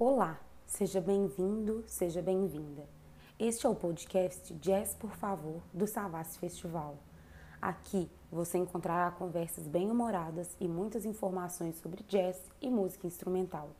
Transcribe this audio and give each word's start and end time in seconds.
Olá, 0.00 0.38
seja 0.64 1.00
bem-vindo, 1.00 1.82
seja 1.88 2.22
bem-vinda. 2.22 2.88
Este 3.36 3.66
é 3.66 3.68
o 3.68 3.74
podcast 3.74 4.54
Jazz 4.54 4.94
por 4.94 5.10
Favor 5.16 5.60
do 5.74 5.88
Savassi 5.88 6.38
Festival. 6.38 6.96
Aqui 7.60 8.08
você 8.30 8.58
encontrará 8.58 9.10
conversas 9.10 9.66
bem-humoradas 9.66 10.56
e 10.60 10.68
muitas 10.68 11.04
informações 11.04 11.78
sobre 11.78 12.04
jazz 12.04 12.40
e 12.62 12.70
música 12.70 13.08
instrumental. 13.08 13.70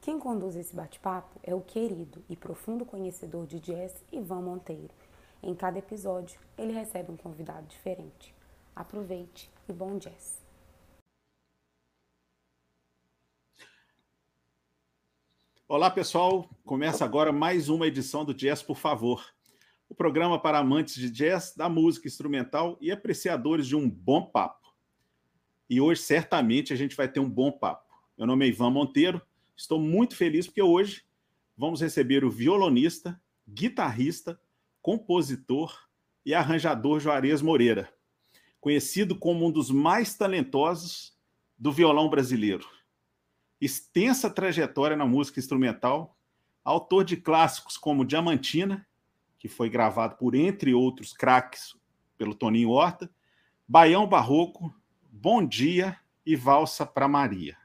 Quem 0.00 0.18
conduz 0.18 0.56
esse 0.56 0.74
bate-papo 0.74 1.38
é 1.42 1.54
o 1.54 1.60
querido 1.60 2.24
e 2.26 2.34
profundo 2.34 2.86
conhecedor 2.86 3.46
de 3.46 3.60
jazz 3.60 3.92
Ivan 4.10 4.40
Monteiro. 4.40 4.94
Em 5.42 5.54
cada 5.54 5.78
episódio, 5.78 6.40
ele 6.56 6.72
recebe 6.72 7.12
um 7.12 7.16
convidado 7.18 7.66
diferente. 7.66 8.34
Aproveite 8.74 9.52
e 9.68 9.72
bom 9.74 9.98
jazz! 9.98 10.43
Olá, 15.66 15.90
pessoal. 15.90 16.46
Começa 16.62 17.06
agora 17.06 17.32
mais 17.32 17.70
uma 17.70 17.86
edição 17.86 18.22
do 18.22 18.34
Jazz 18.34 18.62
por 18.62 18.76
Favor. 18.76 19.24
O 19.88 19.94
programa 19.94 20.38
para 20.38 20.58
amantes 20.58 20.94
de 20.94 21.08
jazz, 21.08 21.54
da 21.56 21.70
música 21.70 22.06
instrumental 22.06 22.76
e 22.82 22.92
apreciadores 22.92 23.66
de 23.66 23.74
um 23.74 23.88
bom 23.88 24.26
papo. 24.26 24.74
E 25.68 25.80
hoje, 25.80 26.02
certamente, 26.02 26.74
a 26.74 26.76
gente 26.76 26.94
vai 26.94 27.08
ter 27.08 27.18
um 27.18 27.30
bom 27.30 27.50
papo. 27.50 27.90
Meu 28.16 28.26
nome 28.26 28.44
é 28.44 28.48
Ivan 28.48 28.68
Monteiro. 28.68 29.22
Estou 29.56 29.80
muito 29.80 30.14
feliz 30.14 30.46
porque 30.46 30.60
hoje 30.60 31.02
vamos 31.56 31.80
receber 31.80 32.26
o 32.26 32.30
violonista, 32.30 33.18
guitarrista, 33.48 34.38
compositor 34.82 35.74
e 36.26 36.34
arranjador 36.34 37.00
Juarez 37.00 37.40
Moreira, 37.40 37.90
conhecido 38.60 39.18
como 39.18 39.46
um 39.46 39.50
dos 39.50 39.70
mais 39.70 40.14
talentosos 40.14 41.16
do 41.58 41.72
violão 41.72 42.10
brasileiro 42.10 42.68
extensa 43.64 44.28
trajetória 44.28 44.96
na 44.96 45.06
música 45.06 45.40
instrumental, 45.40 46.16
autor 46.62 47.04
de 47.04 47.16
clássicos 47.16 47.76
como 47.76 48.04
Diamantina, 48.04 48.86
que 49.38 49.48
foi 49.48 49.68
gravado 49.68 50.16
por, 50.16 50.34
entre 50.34 50.74
outros 50.74 51.12
craques, 51.12 51.74
pelo 52.16 52.34
Toninho 52.34 52.70
Horta, 52.70 53.10
Baião 53.66 54.06
Barroco, 54.06 54.74
Bom 55.10 55.46
Dia 55.46 55.98
e 56.24 56.36
Valsa 56.36 56.84
para 56.84 57.08
Maria. 57.08 57.56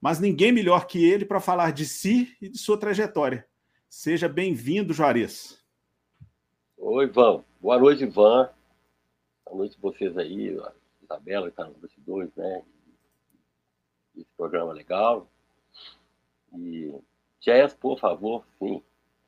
Mas 0.00 0.20
ninguém 0.20 0.52
melhor 0.52 0.86
que 0.86 1.04
ele 1.04 1.24
para 1.24 1.40
falar 1.40 1.72
de 1.72 1.86
si 1.86 2.36
e 2.40 2.48
de 2.48 2.58
sua 2.58 2.78
trajetória. 2.78 3.46
Seja 3.88 4.28
bem-vindo, 4.28 4.92
Juarez. 4.92 5.64
Oi, 6.76 7.06
Ivan. 7.06 7.44
Boa 7.60 7.78
noite, 7.78 8.04
Ivan. 8.04 8.50
Boa 9.44 9.58
noite 9.58 9.78
vocês 9.80 10.16
aí, 10.18 10.56
a 10.58 10.72
Isabela 11.02 11.46
que 11.46 11.52
está 11.52 11.64
nos 11.64 11.76
bastidores, 11.78 12.30
né? 12.36 12.62
Esse 14.16 14.30
programa 14.36 14.72
legal. 14.72 15.28
E 16.54 16.94
jazz, 17.40 17.74
por 17.74 17.98
favor, 17.98 18.44
sim. 18.58 18.82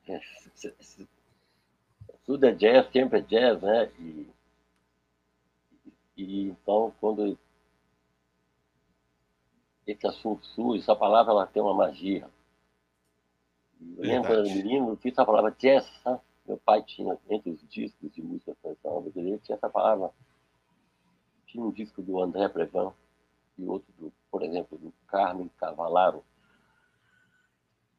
Tudo 2.25 2.45
é 2.45 2.53
jazz, 2.53 2.91
sempre 2.91 3.19
é 3.19 3.23
jazz, 3.23 3.61
né? 3.63 3.91
E, 3.99 4.31
e 6.17 6.43
então, 6.49 6.93
quando 7.01 7.39
esse 9.87 10.07
assunto 10.07 10.45
surge, 10.47 10.83
essa 10.83 10.97
palavra 10.97 11.33
ela 11.33 11.47
tem 11.47 11.63
uma 11.63 11.75
magia. 11.75 12.29
Eu 13.81 14.03
lembro, 14.03 14.29
quando 14.29 14.51
menino, 14.51 14.91
eu 14.91 14.97
fiz 14.97 15.19
a 15.19 15.25
palavra 15.25 15.55
jazz, 15.59 15.87
sabe? 16.03 16.21
Meu 16.47 16.59
pai 16.59 16.83
tinha, 16.83 17.19
entre 17.29 17.51
os 17.51 17.69
discos 17.69 18.11
de 18.13 18.23
música 18.23 18.55
tradicional 18.63 19.03
brasileira, 19.03 19.39
tinha 19.39 19.57
essa 19.57 19.69
palavra. 19.69 20.11
Tinha 21.47 21.63
um 21.65 21.71
disco 21.71 22.03
do 22.03 22.21
André 22.21 22.49
Prevão 22.49 22.95
e 23.59 23.67
outro, 23.67 23.93
do, 23.99 24.13
por 24.31 24.43
exemplo, 24.43 24.79
do 24.79 24.93
Carmen 25.09 25.51
Cavalaro. 25.59 26.25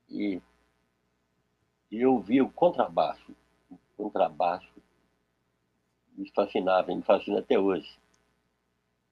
E, 0.10 0.42
e 1.92 2.02
eu 2.02 2.20
vi 2.20 2.42
o 2.42 2.50
contrabaixo. 2.50 3.36
O 3.70 3.78
contrabaixo 3.98 4.74
me 6.14 6.30
fascinava, 6.32 6.96
me 6.96 7.04
fascina 7.04 7.40
até 7.40 7.60
hoje. 7.60 8.00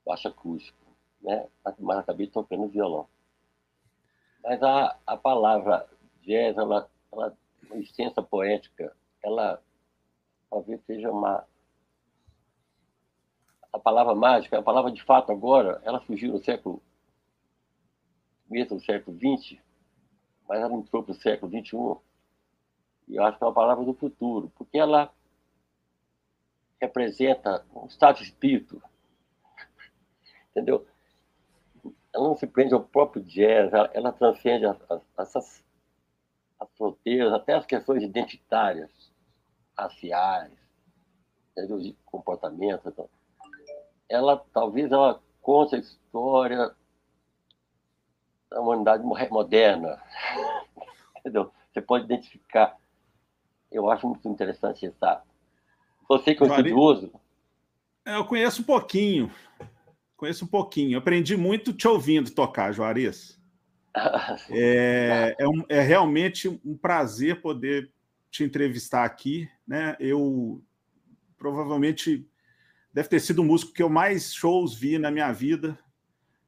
Baixo 0.06 0.30
acústico, 0.30 0.80
né? 1.22 1.48
mas 1.80 1.98
acabei 1.98 2.28
tocando 2.28 2.68
violão. 2.68 3.08
Mas 4.42 4.64
a, 4.64 4.98
a 5.06 5.18
palavra 5.18 5.88
jazz, 6.22 6.58
ela, 6.58 6.90
ela, 7.12 7.38
uma 7.64 7.76
licença 7.76 8.22
poética, 8.22 8.96
ela 9.22 9.62
talvez 10.50 10.82
seja 10.86 11.12
uma 11.12 11.46
a 13.72 13.80
palavra 13.80 14.16
mágica, 14.16 14.58
a 14.58 14.64
palavra 14.64 14.92
de 14.92 15.04
fato 15.04 15.32
agora, 15.32 15.82
ela 15.84 16.00
surgiu 16.02 16.34
no 16.34 16.44
século 16.44 16.82
mesmo 18.50 18.78
do 18.78 18.84
século 18.84 19.18
XX, 19.18 19.60
mas 20.48 20.62
ela 20.62 20.74
entrou 20.74 21.04
para 21.04 21.12
o 21.12 21.16
século 21.16 21.52
XXI. 21.52 22.02
E 23.10 23.16
eu 23.16 23.24
acho 23.24 23.38
que 23.38 23.44
é 23.44 23.48
uma 23.48 23.54
palavra 23.54 23.84
do 23.84 23.94
futuro, 23.94 24.52
porque 24.56 24.78
ela 24.78 25.14
representa 26.80 27.66
um 27.76 27.86
estado 27.88 28.18
de 28.18 28.24
espírito. 28.24 28.82
Entendeu? 30.52 30.86
Ela 32.14 32.30
não 32.30 32.36
se 32.36 32.48
prende 32.48 32.74
ao 32.74 32.84
próprio 32.84 33.22
jazz, 33.24 33.72
ela, 33.74 33.92
ela 33.94 34.12
transcende 34.12 34.66
as, 34.66 34.78
as, 34.90 35.02
essas 35.20 35.68
as 36.60 36.70
fronteiras, 36.76 37.32
até 37.34 37.54
as 37.54 37.66
questões 37.66 38.02
identitárias, 38.02 38.90
raciais, 39.78 40.52
entendeu? 41.52 41.80
de 41.80 41.94
comportamento. 42.04 42.90
Então 42.90 43.08
ela 44.10 44.38
talvez 44.54 44.92
ela 44.92 45.22
conta 45.42 45.76
a 45.76 45.80
história 45.80 46.72
da 48.50 48.62
humanidade 48.62 49.04
moderna. 49.04 50.02
Entendeu? 51.20 51.52
Você 51.72 51.82
pode 51.82 52.06
identificar. 52.06 52.76
Eu 53.72 53.90
acho 53.90 54.08
muito 54.08 54.28
interessante 54.28 54.86
essa. 54.86 55.22
Você 56.08 56.34
que 56.34 56.44
é 56.44 56.46
um 56.46 56.50
estudioso. 56.50 57.12
É, 58.06 58.16
eu 58.16 58.26
conheço 58.26 58.62
um 58.62 58.66
pouquinho. 58.66 59.32
Conheço 60.16 60.46
um 60.46 60.48
pouquinho. 60.48 60.98
Aprendi 60.98 61.36
muito 61.36 61.74
te 61.74 61.88
ouvindo 61.88 62.32
tocar, 62.32 62.72
Juarez. 62.72 63.38
é, 64.50 65.36
é, 65.38 65.48
um, 65.48 65.64
é 65.68 65.82
realmente 65.82 66.48
um 66.48 66.78
prazer 66.78 67.42
poder 67.42 67.92
te 68.32 68.44
entrevistar 68.44 69.04
aqui. 69.04 69.50
Né? 69.68 69.96
Eu 70.00 70.64
provavelmente 71.38 72.26
deve 72.98 73.10
ter 73.10 73.20
sido 73.20 73.44
o 73.44 73.46
músico 73.46 73.74
que 73.74 73.84
eu 73.84 73.90
mais 73.90 74.34
shows 74.34 74.74
vi 74.74 74.98
na 74.98 75.12
minha 75.12 75.32
vida. 75.32 75.78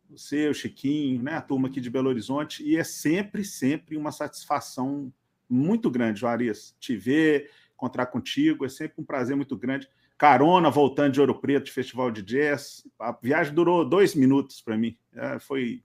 Você, 0.09 0.49
o 0.49 0.53
Chiquinho, 0.53 1.21
né? 1.21 1.35
a 1.35 1.41
turma 1.43 1.67
aqui 1.67 1.79
de 1.79 1.91
Belo 1.91 2.09
Horizonte, 2.09 2.63
e 2.63 2.75
é 2.75 2.83
sempre, 2.83 3.45
sempre 3.45 3.95
uma 3.95 4.11
satisfação 4.11 5.13
muito 5.47 5.91
grande, 5.91 6.21
Juarez, 6.21 6.75
te 6.79 6.97
ver, 6.97 7.51
encontrar 7.75 8.07
contigo, 8.07 8.65
é 8.65 8.69
sempre 8.69 8.99
um 8.99 9.05
prazer 9.05 9.35
muito 9.35 9.55
grande. 9.55 9.87
Carona 10.17 10.71
voltando 10.71 11.13
de 11.13 11.21
Ouro 11.21 11.39
Preto, 11.39 11.65
de 11.65 11.71
Festival 11.71 12.09
de 12.09 12.23
Jazz. 12.23 12.83
A 12.97 13.11
viagem 13.11 13.53
durou 13.53 13.87
dois 13.87 14.15
minutos 14.15 14.59
para 14.59 14.75
mim. 14.75 14.97
É, 15.13 15.37
foi 15.37 15.83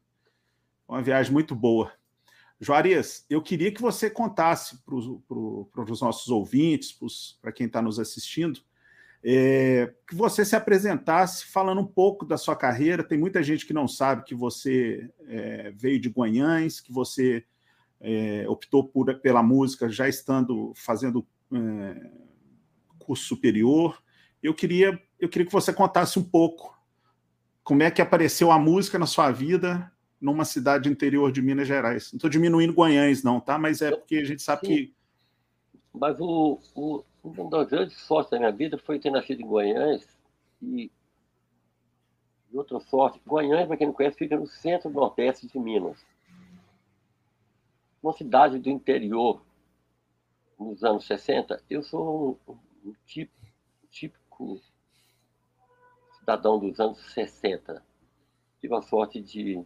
uma 0.88 1.02
viagem 1.02 1.30
muito 1.30 1.54
boa. 1.54 1.92
Juarez, 2.58 3.26
eu 3.28 3.42
queria 3.42 3.70
que 3.70 3.82
você 3.82 4.08
contasse 4.08 4.78
para 4.82 4.94
os 4.94 6.00
nossos 6.00 6.28
ouvintes, 6.28 6.98
para 7.42 7.52
quem 7.52 7.66
está 7.66 7.82
nos 7.82 8.00
assistindo, 8.00 8.62
é, 9.26 9.94
que 10.06 10.14
você 10.14 10.44
se 10.44 10.54
apresentasse 10.54 11.46
falando 11.46 11.80
um 11.80 11.86
pouco 11.86 12.26
da 12.26 12.36
sua 12.36 12.54
carreira. 12.54 13.02
Tem 13.02 13.16
muita 13.16 13.42
gente 13.42 13.64
que 13.64 13.72
não 13.72 13.88
sabe 13.88 14.22
que 14.24 14.34
você 14.34 15.10
é, 15.26 15.72
veio 15.74 15.98
de 15.98 16.10
Guanhães, 16.10 16.78
que 16.78 16.92
você 16.92 17.42
é, 18.00 18.44
optou 18.46 18.86
por, 18.86 19.18
pela 19.20 19.42
música 19.42 19.88
já 19.88 20.06
estando 20.06 20.74
fazendo 20.76 21.26
é, 21.50 22.10
curso 22.98 23.24
superior. 23.24 23.98
Eu 24.42 24.52
queria, 24.52 25.00
eu 25.18 25.28
queria 25.28 25.46
que 25.46 25.52
você 25.52 25.72
contasse 25.72 26.18
um 26.18 26.24
pouco 26.24 26.78
como 27.62 27.82
é 27.82 27.90
que 27.90 28.02
apareceu 28.02 28.52
a 28.52 28.58
música 28.58 28.98
na 28.98 29.06
sua 29.06 29.30
vida 29.30 29.90
numa 30.20 30.44
cidade 30.44 30.90
interior 30.90 31.32
de 31.32 31.40
Minas 31.40 31.66
Gerais. 31.66 32.12
Não 32.12 32.18
estou 32.18 32.28
diminuindo 32.28 32.74
Guanhães, 32.74 33.22
não, 33.22 33.40
tá? 33.40 33.58
Mas 33.58 33.80
é 33.80 33.90
porque 33.90 34.16
a 34.16 34.24
gente 34.24 34.42
sabe 34.42 34.66
que. 34.66 34.94
Mas 35.94 36.20
o, 36.20 36.60
o, 36.74 37.04
uma 37.24 37.48
das 37.48 37.68
grandes 37.68 37.96
sortes 37.96 38.30
da 38.30 38.38
minha 38.38 38.52
vida 38.52 38.76
foi 38.76 38.98
ter 38.98 39.10
nascido 39.10 39.40
em 39.40 39.46
Guanhães 39.46 40.06
e, 40.60 40.92
e 42.52 42.56
outra 42.56 42.78
sorte. 42.80 43.20
Guanhães, 43.26 43.66
para 43.66 43.78
quem 43.78 43.86
não 43.86 43.94
conhece, 43.94 44.18
fica 44.18 44.36
no 44.36 44.46
centro-nordeste 44.46 45.46
de 45.46 45.58
Minas. 45.58 46.04
Uma 48.02 48.12
cidade 48.12 48.58
do 48.58 48.68
interior, 48.68 49.42
nos 50.60 50.84
anos 50.84 51.06
60. 51.06 51.64
Eu 51.70 51.82
sou 51.82 52.38
um, 52.46 52.52
um, 52.90 52.94
típico, 53.06 53.46
um 53.82 53.86
típico 53.88 54.60
cidadão 56.18 56.58
dos 56.58 56.78
anos 56.78 56.98
60. 57.14 57.82
Tive 58.60 58.74
a 58.74 58.82
sorte 58.82 59.22
de 59.22 59.64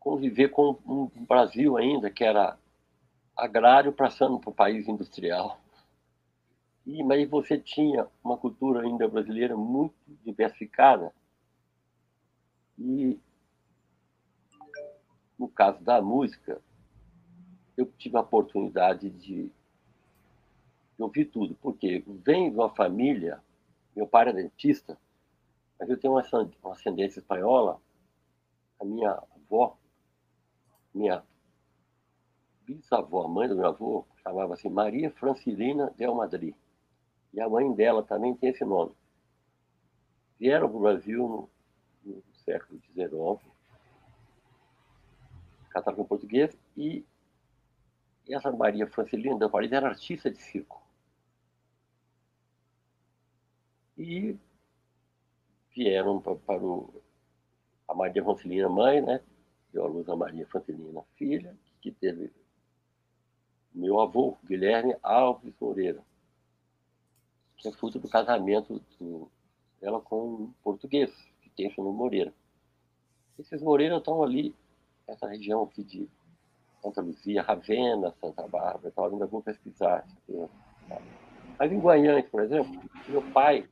conviver 0.00 0.48
com 0.48 0.76
um 0.84 1.08
Brasil 1.24 1.76
ainda 1.76 2.10
que 2.10 2.24
era 2.24 2.58
agrário 3.36 3.92
passando 3.92 4.40
para 4.40 4.50
o 4.50 4.54
país 4.54 4.88
industrial. 4.88 5.63
E, 6.86 7.02
mas 7.02 7.28
você 7.28 7.58
tinha 7.58 8.06
uma 8.22 8.36
cultura 8.36 8.82
ainda 8.82 9.08
brasileira 9.08 9.56
muito 9.56 9.94
diversificada. 10.24 11.12
E 12.78 13.18
no 15.38 15.48
caso 15.48 15.82
da 15.82 16.00
música, 16.00 16.60
eu 17.76 17.86
tive 17.98 18.16
a 18.16 18.20
oportunidade 18.20 19.10
de, 19.10 19.44
de 19.44 19.52
ouvir 21.02 21.26
tudo, 21.26 21.54
porque 21.56 22.04
venho 22.06 22.50
de 22.50 22.56
uma 22.56 22.70
família, 22.70 23.42
meu 23.94 24.06
pai 24.06 24.22
era 24.22 24.32
dentista, 24.32 24.98
mas 25.78 25.88
eu 25.88 25.98
tenho 25.98 26.14
uma, 26.14 26.22
uma 26.62 26.72
ascendência 26.72 27.18
espanhola, 27.18 27.80
a 28.80 28.84
minha 28.84 29.10
avó, 29.10 29.76
minha 30.94 31.22
bisavó, 32.62 33.28
mãe 33.28 33.48
do 33.48 33.56
meu 33.56 33.66
avô, 33.66 34.06
chamava-se 34.22 34.68
Maria 34.68 35.10
Francilina 35.10 35.92
Del 35.96 36.14
Madrid. 36.14 36.54
E 37.34 37.40
a 37.40 37.48
mãe 37.48 37.70
dela 37.74 38.04
também 38.04 38.32
tem 38.36 38.50
esse 38.50 38.64
nome. 38.64 38.94
Vieram 40.38 40.68
para 40.68 40.76
o 40.76 40.80
Brasil 40.80 41.50
no, 42.04 42.14
no 42.14 42.22
século 42.44 42.80
XIX, 42.80 43.52
com 45.96 46.04
português, 46.04 46.56
e, 46.76 47.04
essa 48.28 48.52
Maria 48.52 48.86
Francilina 48.86 49.36
Del 49.36 49.50
Madrid 49.50 49.72
era 49.72 49.88
artista 49.88 50.30
de 50.30 50.38
circo. 50.38 50.80
E 53.98 54.38
vieram 55.74 56.20
para, 56.20 56.62
o, 56.62 57.02
a 57.88 57.94
Maria 57.94 58.22
Francilina 58.22 58.68
mãe, 58.68 59.02
né? 59.02 59.20
Deu 59.72 59.84
a 59.84 59.88
luz 59.88 60.08
a 60.08 60.14
Maria 60.14 60.46
Francilina 60.46 61.02
filha, 61.16 61.56
que 61.80 61.90
teve 61.90 62.32
meu 63.74 64.00
avô, 64.00 64.38
Guilherme 64.44 64.96
Alves 65.02 65.52
Moreira, 65.60 66.00
que 67.64 67.68
é 67.68 67.72
fruto 67.72 67.98
do 67.98 68.08
casamento 68.08 68.78
do, 69.00 69.30
dela 69.80 69.98
com 69.98 70.34
um 70.34 70.54
português, 70.62 71.10
que 71.40 71.48
tem 71.48 71.72
o 71.78 71.82
nome 71.82 71.96
Moreira. 71.96 72.34
Esses 73.38 73.62
Moreira 73.62 73.96
estão 73.96 74.22
ali, 74.22 74.54
essa 75.08 75.26
região 75.26 75.62
aqui 75.62 75.82
de 75.82 76.06
Santa 76.82 77.00
Luzia, 77.00 77.40
Ravena, 77.40 78.14
Santa 78.20 78.46
Bárbara, 78.46 78.92
tal, 78.94 79.06
ainda 79.06 79.26
vou 79.26 79.42
pesquisar. 79.42 80.06
Mas 81.58 81.72
em 81.72 81.78
Guanhães, 81.78 82.28
por 82.28 82.42
exemplo, 82.42 82.82
meu 83.08 83.22
pai 83.32 83.66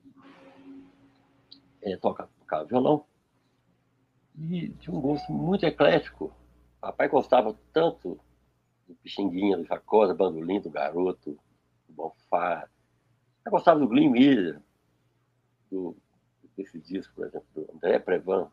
é, 1.83 1.94
toca, 1.99 2.27
violão 2.67 3.05
e 4.39 4.71
tinha 4.71 4.97
um 4.97 5.00
gosto 5.03 5.31
muito 5.31 5.67
eclético. 5.67 6.33
Papai 6.81 7.09
gostava 7.09 7.55
tanto 7.75 8.19
do 8.89 8.94
Pixinguinha, 8.94 9.59
do 9.59 9.65
Jacó, 9.65 10.06
do 10.06 10.15
Bandolim, 10.15 10.61
do 10.61 10.71
Garoto, 10.71 11.39
do 11.87 11.94
Bonfá. 11.94 12.67
Eu 13.44 13.50
gostava 13.50 13.81
do 13.81 13.89
Glenn 13.89 14.11
Miller, 14.11 14.61
do, 15.71 15.97
desse 16.56 16.79
disco, 16.79 17.15
por 17.15 17.27
exemplo, 17.27 17.47
do 17.55 17.71
André 17.75 17.99
Prevan. 17.99 18.49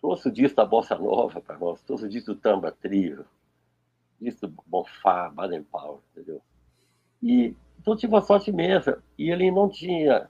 trouxe 0.00 0.28
o 0.28 0.32
disco 0.32 0.56
da 0.56 0.64
Bossa 0.64 0.96
Nova 0.96 1.40
para 1.40 1.58
nós, 1.58 1.80
trouxe 1.82 2.06
o 2.06 2.08
disco 2.08 2.34
do 2.34 2.40
Tamba 2.40 2.72
Trio, 2.72 3.24
disco 4.20 4.46
do 4.46 4.62
Bonfá, 4.66 5.28
Baden 5.28 5.62
Powell, 5.64 6.02
entendeu? 6.12 6.42
E, 7.22 7.56
então 7.80 7.96
tive 7.96 8.12
uma 8.12 8.22
sorte 8.22 8.50
imensa. 8.50 9.02
E 9.16 9.30
ele 9.30 9.50
não 9.50 9.68
tinha... 9.68 10.28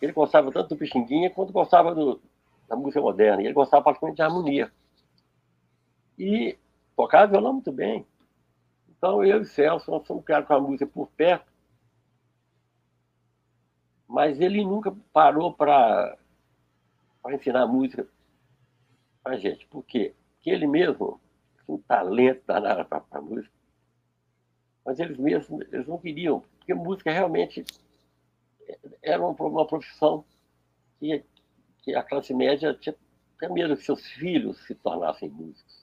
Ele 0.00 0.12
gostava 0.12 0.50
tanto 0.50 0.70
do 0.70 0.76
Pixinguinha 0.76 1.30
quanto 1.30 1.52
gostava 1.52 1.94
do, 1.94 2.20
da 2.68 2.74
música 2.74 3.00
moderna. 3.00 3.42
E 3.42 3.46
ele 3.46 3.54
gostava 3.54 3.84
praticamente 3.84 4.16
de 4.16 4.22
harmonia. 4.22 4.72
E 6.18 6.58
tocava 6.96 7.30
violão 7.30 7.54
muito 7.54 7.70
bem. 7.70 8.06
Então, 8.88 9.22
eu 9.24 9.42
e 9.42 9.44
Celso, 9.44 9.90
nós 9.90 10.06
fomos 10.06 10.24
criados 10.24 10.46
com 10.46 10.54
a 10.54 10.60
música 10.60 10.86
por 10.86 11.08
perto, 11.08 11.51
mas 14.12 14.38
ele 14.38 14.62
nunca 14.62 14.94
parou 15.10 15.54
para 15.54 16.18
ensinar 17.30 17.66
música 17.66 18.06
para 19.22 19.38
gente. 19.38 19.66
Por 19.66 19.82
quê? 19.84 20.14
Porque 20.34 20.50
ele 20.50 20.66
mesmo 20.66 21.18
tinha 21.64 21.76
um 21.76 21.80
talento 21.80 22.42
danado 22.46 22.84
para 22.84 23.22
música, 23.22 23.54
mas 24.84 25.00
eles 25.00 25.16
mesmos 25.16 25.66
eles 25.72 25.86
não 25.86 25.96
queriam, 25.96 26.40
porque 26.58 26.74
música 26.74 27.10
realmente 27.10 27.64
era 29.00 29.26
uma, 29.26 29.34
uma 29.48 29.66
profissão 29.66 30.26
que, 30.98 31.24
que 31.78 31.94
a 31.94 32.02
classe 32.02 32.34
média 32.34 32.74
tinha 32.74 32.94
até 33.38 33.48
medo 33.48 33.74
que 33.74 33.82
seus 33.82 34.06
filhos 34.08 34.58
se 34.66 34.74
tornassem 34.74 35.30
músicos. 35.30 35.82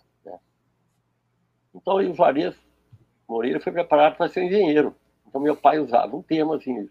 Então, 1.73 1.95
o 1.95 2.13
Juarez 2.13 2.55
Moreira 3.27 3.59
foi 3.59 3.71
preparado 3.71 4.17
para 4.17 4.29
ser 4.29 4.43
engenheiro. 4.43 4.95
Então, 5.27 5.41
meu 5.41 5.55
pai 5.55 5.79
usava 5.79 6.15
um 6.15 6.21
termo 6.21 6.53
assim: 6.53 6.89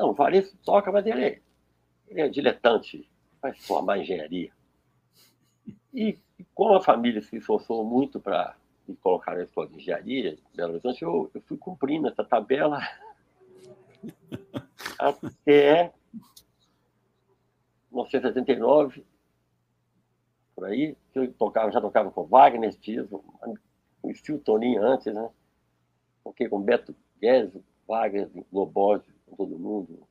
não, 0.00 0.12
o 0.12 0.14
Juarez 0.14 0.50
toca, 0.64 0.90
mas 0.90 1.04
ele 1.04 1.22
é, 1.22 1.40
ele 2.08 2.20
é 2.22 2.28
diletante, 2.28 3.06
vai 3.40 3.52
formar 3.52 3.98
engenharia. 3.98 4.50
E, 5.92 6.18
e 6.38 6.44
como 6.54 6.74
a 6.74 6.82
família 6.82 7.20
se 7.20 7.36
esforçou 7.36 7.84
muito 7.84 8.18
para 8.18 8.56
me 8.88 8.96
colocar 8.96 9.36
na 9.36 9.42
escola 9.42 9.68
de 9.68 9.76
engenharia 9.76 10.36
de 10.36 10.42
Belo 10.54 10.72
Horizonte, 10.72 11.02
eu, 11.02 11.30
eu 11.34 11.40
fui 11.42 11.58
cumprindo 11.58 12.08
essa 12.08 12.24
tabela 12.24 12.80
até 14.98 15.92
1979, 17.92 19.04
por 20.54 20.64
aí, 20.64 20.96
que 21.12 21.18
eu 21.18 21.30
tocava, 21.34 21.70
já 21.70 21.80
tocava 21.80 22.10
com 22.10 22.24
Wagner 22.24 22.74
Dias, 22.78 23.06
o 24.02 24.10
estilo 24.10 24.38
Toninho 24.38 24.82
antes, 24.82 25.12
né? 25.12 25.28
Toquei 26.24 26.48
com 26.48 26.60
Beto 26.60 26.96
Guedes, 27.20 27.60
Wagner, 27.86 28.30
Lobosio, 28.50 29.19
com 29.30 29.36
todo 29.36 29.58
mundo. 29.58 30.06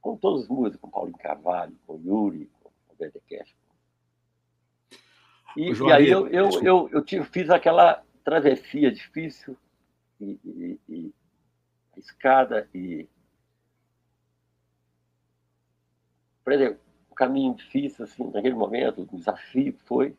Com 0.00 0.16
todos 0.16 0.42
os 0.42 0.48
músicos, 0.48 0.80
com 0.80 0.90
Paulinho 0.90 1.18
Carvalho, 1.18 1.76
com 1.86 2.00
Yuri, 2.04 2.50
com 2.60 2.70
Roberto 2.88 3.20
Cash. 3.28 3.54
E, 5.56 5.72
e, 5.72 5.92
aí 5.92 6.08
eu, 6.08 6.28
eu, 6.28 6.50
eu, 6.62 6.90
eu 6.92 7.04
tive, 7.04 7.24
fiz 7.26 7.48
aquela 7.48 8.02
travessia 8.24 8.90
difícil 8.90 9.56
e, 10.20 10.38
e, 10.44 10.80
e 10.88 11.14
escada 11.96 12.68
e 12.74 13.08
por 16.42 16.52
exemplo, 16.52 16.80
o 17.08 17.14
caminho 17.14 17.54
difícil 17.54 18.04
assim 18.04 18.24
naquele 18.30 18.54
momento, 18.54 19.02
o 19.02 19.16
desafio 19.16 19.76
foi 19.84 20.16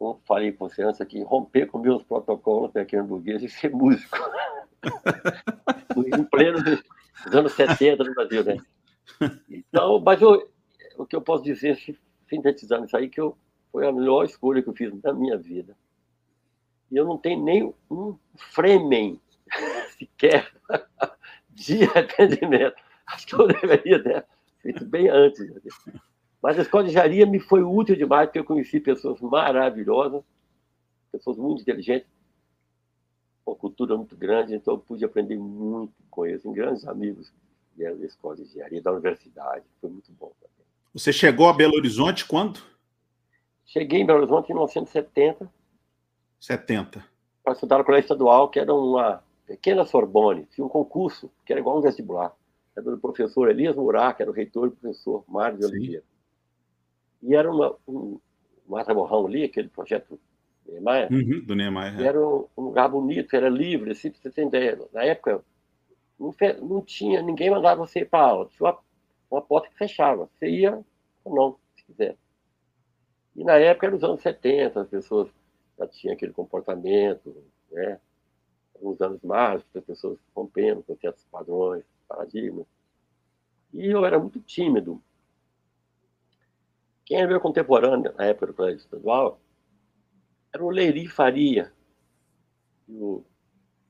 como 0.00 0.18
falei 0.24 0.50
com 0.50 0.66
você 0.66 0.82
antes 0.82 0.98
aqui, 0.98 1.22
romper 1.22 1.66
com 1.66 1.78
meus 1.78 2.02
protocolos 2.02 2.74
aqui 2.74 2.96
em 2.96 3.02
burguês 3.02 3.42
e 3.42 3.50
ser 3.50 3.70
músico. 3.70 4.16
em 5.96 6.24
pleno 6.24 6.62
dos 6.62 7.34
anos 7.34 7.52
70 7.52 8.04
no 8.04 8.14
Brasil, 8.14 8.44
né? 8.44 8.56
Então, 9.48 10.00
mas 10.00 10.20
eu, 10.20 10.50
o 10.96 11.06
que 11.06 11.16
eu 11.16 11.20
posso 11.20 11.42
dizer, 11.42 11.76
sintetizando 12.28 12.86
isso 12.86 12.96
aí, 12.96 13.08
que 13.08 13.20
eu, 13.20 13.36
foi 13.72 13.86
a 13.86 13.92
melhor 13.92 14.24
escolha 14.24 14.62
que 14.62 14.68
eu 14.68 14.74
fiz 14.74 14.92
na 15.02 15.12
minha 15.12 15.36
vida. 15.36 15.76
E 16.90 16.96
eu 16.96 17.04
não 17.04 17.16
tenho 17.16 17.42
nem 17.42 17.74
um 17.90 18.16
fremen 18.36 19.20
sequer 19.98 20.50
de 21.50 21.84
arrependimento. 21.84 22.76
Acho 23.06 23.26
que 23.26 23.34
eu 23.34 23.46
deveria 23.46 24.02
ter 24.02 24.26
feito 24.60 24.84
bem 24.84 25.08
antes. 25.08 25.40
Mas 26.42 26.58
a 26.58 26.62
escola 26.62 26.84
de 26.84 26.90
engenharia 26.90 27.26
me 27.26 27.38
foi 27.38 27.62
útil 27.62 27.96
demais, 27.96 28.26
porque 28.26 28.38
eu 28.38 28.44
conheci 28.44 28.80
pessoas 28.80 29.20
maravilhosas, 29.20 30.22
pessoas 31.12 31.36
muito 31.36 31.62
inteligentes, 31.62 32.08
uma 33.50 33.56
cultura 33.56 33.96
muito 33.96 34.16
grande, 34.16 34.54
então 34.54 34.74
eu 34.74 34.78
pude 34.78 35.04
aprender 35.04 35.36
muito 35.36 35.92
com 36.10 36.24
eles, 36.24 36.44
em 36.44 36.52
grandes 36.52 36.86
amigos 36.86 37.32
da 37.76 37.90
escola 38.04 38.36
de 38.36 38.42
engenharia, 38.42 38.82
da 38.82 38.92
universidade, 38.92 39.64
foi 39.80 39.90
muito 39.90 40.12
bom 40.12 40.32
também. 40.40 40.66
Você 40.92 41.12
chegou 41.12 41.48
a 41.48 41.52
Belo 41.52 41.76
Horizonte 41.76 42.26
quando? 42.26 42.60
Cheguei 43.64 44.00
em 44.00 44.06
Belo 44.06 44.20
Horizonte 44.20 44.50
em 44.50 44.54
1970. 44.54 45.50
70. 46.38 47.04
Para 47.42 47.52
estudar 47.54 47.78
no 47.78 47.84
colégio 47.84 48.04
estadual, 48.04 48.48
que 48.48 48.58
era 48.58 48.74
uma 48.74 49.22
pequena 49.46 49.84
Sorbonne, 49.84 50.46
tinha 50.54 50.64
um 50.64 50.68
concurso, 50.68 51.30
que 51.44 51.52
era 51.52 51.60
igual 51.60 51.78
um 51.78 51.80
vestibular. 51.80 52.34
Era 52.76 52.90
do 52.90 52.98
professor 52.98 53.48
Elias 53.48 53.76
Murat, 53.76 54.16
que 54.16 54.22
era 54.22 54.30
o 54.30 54.34
reitor 54.34 54.68
e 54.68 54.70
professor 54.70 55.24
Mário 55.26 55.58
de 55.58 55.64
Oliveira. 55.64 56.04
E 57.22 57.34
era 57.34 57.50
uma, 57.50 57.74
um 57.86 58.18
Mata 58.66 58.92
Morrão 58.92 59.26
ali, 59.26 59.44
aquele 59.44 59.68
projeto 59.68 60.18
Niemeyer. 60.70 61.12
Uhum, 61.12 61.44
do 61.44 61.54
Niemeyer. 61.54 62.00
É. 62.00 62.04
Era 62.04 62.20
um, 62.20 62.46
um, 62.56 62.62
lugar 62.62 62.88
bonito, 62.88 63.34
era 63.34 63.48
livre, 63.48 63.92
assim, 63.92 64.10
pra 64.10 64.20
você 64.20 64.30
ter 64.30 64.46
ideia. 64.46 64.78
Na 64.92 65.04
época, 65.04 65.44
não, 66.18 66.34
não 66.62 66.82
tinha, 66.82 67.22
ninguém 67.22 67.50
mandava 67.50 67.86
você 67.86 68.00
ir 68.00 68.08
para 68.08 68.24
aula. 68.24 68.48
Tinha 68.48 68.70
uma, 68.70 68.78
uma 69.30 69.42
porta 69.42 69.68
que 69.68 69.76
fechava. 69.76 70.28
Você 70.38 70.48
ia 70.48 70.82
ou 71.24 71.34
não, 71.34 71.56
se 71.76 71.84
quiser. 71.84 72.16
E 73.36 73.44
na 73.44 73.56
época 73.56 73.86
era 73.86 73.96
os 73.96 74.04
anos 74.04 74.20
70, 74.22 74.80
as 74.80 74.88
pessoas 74.88 75.28
já 75.78 75.86
tinham 75.86 76.14
aquele 76.14 76.32
comportamento, 76.32 77.34
né? 77.70 78.00
Uns 78.82 79.00
anos 79.00 79.20
mágicos, 79.22 79.76
as 79.76 79.84
pessoas 79.84 80.18
rompendo 80.34 80.82
com 80.82 80.96
certos 80.96 81.24
padrões, 81.24 81.84
paradigmas. 82.08 82.66
E 83.72 83.86
eu 83.86 84.04
era 84.04 84.18
muito 84.18 84.40
tímido. 84.40 85.02
Quem 87.04 87.18
era 87.18 87.28
meu 87.28 87.40
contemporâneo 87.40 88.12
na 88.16 88.24
época 88.24 88.46
do 88.46 88.54
colégio 88.54 88.78
estadual 88.78 89.40
era 90.52 90.64
o 90.64 90.70
Leiri 90.70 91.06
Faria, 91.06 91.72
o, 92.88 93.22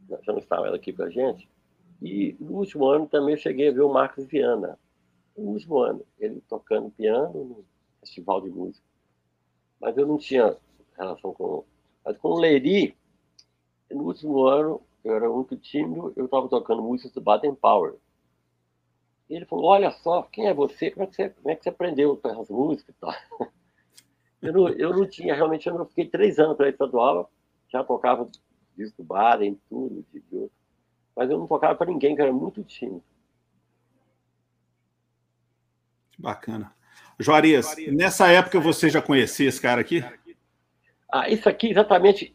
já 0.08 0.32
não 0.32 0.38
estava 0.38 0.74
aqui 0.74 0.92
com 0.92 1.02
a 1.02 1.10
gente. 1.10 1.48
E 2.02 2.36
no 2.40 2.52
último 2.58 2.86
ano 2.86 3.06
também 3.06 3.36
cheguei 3.36 3.68
a 3.68 3.72
ver 3.72 3.82
o 3.82 3.92
Marcos 3.92 4.24
Viana. 4.26 4.78
No 5.36 5.50
último 5.50 5.78
ano, 5.78 6.04
ele 6.18 6.40
tocando 6.48 6.90
piano 6.90 7.44
no 7.44 7.64
festival 8.00 8.40
de 8.40 8.50
música. 8.50 8.84
Mas 9.80 9.96
eu 9.96 10.06
não 10.06 10.18
tinha 10.18 10.56
relação 10.98 11.32
com. 11.32 11.64
Mas 12.04 12.16
com 12.18 12.28
o 12.28 12.38
Leri, 12.38 12.96
no 13.90 14.04
último 14.04 14.44
ano, 14.46 14.82
eu 15.04 15.14
era 15.14 15.28
muito 15.28 15.56
tímido, 15.56 16.12
eu 16.16 16.24
estava 16.26 16.48
tocando 16.48 16.82
músicas 16.82 17.12
do 17.12 17.20
Baden 17.20 17.54
Power. 17.54 17.94
E 19.28 19.34
ele 19.34 19.46
falou: 19.46 19.66
Olha 19.66 19.90
só, 19.90 20.22
quem 20.22 20.46
é 20.46 20.54
você? 20.54 20.90
Como 20.90 21.04
é 21.04 21.06
que 21.06 21.16
você, 21.16 21.30
como 21.30 21.50
é 21.50 21.56
que 21.56 21.62
você 21.62 21.68
aprendeu 21.68 22.20
essas 22.24 22.50
músicas? 22.50 22.94
Eu 24.42 24.52
não, 24.52 24.68
eu 24.70 24.96
não 24.96 25.06
tinha, 25.06 25.34
realmente, 25.34 25.68
eu 25.68 25.74
não 25.74 25.86
fiquei 25.86 26.06
três 26.06 26.38
anos 26.38 26.56
para 26.56 26.68
estadual, 26.68 27.30
já 27.68 27.84
tocava 27.84 28.28
disco 28.76 29.02
do 29.02 29.06
Baden, 29.06 29.60
tudo, 29.68 30.04
de, 30.12 30.20
de 30.20 30.50
mas 31.14 31.28
eu 31.28 31.38
não 31.38 31.46
tocava 31.46 31.74
para 31.74 31.90
ninguém, 31.90 32.14
que 32.14 32.22
era 32.22 32.32
muito 32.32 32.62
tímido. 32.64 33.02
Bacana. 36.18 36.72
Juarez, 37.18 37.76
nessa 37.88 38.28
época 38.28 38.58
você 38.58 38.88
já 38.88 39.02
conhecia 39.02 39.48
esse 39.48 39.60
cara 39.60 39.80
aqui? 39.80 40.02
Ah, 41.12 41.28
isso 41.28 41.48
aqui 41.48 41.68
exatamente 41.68 42.34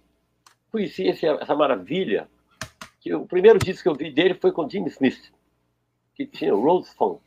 conheci 0.72 1.08
esse, 1.08 1.26
essa 1.26 1.56
maravilha. 1.56 2.30
Que 3.00 3.14
o 3.14 3.26
primeiro 3.26 3.58
disco 3.58 3.84
que 3.84 3.90
eu 3.90 3.96
vi 3.96 4.12
dele 4.12 4.34
foi 4.36 4.52
com 4.52 4.70
Jimmy 4.70 4.90
Smith, 4.90 5.32
que 6.14 6.26
tinha 6.26 6.54
Rose 6.54 6.90
Song. 6.96 7.20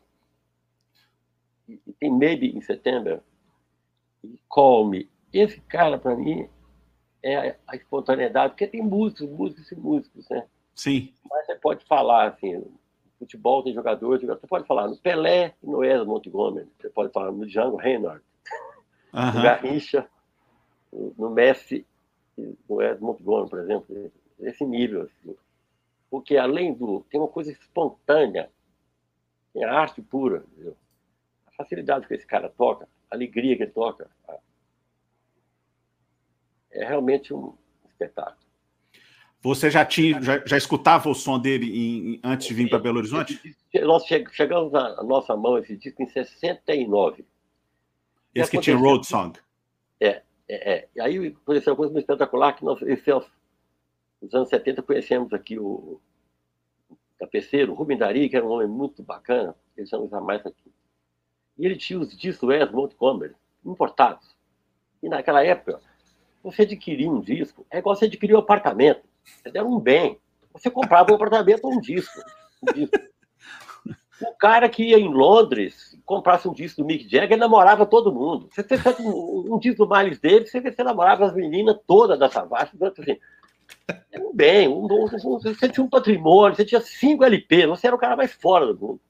E, 1.68 1.80
tem 1.98 2.12
Maybe 2.12 2.56
in 2.56 2.60
September. 2.60 3.20
E 4.24 4.38
Call 4.48 4.86
Me. 4.86 5.08
Esse 5.32 5.60
cara, 5.60 5.98
para 5.98 6.16
mim, 6.16 6.48
é 7.22 7.56
a 7.66 7.76
espontaneidade, 7.76 8.52
porque 8.52 8.66
tem 8.66 8.82
músicos, 8.82 9.28
músicos 9.28 9.70
e 9.70 9.76
músicos, 9.76 10.28
né? 10.28 10.46
Sim. 10.74 11.12
Mas 11.28 11.46
você 11.46 11.54
pode 11.56 11.84
falar, 11.84 12.28
assim, 12.28 12.64
futebol 13.18 13.62
tem 13.62 13.74
jogadores, 13.74 14.26
você 14.26 14.46
pode 14.46 14.66
falar 14.66 14.88
no 14.88 14.96
Pelé 14.96 15.54
e 15.62 15.66
no 15.66 15.84
Ed 15.84 16.04
Montgomery, 16.04 16.68
você 16.80 16.88
pode 16.88 17.12
falar 17.12 17.32
no 17.32 17.46
Django 17.46 17.76
Reinhardt, 17.76 18.24
uhum. 19.12 19.32
no 19.34 19.42
Garrincha, 19.42 20.08
no 20.92 21.30
Messi, 21.30 21.84
no 22.68 22.80
Ed 22.80 23.00
Montgomery, 23.00 23.50
por 23.50 23.58
exemplo, 23.58 24.12
esse 24.40 24.64
nível. 24.64 25.02
Assim. 25.02 25.36
Porque 26.08 26.36
além 26.36 26.72
do. 26.72 27.04
tem 27.10 27.20
uma 27.20 27.28
coisa 27.28 27.50
espontânea, 27.50 28.50
tem 29.52 29.64
a 29.64 29.72
arte 29.72 30.00
pura, 30.00 30.44
entendeu? 30.52 30.76
a 31.46 31.50
facilidade 31.50 32.06
que 32.06 32.14
esse 32.14 32.26
cara 32.26 32.48
toca, 32.48 32.88
alegria 33.10 33.56
que 33.56 33.62
ele 33.64 33.72
toca, 33.72 34.10
é 36.70 36.84
realmente 36.86 37.32
um 37.32 37.54
espetáculo. 37.88 38.48
Você 39.40 39.70
já 39.70 39.84
tinha, 39.84 40.20
já, 40.20 40.44
já 40.44 40.56
escutava 40.56 41.08
o 41.08 41.14
som 41.14 41.38
dele 41.38 41.66
em, 41.66 42.20
antes 42.24 42.48
de 42.48 42.54
vir 42.54 42.68
para 42.68 42.78
Belo 42.78 42.98
Horizonte? 42.98 43.56
Nós 43.82 44.04
chegamos 44.32 44.72
na 44.72 45.02
nossa 45.04 45.36
mão 45.36 45.56
esse 45.58 45.76
disco 45.76 46.02
em 46.02 46.08
69. 46.08 47.24
Esse 48.34 48.50
que 48.50 48.60
tinha 48.60 48.76
Road 48.76 49.06
Song. 49.06 49.38
É, 50.00 50.22
é, 50.48 50.72
é. 50.72 50.88
E 50.94 51.00
aí 51.00 51.28
aconteceu 51.28 51.72
uma 51.72 51.76
coisa 51.76 51.92
muito 51.92 52.04
espetacular 52.04 52.52
que 52.54 52.64
nós, 52.64 52.82
esse, 52.82 53.10
nos 54.20 54.34
anos 54.34 54.48
70, 54.48 54.82
conhecemos 54.82 55.32
aqui 55.32 55.58
o, 55.58 56.00
o 56.90 56.98
tapeceiro, 57.18 57.74
Rubem 57.74 57.96
Dari, 57.96 58.28
que 58.28 58.36
era 58.36 58.44
um 58.44 58.50
homem 58.50 58.68
muito 58.68 59.02
bacana, 59.02 59.54
eles 59.76 59.88
são 59.88 60.08
mais 60.20 60.44
aqui. 60.44 60.72
E 61.58 61.66
ele 61.66 61.76
tinha 61.76 61.98
os 61.98 62.16
discos 62.16 62.48
Wes 62.48 62.70
Montgomery, 62.70 63.34
importados. 63.64 64.36
E 65.02 65.08
naquela 65.08 65.44
época, 65.44 65.80
você 66.42 66.62
adquirir 66.62 67.08
um 67.08 67.20
disco 67.20 67.66
é 67.70 67.78
igual 67.78 67.96
você 67.96 68.06
adquirir 68.06 68.34
um 68.34 68.38
apartamento. 68.38 69.02
Era 69.44 69.64
um 69.64 69.78
bem. 69.78 70.18
Você 70.52 70.70
comprava 70.70 71.12
um 71.12 71.16
apartamento 71.16 71.64
ou 71.64 71.74
um 71.74 71.80
disco. 71.80 72.20
Um 72.62 72.72
disco. 72.72 72.98
O 74.20 74.34
cara 74.34 74.68
que 74.68 74.82
ia 74.82 74.98
em 74.98 75.12
Londres, 75.12 75.96
comprasse 76.04 76.48
um 76.48 76.52
disco 76.52 76.82
do 76.82 76.86
Mick 76.86 77.04
Jagger, 77.04 77.32
ele 77.32 77.36
namorava 77.36 77.86
todo 77.86 78.12
mundo. 78.12 78.48
Você 78.50 78.64
fez 78.64 78.98
um, 78.98 79.54
um 79.54 79.58
disco 79.58 79.86
do 79.86 79.96
Miles 79.96 80.18
Davis, 80.18 80.50
você, 80.50 80.60
você 80.60 80.82
namorava 80.82 81.24
as 81.24 81.34
meninas 81.34 81.78
todas 81.86 82.18
da 82.18 82.28
Savassi. 82.28 82.72
Então, 82.74 82.88
assim, 82.88 83.16
era 84.10 84.24
um 84.24 84.34
bem. 84.34 84.66
Um, 84.66 84.86
um, 84.86 85.38
você 85.38 85.68
tinha 85.68 85.84
um 85.84 85.88
patrimônio, 85.88 86.56
você 86.56 86.64
tinha 86.64 86.80
cinco 86.80 87.24
LP, 87.24 87.66
você 87.66 87.86
era 87.86 87.94
o 87.94 87.98
cara 87.98 88.16
mais 88.16 88.32
fora 88.32 88.66
do 88.66 88.78
mundo. 88.78 89.00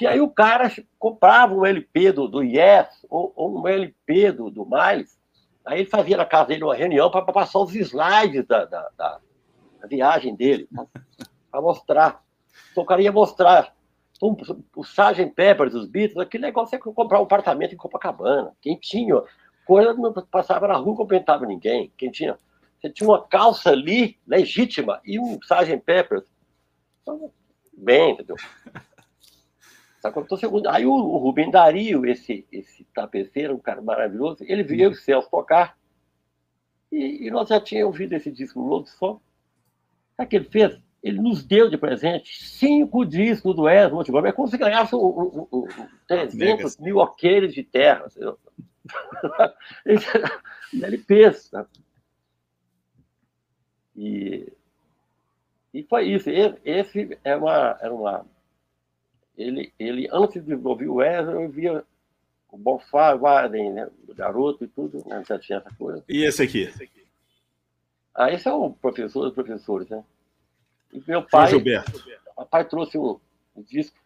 E 0.00 0.06
aí 0.06 0.20
o 0.20 0.30
cara 0.30 0.70
comprava 0.98 1.54
um 1.54 1.64
LP 1.64 2.12
do, 2.12 2.28
do 2.28 2.42
Yes 2.42 2.88
ou, 3.08 3.32
ou 3.34 3.60
um 3.60 3.68
LP 3.68 4.32
do, 4.32 4.50
do 4.50 4.66
Miles, 4.66 5.18
aí 5.64 5.80
ele 5.80 5.88
fazia 5.88 6.16
na 6.16 6.24
casa 6.24 6.48
dele 6.48 6.64
uma 6.64 6.74
reunião 6.74 7.10
para 7.10 7.22
passar 7.24 7.60
os 7.60 7.74
slides 7.74 8.46
da, 8.46 8.64
da, 8.64 8.90
da 8.96 9.20
a 9.82 9.86
viagem 9.86 10.34
dele, 10.34 10.68
para 11.50 11.60
mostrar. 11.60 12.22
Então 12.70 12.84
o 12.84 12.86
cara 12.86 13.02
ia 13.02 13.12
mostrar 13.12 13.74
o, 14.20 14.36
o 14.76 14.82
Sgt. 14.82 15.32
Pepper 15.34 15.70
dos 15.70 15.86
Beatles, 15.86 16.18
aquele 16.18 16.44
negócio 16.44 16.76
é 16.76 16.78
comprar 16.78 17.20
um 17.20 17.24
apartamento 17.24 17.72
em 17.74 17.78
Copacabana. 17.78 18.52
Quem 18.60 18.76
tinha 18.76 19.22
coisa 19.66 19.94
não 19.94 20.12
passava 20.12 20.68
na 20.68 20.74
rua, 20.74 20.88
não 20.88 20.96
comentava 20.96 21.46
ninguém. 21.46 21.92
Quem 21.96 22.10
tinha, 22.10 22.38
você 22.78 22.90
tinha 22.90 23.08
uma 23.08 23.22
calça 23.26 23.70
ali, 23.70 24.18
legítima, 24.26 25.00
e 25.04 25.18
um 25.18 25.38
Sgt. 25.38 25.78
Pepper. 25.78 26.24
Então, 27.02 27.32
bem, 27.72 28.12
entendeu? 28.12 28.36
Aí 30.70 30.86
o, 30.86 30.92
o 30.92 31.18
Rubem 31.18 31.50
Dario, 31.50 32.06
esse, 32.06 32.46
esse 32.50 32.84
tapeceiro, 32.94 33.54
um 33.54 33.58
cara 33.58 33.82
maravilhoso, 33.82 34.44
ele 34.46 34.62
veio 34.62 34.90
o 34.90 34.94
Celso 34.94 35.30
tocar. 35.30 35.76
E, 36.90 37.26
e, 37.26 37.30
nós 37.30 37.48
já 37.48 37.60
tínhamos 37.60 37.94
ouvido 37.94 38.14
esse 38.14 38.30
disco 38.30 38.60
Lobo 38.60 38.86
Som. 38.88 39.20
Sabe 40.16 40.26
o 40.26 40.28
que 40.28 40.36
ele 40.36 40.44
fez? 40.46 40.78
Ele 41.02 41.20
nos 41.20 41.44
deu 41.44 41.70
de 41.70 41.78
presente 41.78 42.42
cinco 42.44 43.04
discos 43.04 43.54
do 43.54 43.62
Wesley 43.62 43.94
Montgomery. 43.94 44.28
É 44.28 44.32
como 44.32 44.48
se 44.48 44.58
ganhasse 44.58 44.94
um, 44.94 45.46
um, 45.52 45.66
300 46.06 46.76
mil 46.78 47.00
aqueles 47.00 47.54
de 47.54 47.62
terra. 47.62 48.06
Ele 50.74 50.98
pensa. 50.98 51.66
E, 53.96 54.52
e 55.72 55.82
foi 55.84 56.08
isso. 56.08 56.28
Esse 56.64 57.18
é 57.24 57.36
uma, 57.36 57.78
era 57.80 57.94
uma. 57.94 58.26
Ele, 59.40 59.72
ele, 59.78 60.08
antes 60.12 60.44
de 60.44 60.54
ouvir 60.54 60.88
o 60.88 60.96
Wesley, 60.96 61.44
eu 61.44 61.50
via 61.50 61.84
o 62.50 62.58
Bonfá, 62.58 63.14
o 63.14 63.20
Warden, 63.20 63.72
né? 63.72 63.90
o 64.06 64.14
garoto 64.14 64.64
e 64.64 64.68
tudo, 64.68 65.02
né? 65.06 65.24
já 65.26 65.38
tinha 65.38 65.58
essa 65.58 65.74
coisa. 65.76 66.04
E 66.06 66.24
esse 66.24 66.42
aqui? 66.42 66.62
Esse 66.64 66.84
aqui. 66.84 67.06
Ah, 68.14 68.30
esse 68.30 68.46
é 68.46 68.52
o 68.52 68.70
professor 68.70 69.24
dos 69.24 69.32
professores, 69.32 69.88
né? 69.88 70.04
E 70.92 71.02
meu 71.06 71.22
pai. 71.22 71.48
João 71.48 71.60
Gilberto. 71.60 72.04
Meu 72.36 72.46
pai 72.46 72.64
trouxe 72.66 72.98
um, 72.98 73.18
um 73.56 73.62
disco, 73.62 73.96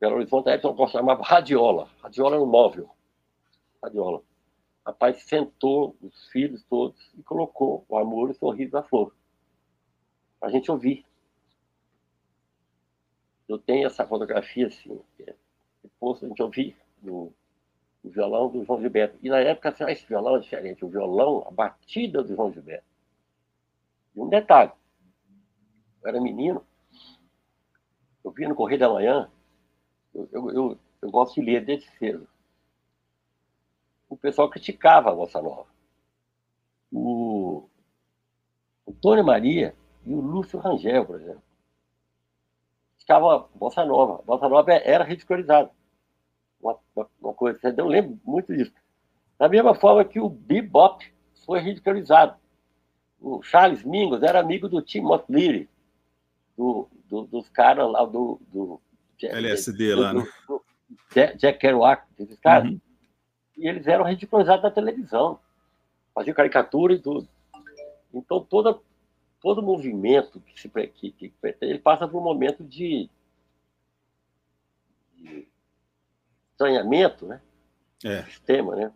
Belo 0.00 0.16
Horizonte, 0.16 0.46
na 0.46 0.52
época 0.52 0.86
chamava 0.86 1.22
Radiola. 1.22 1.90
Radiola 2.02 2.36
era 2.36 2.42
um 2.42 2.46
móvel. 2.46 2.88
Radiola. 3.82 4.22
O 4.86 4.92
pai 4.94 5.12
sentou 5.12 5.94
os 6.00 6.28
filhos 6.28 6.64
todos 6.70 6.98
e 7.18 7.22
colocou 7.22 7.84
o 7.86 7.98
amor 7.98 8.28
e 8.28 8.32
o 8.32 8.34
sorriso 8.34 8.72
da 8.72 8.82
flor. 8.82 9.14
A 10.40 10.48
gente 10.48 10.70
ouvir. 10.70 11.04
Eu 13.50 13.58
tenho 13.58 13.84
essa 13.84 14.06
fotografia 14.06 14.68
assim, 14.68 15.00
depois 15.82 16.22
a 16.22 16.28
gente 16.28 16.40
ouvir 16.40 16.76
no, 17.02 17.32
no 18.04 18.10
violão 18.10 18.48
do 18.48 18.64
João 18.64 18.80
Gilberto. 18.80 19.18
E 19.20 19.28
na 19.28 19.40
época, 19.40 19.70
assim, 19.70 19.82
esse 19.90 20.06
violão 20.06 20.36
é 20.36 20.38
diferente. 20.38 20.84
O 20.84 20.88
violão, 20.88 21.44
a 21.48 21.50
batida 21.50 22.22
do 22.22 22.32
João 22.32 22.52
Gilberto 22.52 22.88
e 24.14 24.20
um 24.20 24.28
detalhe, 24.28 24.70
eu 26.00 26.08
era 26.08 26.20
menino, 26.20 26.64
eu 28.24 28.30
via 28.30 28.48
no 28.48 28.54
Correio 28.54 28.78
da 28.78 28.88
Manhã, 28.88 29.28
eu, 30.14 30.28
eu, 30.30 30.50
eu, 30.50 30.78
eu 31.02 31.10
gosto 31.10 31.34
de 31.34 31.42
ler 31.42 31.64
desde 31.64 31.90
cedo. 31.98 32.28
O 34.08 34.16
pessoal 34.16 34.48
criticava 34.48 35.10
a 35.10 35.14
Bossa 35.14 35.42
Nova. 35.42 35.66
O, 36.92 37.68
o 38.86 38.92
Tony 38.92 39.22
Maria 39.22 39.74
e 40.06 40.14
o 40.14 40.20
Lúcio 40.20 40.60
Rangel, 40.60 41.04
por 41.04 41.20
exemplo. 41.20 41.49
Criticavam 43.10 43.30
a 43.30 43.38
Bossa 43.54 43.84
Nova. 43.84 44.22
Bossa 44.24 44.48
Nova 44.48 44.72
era 44.72 45.04
ridicularizada. 45.04 45.70
Uma, 46.62 46.78
uma, 47.20 47.34
coisa, 47.34 47.58
eu 47.76 47.86
lembro 47.86 48.18
muito 48.24 48.54
disso. 48.54 48.72
Da 49.38 49.48
mesma 49.48 49.74
forma 49.74 50.04
que 50.04 50.20
o 50.20 50.28
bebop 50.28 51.04
foi 51.44 51.60
ridicularizado 51.60 52.36
o 53.20 53.42
Charles 53.42 53.84
Mingus 53.84 54.22
era 54.22 54.40
amigo 54.40 54.68
do 54.68 54.80
Tim 54.80 55.02
Motley, 55.02 55.68
do, 56.56 56.88
do, 57.08 57.24
dos 57.24 57.48
caras 57.50 57.90
lá 57.90 58.04
do, 58.04 58.40
do 58.50 58.80
LSD 59.22 59.94
do, 59.94 60.00
lá, 60.00 60.14
né? 60.14 60.26
Do, 60.48 60.62
Jack 61.14 61.58
Kerouac, 61.58 62.04
esses 62.18 62.38
caras. 62.38 62.70
Uhum. 62.70 62.80
E 63.58 63.68
eles 63.68 63.86
eram 63.86 64.04
ridicularizados 64.04 64.62
na 64.62 64.70
televisão. 64.70 65.38
Faziam 66.14 66.34
caricatura 66.34 66.94
e 66.94 66.98
tudo. 66.98 67.28
Então, 68.12 68.40
toda, 68.42 68.78
todo 69.40 69.62
movimento 69.62 70.40
que 70.40 70.60
se 70.60 70.68
que, 70.68 71.10
que, 71.12 71.32
ele 71.60 71.78
passa 71.78 72.06
por 72.06 72.20
um 72.20 72.24
momento 72.24 72.62
de, 72.62 73.08
de 75.16 75.48
estranhamento, 76.52 77.26
né? 77.26 77.40
É. 78.04 78.22
Sistema, 78.24 78.76
né? 78.76 78.92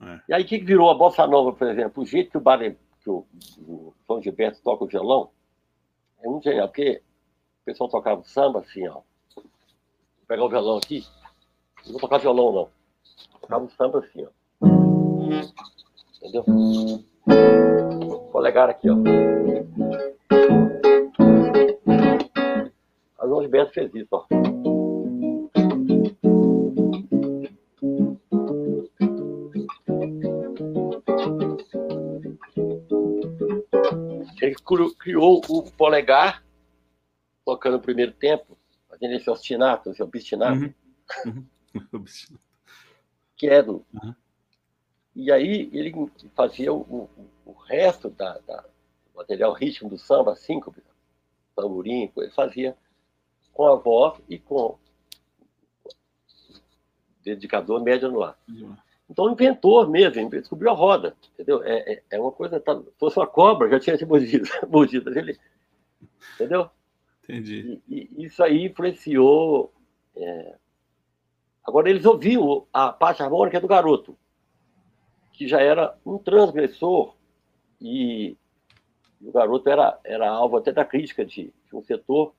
É. 0.00 0.20
E 0.28 0.34
aí, 0.34 0.42
o 0.42 0.46
que 0.46 0.58
virou 0.58 0.90
a 0.90 0.94
bossa 0.94 1.26
nova, 1.26 1.52
por 1.52 1.68
exemplo? 1.68 2.02
O 2.02 2.06
jeito 2.06 2.30
que 2.30 2.38
o 2.38 2.40
Baden 2.40 2.76
que 3.02 3.10
o, 3.10 3.26
o 3.58 3.94
João 4.06 4.22
Gilberto 4.22 4.62
toca 4.62 4.84
o 4.84 4.86
violão, 4.86 5.30
é 6.22 6.28
muito 6.28 6.44
genial, 6.44 6.68
porque 6.68 7.02
o 7.62 7.64
pessoal 7.64 7.90
tocava 7.90 8.22
samba 8.22 8.60
assim, 8.60 8.86
ó. 8.86 9.00
Vou 9.34 9.44
pegar 10.26 10.44
o 10.44 10.48
violão 10.48 10.78
aqui, 10.78 11.04
não 11.84 11.92
vou 11.92 12.00
tocar 12.00 12.18
violão, 12.18 12.52
não. 12.52 12.70
Tocava 13.40 13.64
o 13.64 13.70
samba 13.70 13.98
assim, 13.98 14.24
ó. 14.24 14.30
Entendeu? 16.16 16.44
Polegar 18.42 18.68
aqui, 18.68 18.88
ó. 18.90 18.96
A 23.20 23.26
João 23.28 23.40
Gilberto 23.40 23.72
fez 23.72 23.94
isso, 23.94 24.08
ó. 24.10 24.26
Ele 34.40 34.56
criou 34.98 35.40
o 35.48 35.70
polegar, 35.70 36.44
tocando 37.44 37.76
o 37.76 37.80
primeiro 37.80 38.10
tempo, 38.10 38.58
fazendo 38.88 39.14
esse 39.14 39.30
ostinato, 39.30 39.90
esse 39.90 40.02
obstinato. 40.02 40.74
Uhum. 41.24 41.46
Uhum. 41.94 42.04
Quero. 43.38 43.86
Uhum. 43.94 44.14
E 45.14 45.30
aí 45.30 45.70
ele 45.72 45.92
fazia 46.34 46.72
o, 46.72 46.80
o, 46.80 47.30
o 47.44 47.52
resto 47.52 48.10
da, 48.10 48.38
da, 48.38 48.60
do 48.60 49.16
material 49.16 49.52
ritmo 49.52 49.88
do 49.88 49.98
samba, 49.98 50.34
síncope, 50.36 50.82
tamborim, 51.54 52.10
ele 52.16 52.30
fazia 52.30 52.76
com 53.52 53.66
a 53.66 53.76
voz 53.76 54.20
e 54.28 54.38
com 54.38 54.54
o 54.54 54.78
dedicador 57.22 57.82
médio 57.82 58.10
no 58.10 58.22
ar. 58.22 58.38
Então, 59.08 59.30
inventor 59.30 59.88
mesmo, 59.90 60.30
descobriu 60.30 60.70
a 60.70 60.74
roda, 60.74 61.14
entendeu? 61.34 61.62
É, 61.62 61.92
é, 61.92 62.02
é 62.12 62.20
uma 62.20 62.32
coisa, 62.32 62.58
tá, 62.58 62.74
se 62.78 62.92
fosse 62.98 63.18
uma 63.18 63.26
cobra, 63.26 63.68
já 63.70 63.78
tinha 63.78 63.98
sido 63.98 64.08
mordida 64.68 65.10
ele, 65.18 65.38
entendeu? 66.34 66.70
Entendi. 67.22 67.80
E, 67.88 68.10
e 68.16 68.24
isso 68.24 68.42
aí 68.42 68.64
influenciou. 68.64 69.72
É... 70.16 70.56
Agora, 71.64 71.88
eles 71.88 72.04
ouviam 72.04 72.66
a 72.72 72.90
parte 72.90 73.22
harmônica 73.22 73.60
do 73.60 73.68
garoto, 73.68 74.16
que 75.32 75.46
já 75.46 75.60
era 75.60 75.96
um 76.04 76.18
transgressor, 76.18 77.14
e 77.82 78.36
o 79.20 79.32
garoto 79.32 79.68
era, 79.68 79.98
era 80.04 80.28
alvo 80.28 80.56
até 80.56 80.72
da 80.72 80.84
crítica 80.84 81.24
de, 81.24 81.52
de 81.68 81.76
um 81.76 81.82
setor, 81.82 82.32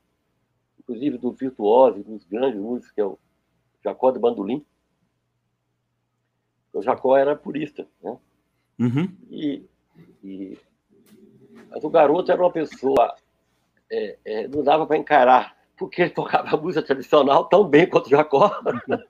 inclusive 0.80 1.18
do 1.18 1.32
virtuoso, 1.32 2.04
dos 2.04 2.26
grandes 2.26 2.60
músicos, 2.60 2.92
que 2.92 3.02
é 3.02 3.06
o 3.06 3.18
Jacó 3.84 4.12
de 4.12 4.20
Bandolim 4.20 4.66
o 6.74 6.82
Jacó 6.82 7.16
era 7.16 7.36
purista, 7.36 7.88
né? 8.02 8.18
Uhum. 8.80 9.16
E, 9.30 9.64
e, 10.24 10.58
mas 11.70 11.84
o 11.84 11.90
garoto 11.90 12.32
era 12.32 12.42
uma 12.42 12.52
pessoa, 12.52 13.16
é, 13.90 14.18
é, 14.26 14.48
não 14.48 14.64
dava 14.64 14.86
para 14.88 14.98
encarar, 14.98 15.56
porque 15.78 16.02
ele 16.02 16.10
tocava 16.10 16.58
música 16.58 16.82
tradicional 16.82 17.46
tão 17.46 17.64
bem 17.64 17.88
quanto 17.88 18.08
o 18.08 18.10
Jacó, 18.10 18.60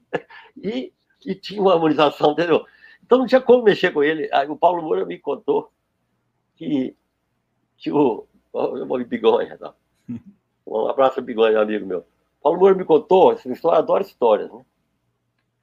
e, 0.61 0.91
e 1.25 1.33
tinha 1.33 1.61
uma 1.61 1.73
harmonização, 1.73 2.33
entendeu? 2.33 2.65
Então 3.01 3.17
não 3.17 3.25
tinha 3.25 3.41
como 3.41 3.63
mexer 3.63 3.91
com 3.91 4.03
ele. 4.03 4.29
Aí 4.33 4.47
o 4.47 4.57
Paulo 4.57 4.83
Moura 4.83 5.05
me 5.05 5.17
contou 5.17 5.71
que, 6.55 6.95
que 7.77 7.91
o. 7.91 8.25
Eu 8.53 8.86
vou 8.86 9.03
Bigonha, 9.03 9.57
tá? 9.57 9.74
Um 10.65 10.88
abraço, 10.88 11.22
Bigonha, 11.22 11.60
amigo 11.60 11.86
meu. 11.86 12.05
Paulo 12.41 12.57
Moura 12.57 12.74
me 12.74 12.86
contou, 12.86 13.33
essa 13.33 13.51
história, 13.51 13.79
adoro 13.79 14.01
histórias, 14.01 14.51
né? 14.51 14.65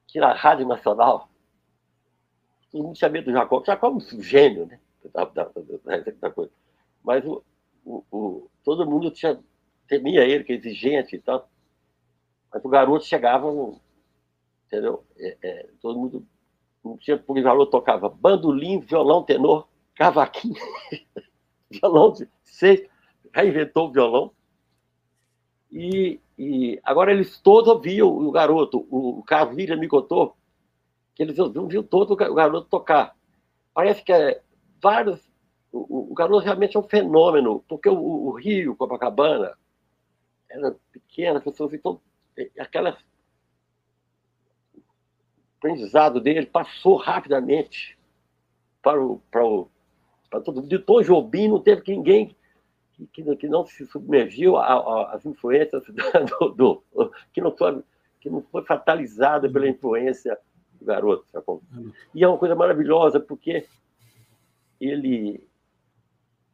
Que 0.07 0.19
na 0.19 0.31
Rádio 0.33 0.67
Nacional, 0.67 1.27
todo 2.71 2.83
mundo 2.83 2.97
sabia 2.97 3.21
do 3.21 3.31
Jacó, 3.31 3.63
Jacó 3.65 3.87
é 3.87 3.89
um 3.91 3.99
gênio, 3.99 4.67
né? 4.67 4.79
Da, 5.11 5.25
da, 5.25 5.43
da, 5.45 6.11
da 6.19 6.31
coisa. 6.31 6.51
Mas 7.03 7.25
o, 7.25 7.43
o, 7.83 8.03
o, 8.11 8.49
todo 8.63 8.89
mundo 8.89 9.09
tinha, 9.09 9.39
temia 9.87 10.23
ele, 10.23 10.43
que 10.43 10.53
é 10.53 10.55
exigente 10.55 11.15
e 11.15 11.19
tal. 11.19 11.49
Mas 12.53 12.63
o 12.63 12.69
garoto 12.69 13.05
chegava, 13.05 13.47
entendeu? 14.67 15.03
É, 15.17 15.37
é, 15.41 15.69
todo 15.81 15.99
mundo 15.99 16.25
não 16.83 16.97
tinha, 16.97 17.17
porque 17.17 17.41
o 17.41 17.43
garoto 17.43 17.71
tocava 17.71 18.09
bandolim, 18.09 18.79
violão, 18.79 19.23
tenor, 19.23 19.67
cavaquinho, 19.95 20.61
violão 21.69 22.11
de 22.11 22.27
seis, 22.43 22.87
reinventou 23.33 23.87
o 23.87 23.91
violão. 23.91 24.31
E, 25.71 26.19
e 26.37 26.79
agora 26.83 27.11
eles 27.11 27.39
todos 27.39 27.69
ouviam 27.69 28.09
o 28.09 28.31
garoto, 28.31 28.85
o, 28.89 29.23
Carlos 29.23 29.55
me 29.55 29.87
contou 29.87 30.35
que 31.15 31.23
eles 31.23 31.35
viu 31.67 31.83
todo 31.83 32.11
o 32.11 32.15
garoto 32.15 32.67
tocar. 32.67 33.15
Parece 33.73 34.03
que 34.03 34.11
é 34.11 34.41
vários. 34.81 35.19
O, 35.71 36.11
o, 36.11 36.13
garoto 36.13 36.43
realmente 36.43 36.75
é 36.75 36.79
um 36.79 36.87
fenômeno, 36.87 37.63
porque 37.67 37.87
o, 37.87 37.95
o 37.95 38.31
Rio, 38.31 38.75
Copacabana, 38.75 39.57
era 40.49 40.75
pequena, 40.91 41.37
as 41.37 41.43
pessoas 41.43 41.73
então 41.73 42.01
aquela 42.59 42.97
o 44.75 44.81
aprendizado 45.57 46.19
dele 46.19 46.45
passou 46.45 46.97
rapidamente 46.97 47.97
para 48.81 49.01
o 49.01 49.19
para 49.31 49.45
o 49.45 49.69
para 50.31 50.39
todo 50.41 50.61
de 50.63 50.79
Tom 50.79 51.01
Jobim 51.03 51.49
não 51.49 51.59
teve 51.59 51.81
que 51.81 51.91
ninguém 51.95 52.35
que, 53.11 53.35
que 53.35 53.47
não 53.47 53.65
se 53.65 53.85
submergiu 53.87 54.57
às 54.57 55.25
influências 55.25 55.83
do, 56.39 56.49
do, 56.49 56.83
que 57.33 57.41
não 57.41 57.55
foi 57.55 57.83
que 58.19 58.29
não 58.29 58.41
foi 58.51 58.63
fatalizada 58.63 59.49
pela 59.49 59.67
influência 59.67 60.37
o 60.79 60.85
garoto, 60.85 61.25
sacou? 61.31 61.61
E 62.13 62.23
é 62.23 62.27
uma 62.27 62.37
coisa 62.37 62.55
maravilhosa, 62.55 63.19
porque 63.19 63.65
ele 64.79 65.43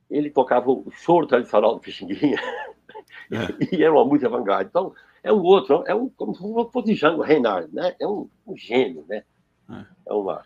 ele 0.10 0.30
tocava 0.30 0.70
o 0.72 0.90
choro 0.92 1.28
tradicional 1.28 1.76
do 1.76 1.82
Pixinguinha, 1.82 2.40
é. 3.32 3.76
e 3.76 3.84
era 3.84 3.94
uma 3.94 4.06
música 4.06 4.30
vanguarda. 4.30 4.70
Então, 4.70 4.94
é 5.22 5.34
um 5.34 5.42
outro, 5.42 5.84
é 5.86 5.94
um, 5.94 6.08
como 6.10 6.34
se 6.34 6.72
fosse 6.72 6.94
Django 6.94 7.22
Reinhardt, 7.22 7.74
né? 7.74 7.94
É 8.00 8.08
um, 8.08 8.30
um 8.46 8.56
gênio, 8.56 9.06
né? 9.08 9.24
É, 9.70 9.86
é 10.08 10.14
uma... 10.14 10.46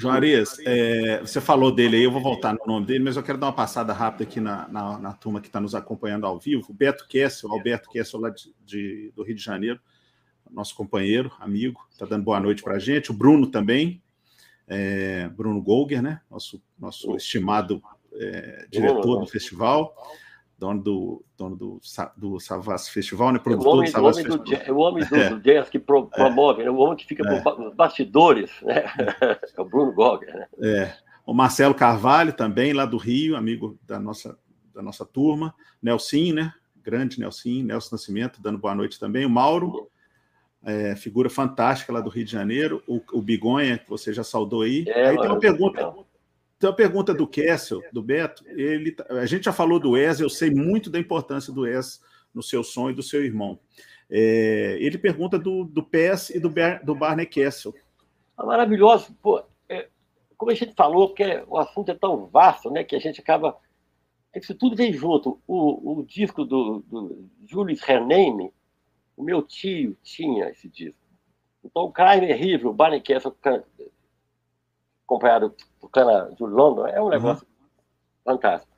Juarez, 0.00 0.58
é, 0.64 1.20
você 1.20 1.40
falou 1.40 1.70
dele 1.70 1.96
aí, 1.96 2.02
eu 2.02 2.10
vou 2.10 2.22
voltar 2.22 2.54
no 2.54 2.66
nome 2.66 2.86
dele, 2.86 3.04
mas 3.04 3.16
eu 3.16 3.22
quero 3.22 3.36
dar 3.36 3.48
uma 3.48 3.52
passada 3.52 3.92
rápida 3.92 4.24
aqui 4.24 4.40
na, 4.40 4.66
na, 4.68 4.98
na 4.98 5.12
turma 5.12 5.40
que 5.40 5.46
está 5.46 5.60
nos 5.60 5.74
acompanhando 5.74 6.24
ao 6.26 6.38
vivo. 6.38 6.72
Beto 6.72 7.06
Kessel, 7.06 7.52
Alberto 7.52 7.90
Kessel, 7.90 8.18
lá 8.18 8.30
de, 8.30 8.54
de, 8.64 9.12
do 9.14 9.22
Rio 9.22 9.34
de 9.34 9.42
Janeiro, 9.42 9.78
nosso 10.50 10.74
companheiro, 10.74 11.30
amigo, 11.38 11.86
está 11.92 12.06
dando 12.06 12.24
boa 12.24 12.40
noite 12.40 12.62
para 12.62 12.76
a 12.76 12.78
gente. 12.78 13.10
O 13.10 13.14
Bruno 13.14 13.46
também, 13.46 14.02
é, 14.66 15.28
Bruno 15.28 15.60
Golger, 15.60 16.02
né? 16.02 16.20
Nosso, 16.30 16.62
nosso 16.78 17.14
estimado 17.16 17.82
é, 18.14 18.66
diretor 18.70 19.20
do 19.20 19.26
festival, 19.26 19.94
dono 20.60 20.82
do, 20.82 21.24
dono 21.38 21.56
do, 21.56 21.80
do 22.18 22.38
Savas 22.38 22.90
Festival, 22.90 23.32
né? 23.32 23.38
Produtor 23.38 23.76
homem, 23.76 23.86
do 23.86 23.92
Savas 23.92 24.16
Festival. 24.18 24.44
é 24.62 24.70
o 24.70 24.76
homem 24.76 25.04
do, 25.06 25.16
é. 25.16 25.30
do 25.30 25.40
jazz 25.40 25.70
que 25.70 25.78
pro, 25.78 26.06
promove, 26.06 26.62
é. 26.62 26.70
o 26.70 26.76
homem 26.76 26.96
que 26.98 27.06
fica 27.06 27.26
é. 27.26 27.40
por 27.40 27.74
bastidores, 27.74 28.50
né? 28.60 28.84
É 29.56 29.56
o 29.60 29.64
Bruno 29.64 29.90
Golger, 29.94 30.34
né? 30.34 30.46
É. 30.62 30.92
O 31.24 31.32
Marcelo 31.32 31.74
Carvalho 31.74 32.34
também, 32.34 32.74
lá 32.74 32.84
do 32.84 32.98
Rio, 32.98 33.36
amigo 33.36 33.78
da 33.86 33.98
nossa, 33.98 34.38
da 34.74 34.82
nossa 34.82 35.06
turma. 35.06 35.54
Nelson, 35.82 36.34
né? 36.34 36.52
Grande 36.82 37.18
Nelson, 37.18 37.62
Nelson 37.64 37.88
Nascimento, 37.92 38.42
dando 38.42 38.58
boa 38.58 38.74
noite 38.74 39.00
também. 39.00 39.24
O 39.24 39.30
Mauro, 39.30 39.88
é, 40.62 40.94
figura 40.94 41.30
fantástica 41.30 41.90
lá 41.90 42.02
do 42.02 42.10
Rio 42.10 42.24
de 42.24 42.32
Janeiro, 42.32 42.82
o, 42.86 43.00
o 43.12 43.22
Bigonha, 43.22 43.78
que 43.78 43.88
você 43.88 44.12
já 44.12 44.22
saudou 44.22 44.62
aí. 44.62 44.84
É, 44.88 45.08
aí 45.08 45.16
tem 45.18 45.26
uma 45.26 45.38
pergunta. 45.38 45.94
Tem 46.60 46.68
uma 46.68 46.76
pergunta 46.76 47.14
do 47.14 47.26
Kessel, 47.26 47.82
do 47.90 48.02
Beto. 48.02 48.44
Ele, 48.46 48.94
a 49.08 49.24
gente 49.24 49.44
já 49.44 49.52
falou 49.52 49.80
do 49.80 49.92
Wes, 49.92 50.20
eu 50.20 50.28
sei 50.28 50.50
muito 50.50 50.90
da 50.90 50.98
importância 50.98 51.50
do 51.50 51.62
Wes 51.62 52.02
no 52.34 52.42
seu 52.42 52.62
som 52.62 52.90
e 52.90 52.94
do 52.94 53.02
seu 53.02 53.24
irmão. 53.24 53.58
É, 54.10 54.76
ele 54.78 54.98
pergunta 54.98 55.38
do, 55.38 55.64
do 55.64 55.82
PES 55.82 56.28
e 56.28 56.38
do, 56.38 56.52
do 56.84 56.94
Barney 56.94 57.24
Kessel. 57.24 57.74
É 58.38 58.44
maravilhoso. 58.44 59.16
Pô, 59.22 59.42
é, 59.70 59.88
como 60.36 60.50
a 60.50 60.54
gente 60.54 60.74
falou, 60.74 61.08
porque 61.08 61.42
o 61.48 61.56
assunto 61.56 61.92
é 61.92 61.94
tão 61.94 62.26
vasto 62.26 62.70
né, 62.70 62.84
que 62.84 62.94
a 62.94 63.00
gente 63.00 63.22
acaba. 63.22 63.56
Isso 64.36 64.54
tudo 64.54 64.76
vem 64.76 64.92
junto. 64.92 65.40
O, 65.46 66.00
o 66.00 66.04
disco 66.04 66.44
do, 66.44 66.80
do 66.80 67.26
Julius 67.46 67.80
Rename, 67.80 68.52
o 69.16 69.22
meu 69.22 69.40
tio 69.40 69.96
tinha 70.02 70.50
esse 70.50 70.68
disco. 70.68 71.00
Então, 71.64 71.84
o 71.84 71.92
Crime 71.92 72.30
River, 72.34 72.66
o 72.66 72.74
Barney 72.74 73.00
Castle, 73.00 73.34
acompanhado 75.10 75.54
do 75.80 75.88
cana 75.88 76.30
de 76.36 76.42
London, 76.44 76.86
é 76.86 77.00
um 77.00 77.04
uhum. 77.04 77.10
negócio 77.10 77.46
uhum. 77.46 78.32
fantástico. 78.32 78.72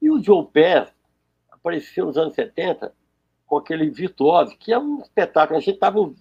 E 0.00 0.08
o 0.08 0.22
Joe 0.22 0.46
Pass 0.46 0.94
apareceu 1.50 2.06
nos 2.06 2.16
anos 2.16 2.34
70 2.34 2.94
com 3.46 3.58
aquele 3.58 3.90
Virtuose, 3.90 4.56
que 4.56 4.72
é 4.72 4.78
um 4.78 5.00
espetáculo. 5.00 5.58
A 5.58 5.60
gente 5.60 5.74
estava 5.74 6.12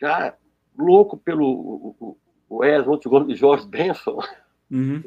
já 0.00 0.34
louco 0.76 1.16
pelo 1.16 1.46
o, 1.46 2.16
o, 2.48 2.58
o 2.58 3.24
de 3.24 3.34
George 3.34 3.66
Benson. 3.66 4.18
Uhum. 4.70 5.02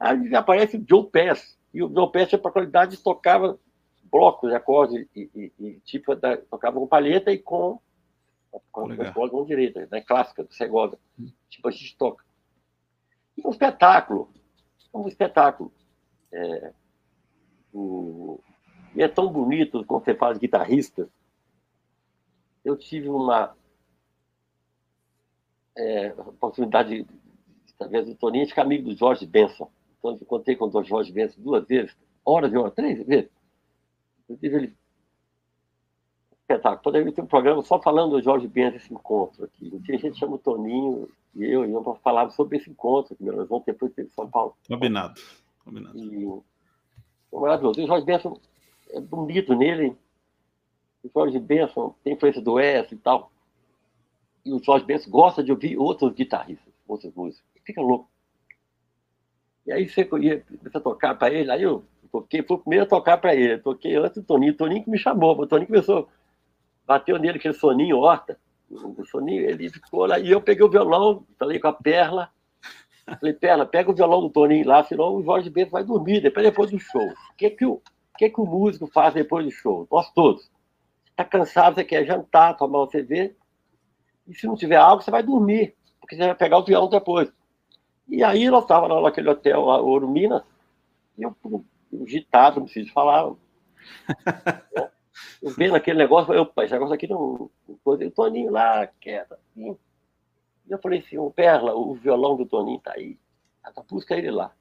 Aí 0.00 0.34
aparece 0.34 0.76
o 0.76 0.84
Joe 0.88 1.08
Pass. 1.10 1.58
E 1.72 1.82
o 1.82 1.92
Joe 1.92 2.10
Pass, 2.10 2.30
para 2.40 2.50
qualidade, 2.50 2.96
tocava 2.96 3.58
blocos 4.10 4.50
de 4.50 4.56
acorde 4.56 5.08
e, 5.14 5.30
e, 5.34 5.52
e 5.58 5.80
tipo 5.80 6.14
da, 6.14 6.36
tocava 6.36 6.78
com 6.78 6.86
palheta 6.86 7.32
e 7.32 7.38
com 7.38 7.80
com, 8.70 8.92
a 8.92 9.26
mão 9.32 9.44
direita, 9.44 9.88
né, 9.90 10.00
clássica 10.00 10.44
do 10.44 10.52
Segovia. 10.52 10.98
Hum. 11.18 11.28
Tipo 11.48 11.68
a 11.68 11.70
gente 11.70 11.96
toca. 11.96 12.23
Um 13.42 13.50
espetáculo, 13.50 14.30
um 14.92 15.08
espetáculo. 15.08 15.72
É, 16.32 16.72
o, 17.72 18.40
e 18.94 19.02
é 19.02 19.08
tão 19.08 19.32
bonito 19.32 19.84
quando 19.84 20.04
você 20.04 20.14
de 20.34 20.40
guitarrista. 20.40 21.08
Eu 22.64 22.76
tive 22.76 23.08
uma 23.08 23.54
é, 25.76 26.12
oportunidade, 26.12 27.06
talvez, 27.78 28.06
do 28.06 28.14
Toninho, 28.14 28.44
de 28.44 28.50
ficar 28.50 28.62
amigo 28.62 28.88
do 28.88 28.96
George 28.96 29.26
Benson, 29.26 29.70
quando 30.00 30.20
eu 30.20 30.26
contei 30.26 30.54
com 30.54 30.66
o. 30.66 30.84
Jorge 30.84 31.12
Bento 31.12 31.40
duas 31.40 31.66
vezes, 31.66 31.96
horas 32.24 32.52
e 32.52 32.56
horas, 32.56 32.74
três 32.74 33.04
vezes. 33.06 33.30
Inclusive, 34.24 34.56
ele. 34.56 34.76
Espetáculo. 36.44 36.82
Poderia 36.82 37.12
ter 37.12 37.22
um 37.22 37.26
programa 37.26 37.62
só 37.62 37.80
falando 37.80 38.12
do 38.12 38.22
Jorge 38.22 38.46
Bento, 38.46 38.76
esse 38.76 38.92
encontro 38.92 39.44
aqui. 39.44 39.72
A 39.88 39.96
gente 39.96 40.18
chama 40.18 40.34
o 40.34 40.38
Toninho 40.38 41.08
e 41.34 41.44
eu, 41.44 41.64
e 41.64 41.72
eu 41.72 41.82
para 41.82 41.94
falar 41.96 42.30
sobre 42.30 42.58
esse 42.58 42.70
encontro, 42.70 43.16
que 43.16 43.24
nós 43.24 43.48
vamos 43.48 43.64
depois 43.64 43.92
ter 43.92 44.04
em 44.04 44.10
São 44.10 44.28
Paulo. 44.28 44.54
Combinado. 44.68 45.20
Combinado. 45.64 45.98
E, 45.98 46.42
maravilhoso. 47.32 47.82
O 47.82 47.86
Jorge 47.86 48.04
Benson 48.04 48.38
é 48.90 49.00
bonito 49.00 49.54
nele. 49.54 49.96
O 51.02 51.10
Jorge 51.12 51.38
Benson 51.38 51.94
tem 52.04 52.12
influência 52.12 52.42
do 52.42 52.52
Wes 52.54 52.92
e 52.92 52.96
tal. 52.96 53.32
E 54.44 54.52
o 54.52 54.62
Jorge 54.62 54.84
Benson 54.84 55.10
gosta 55.10 55.42
de 55.42 55.50
ouvir 55.50 55.78
outros 55.78 56.12
guitarristas, 56.12 56.72
outras 56.86 57.12
músicas. 57.14 57.44
Fica 57.64 57.80
louco. 57.80 58.08
E 59.66 59.72
aí 59.72 59.88
você 59.88 60.06
ia 60.20 60.44
a 60.74 60.80
tocar 60.80 61.14
para 61.14 61.32
ele, 61.32 61.50
aí 61.50 61.62
eu 61.62 61.82
toquei, 62.12 62.42
fui 62.42 62.56
o 62.56 62.60
primeiro 62.60 62.84
a 62.84 62.88
tocar 62.88 63.16
para 63.16 63.34
ele. 63.34 63.54
Eu 63.54 63.62
toquei 63.62 63.96
antes 63.96 64.16
do 64.16 64.22
Toninho, 64.22 64.52
o 64.52 64.56
Toninho 64.56 64.84
que 64.84 64.90
me 64.90 64.98
chamou, 64.98 65.38
o 65.38 65.46
Toninho 65.46 65.66
começou, 65.66 66.08
bateu 66.86 67.18
nele 67.18 67.38
aquele 67.38 67.54
soninho 67.54 67.98
horta, 67.98 68.38
o 68.70 69.04
soninho, 69.04 69.48
ele 69.48 69.70
ficou 69.70 70.06
lá, 70.06 70.18
e 70.18 70.30
eu 70.30 70.40
peguei 70.40 70.64
o 70.64 70.70
violão, 70.70 71.24
falei 71.38 71.58
com 71.58 71.68
a 71.68 71.72
Perla, 71.72 72.30
falei, 73.20 73.34
Perla, 73.34 73.66
pega 73.66 73.90
o 73.90 73.94
violão 73.94 74.22
do 74.22 74.30
Toninho 74.30 74.66
lá, 74.66 74.82
senão 74.84 75.16
o 75.16 75.22
Jorge 75.22 75.50
Bento 75.50 75.70
vai 75.70 75.84
dormir, 75.84 76.20
depois, 76.20 76.44
depois 76.44 76.70
do 76.70 76.78
show. 76.78 77.06
O 77.06 77.36
que 77.36 77.50
que 77.50 77.66
o, 77.66 77.80
que 78.18 78.30
que 78.30 78.40
o 78.40 78.46
músico 78.46 78.86
faz 78.86 79.14
depois 79.14 79.44
do 79.44 79.50
show? 79.50 79.86
Nós 79.90 80.10
todos. 80.12 80.50
Está 81.10 81.24
cansado, 81.24 81.74
você 81.74 81.84
quer 81.84 82.04
jantar, 82.04 82.56
tomar 82.56 82.82
um 82.82 82.86
CV, 82.88 83.36
e 84.26 84.34
se 84.34 84.46
não 84.46 84.56
tiver 84.56 84.76
algo, 84.76 85.02
você 85.02 85.10
vai 85.10 85.22
dormir, 85.22 85.74
porque 86.00 86.16
você 86.16 86.26
vai 86.26 86.34
pegar 86.34 86.58
o 86.58 86.64
violão 86.64 86.88
depois. 86.88 87.30
E 88.08 88.22
aí 88.22 88.48
nós 88.50 88.64
estávamos 88.64 89.02
naquele 89.02 89.28
hotel, 89.28 89.62
Ouro 89.62 90.08
Minas, 90.08 90.42
e 91.16 91.22
eu, 91.22 91.36
agitado, 92.02 92.56
não 92.56 92.64
preciso 92.64 92.92
falar. 92.92 93.32
eu 95.42 95.50
vendo 95.50 95.74
aquele 95.74 95.98
negócio, 95.98 96.32
eu, 96.34 96.46
pai, 96.46 96.64
esse 96.64 96.74
negócio 96.74 96.94
aqui 96.94 97.06
não. 97.06 97.50
O 97.84 98.10
Toninho 98.10 98.50
lá, 98.50 98.86
quieto, 99.00 99.32
assim. 99.34 99.76
E 100.66 100.72
eu 100.72 100.78
falei 100.78 101.00
assim, 101.00 101.18
o 101.18 101.30
Perla, 101.30 101.74
o 101.74 101.94
violão 101.94 102.36
do 102.36 102.46
Toninho 102.46 102.80
tá 102.80 102.92
aí. 102.94 103.18
Ela 103.64 103.84
busca 103.88 104.16
ele 104.16 104.30
lá. 104.30 104.52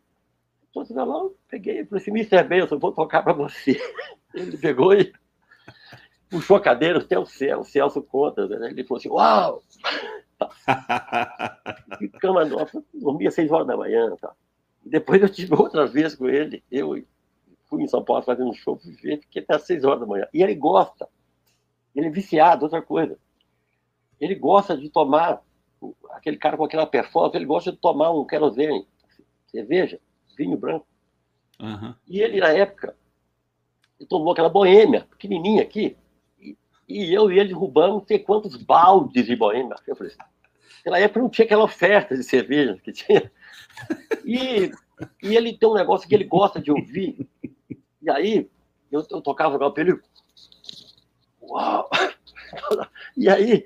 Trouxe 0.74 0.92
o 0.92 0.96
violão, 0.96 1.34
peguei, 1.48 1.86
falei 1.86 2.02
assim, 2.02 2.12
Mr. 2.12 2.44
Benson, 2.44 2.76
eu 2.76 2.80
vou 2.80 2.92
tocar 2.92 3.22
para 3.22 3.34
você. 3.34 3.80
Ele 4.34 4.58
pegou 4.58 4.96
e 4.96 5.14
puxou 6.28 6.58
a 6.58 6.60
cadeira 6.60 6.98
até 6.98 7.20
o 7.20 7.26
céu, 7.28 7.60
o 7.60 7.64
Celso 7.64 8.02
conta, 8.02 8.48
né? 8.48 8.72
ele 8.72 8.84
falou 8.84 8.98
assim, 8.98 9.10
uau! 9.10 9.62
que 12.00 12.10
cama 12.20 12.44
nossa, 12.44 12.84
dormia 12.92 13.30
seis 13.30 13.52
horas 13.52 13.68
da 13.68 13.78
manhã. 13.78 14.16
Tá? 14.20 14.34
E 14.84 14.90
depois 14.90 15.22
eu 15.22 15.30
tive 15.30 15.54
outra 15.54 15.86
vez 15.86 16.16
com 16.16 16.28
ele, 16.28 16.64
eu 16.72 16.98
fui 17.74 17.84
em 17.84 17.88
São 17.88 18.04
Paulo 18.04 18.22
fazendo 18.22 18.50
um 18.50 18.54
show, 18.54 18.78
fui 18.78 18.94
ver, 18.94 19.20
fiquei 19.20 19.42
até 19.42 19.58
seis 19.58 19.84
horas 19.84 20.02
da 20.02 20.06
manhã. 20.06 20.28
E 20.32 20.44
ele 20.44 20.54
gosta, 20.54 21.10
ele 21.96 22.08
é 22.08 22.10
viciado, 22.12 22.66
outra 22.66 22.82
coisa. 22.82 23.18
Ele 24.22 24.36
gosta 24.36 24.78
de 24.78 24.90
tomar, 24.90 25.42
aquele 26.12 26.38
cara 26.38 26.56
com 26.56 26.66
aquela 26.66 26.86
performance, 26.86 27.36
ele 27.36 27.46
gosta 27.46 27.72
de 27.72 27.78
tomar 27.78 28.12
um 28.12 28.26
querosene, 28.26 28.88
cerveja, 29.48 30.00
vinho 30.38 30.56
branco. 30.56 30.86
Uhum. 31.60 31.96
E 32.08 32.22
ele, 32.22 32.40
na 32.40 32.50
época, 32.50 32.96
ele 34.00 34.08
tomou 34.08 34.34
aquela 34.34 34.50
boêmia, 34.50 35.08
pequenininha 35.10 35.64
aqui, 35.64 35.98
e 36.88 37.14
eu 37.14 37.32
e 37.32 37.40
ele 37.40 37.54
roubamos 37.54 38.02
não 38.02 38.06
sei 38.06 38.20
quantos 38.20 38.56
baldes 38.56 39.26
de 39.26 39.36
boêmia. 39.36 39.76
Eu 39.88 39.96
falei 39.96 40.12
assim, 40.12 40.22
naquela 40.78 41.00
época 41.00 41.20
não 41.22 41.30
tinha 41.30 41.46
aquela 41.46 41.64
oferta 41.64 42.16
de 42.16 42.24
cerveja 42.24 42.78
que 42.84 42.92
tinha. 42.92 43.32
E, 44.24 44.72
e 45.24 45.36
ele 45.36 45.58
tem 45.58 45.68
um 45.68 45.74
negócio 45.74 46.08
que 46.08 46.14
ele 46.14 46.26
gosta 46.26 46.62
de 46.62 46.72
ouvir. 46.72 47.28
E 48.04 48.10
aí, 48.10 48.50
eu, 48.92 49.06
eu 49.10 49.22
tocava 49.22 49.58
o 49.58 49.74
ele. 49.78 50.00
Uau! 51.42 51.90
E 53.18 53.28
aí, 53.28 53.64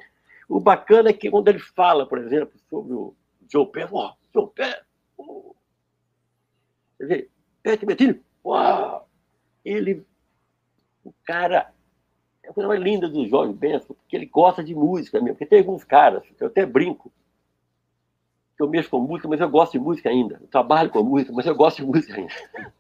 o 0.48 0.60
bacana 0.60 1.10
é 1.10 1.14
que 1.14 1.30
quando 1.30 1.50
ele 1.50 1.60
fala, 1.60 2.06
por 2.06 2.20
exemplo, 2.20 2.58
sobre 2.70 2.94
o 2.94 3.14
Joe 3.50 3.66
Pé, 3.66 3.88
ó, 3.92 4.14
Joe 4.34 4.48
Pé, 4.50 4.82
dizer, 7.00 7.30
Pé 7.64 7.78
Bettini, 7.78 8.22
uau! 8.44 9.08
Ele, 9.64 10.06
o 11.04 11.14
cara 11.26 11.74
é 12.44 12.50
a 12.50 12.54
coisa 12.54 12.68
mais 12.68 12.82
linda 12.82 13.10
do 13.10 13.28
Jorge 13.28 13.54
Benson, 13.54 13.94
porque 13.94 14.16
ele 14.16 14.26
gosta 14.26 14.64
de 14.64 14.74
música 14.74 15.20
mesmo. 15.20 15.36
Porque 15.36 15.46
tem 15.46 15.60
alguns 15.60 15.84
caras, 15.84 16.24
eu 16.40 16.48
até 16.48 16.66
brinco, 16.66 17.12
que 18.56 18.64
eu 18.64 18.70
mexo 18.70 18.90
com 18.90 19.00
música, 19.00 19.28
mas 19.28 19.42
eu 19.42 19.50
gosto 19.50 19.74
de 19.74 19.80
música 19.80 20.10
ainda. 20.10 20.40
Eu 20.42 20.48
trabalho 20.48 20.90
com 20.90 21.04
música, 21.04 21.32
mas 21.34 21.46
eu 21.46 21.56
gosto 21.56 21.78
de 21.78 21.86
música 21.86 22.16
ainda. 22.16 22.34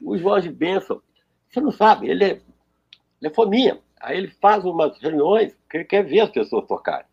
o 0.00 0.16
Jorge 0.16 0.50
Benson, 0.50 1.00
você 1.48 1.60
não 1.60 1.70
sabe, 1.70 2.08
ele 2.08 2.24
é, 2.24 2.30
ele 2.30 2.42
é 3.22 3.30
fominha. 3.30 3.80
Aí 4.00 4.18
ele 4.18 4.28
faz 4.28 4.64
umas 4.64 4.98
reuniões 5.00 5.56
que 5.68 5.78
ele 5.78 5.84
quer 5.84 6.04
ver 6.04 6.20
as 6.20 6.30
pessoas 6.30 6.66
tocarem. 6.66 7.06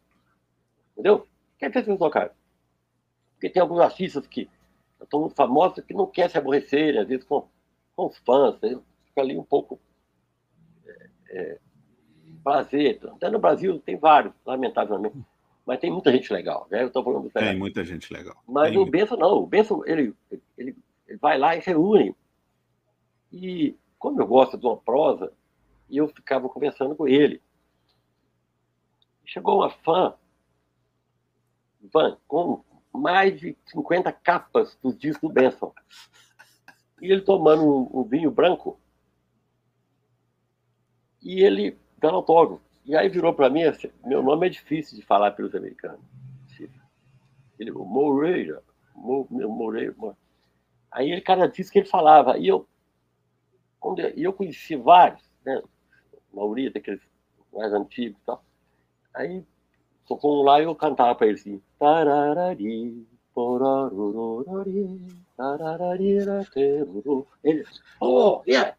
Entendeu? 0.94 1.28
Quer 1.58 1.70
ver 1.70 1.80
as 1.80 1.86
pessoas 1.86 2.00
tocarem. 2.00 2.32
Porque 3.34 3.50
tem 3.50 3.62
alguns 3.62 3.80
artistas 3.80 4.28
que 4.28 4.50
estão 5.02 5.22
muito 5.22 5.36
famosos 5.36 5.84
que 5.86 5.94
não 5.94 6.06
querem 6.06 6.30
se 6.30 6.38
aborrecer, 6.38 6.98
às 6.98 7.08
vezes 7.08 7.26
com, 7.26 7.48
com 7.96 8.08
os 8.08 8.18
fãs, 8.20 8.56
fica 8.60 9.22
ali 9.22 9.38
um 9.38 9.44
pouco 9.44 9.80
é, 11.30 11.58
prazer. 12.44 13.00
Até 13.16 13.30
no 13.30 13.40
Brasil 13.40 13.80
tem 13.80 13.98
vários, 13.98 14.34
lamentavelmente. 14.46 15.16
Mas 15.66 15.80
tem 15.80 15.92
muita 15.92 16.12
gente 16.12 16.32
legal. 16.34 16.68
Né? 16.70 16.84
Eu 16.84 16.88
estou 16.88 17.04
falando 17.04 17.30
Tem 17.30 17.58
muita 17.58 17.84
gente 17.84 18.12
legal. 18.12 18.36
Mas 18.48 18.72
tem 18.72 18.80
o 18.80 18.86
Benção 18.86 19.18
não. 19.18 19.38
O 19.38 19.48
Benção, 19.48 19.84
ele, 19.86 20.14
ele, 20.58 20.76
ele 21.08 21.18
vai 21.20 21.38
lá 21.38 21.56
e 21.56 21.60
reúne. 21.60 22.16
E 23.32 23.78
como 23.98 24.22
eu 24.22 24.28
gosto 24.28 24.58
de 24.58 24.66
uma 24.66 24.78
prosa, 24.78 25.32
eu 25.90 26.08
ficava 26.08 26.50
conversando 26.50 26.96
com 26.96 27.08
ele. 27.08 27.42
Chegou 29.26 29.60
uma 29.60 29.70
fã, 29.70 30.14
fã 31.92 32.18
com 32.28 32.64
mais 32.94 33.40
de 33.40 33.58
50 33.68 34.12
capas 34.12 34.78
dos 34.82 34.98
discos 34.98 35.30
do 35.30 35.34
Benson. 35.34 35.74
E 37.02 37.12
ele 37.12 37.22
tomando 37.22 37.64
um, 37.64 38.02
um 38.02 38.04
vinho 38.04 38.30
branco, 38.30 38.80
e 41.22 41.42
ele 41.44 41.78
dando 41.98 42.16
autógrafo. 42.18 42.62
E 42.84 42.96
aí 42.96 43.08
virou 43.08 43.34
para 43.34 43.50
mim, 43.50 43.64
assim, 43.64 43.92
meu 44.04 44.24
nome 44.24 44.48
é 44.48 44.50
difícil 44.50 44.98
de 44.98 45.06
falar 45.06 45.32
pelos 45.32 45.54
americanos. 45.54 46.00
Ele, 47.60 47.72
Moreira, 47.72 48.64
Moreira. 48.96 49.96
Aí 50.92 51.12
ele, 51.12 51.22
cara, 51.22 51.48
disse 51.48 51.72
que 51.72 51.78
ele 51.78 51.88
falava. 51.88 52.40
E 52.40 52.48
eu, 52.48 52.68
quando 53.82 54.00
eu, 54.00 54.32
conheci 54.32 54.76
vários, 54.76 55.22
né? 55.44 55.62
Maurita, 56.32 56.78
aqueles 56.78 57.02
mais 57.52 57.74
antigos 57.74 58.18
e 58.22 58.26
tal. 58.26 58.46
Aí 59.14 59.44
tocou 60.08 60.40
um 60.40 60.44
lá 60.44 60.62
e 60.62 60.64
eu 60.64 60.76
cantava 60.76 61.16
para 61.16 61.28
ele 61.28 61.36
assim. 61.36 61.62
Tararari, 61.80 63.04
ele, 67.44 67.66
oh, 68.00 68.44
yeah, 68.48 68.76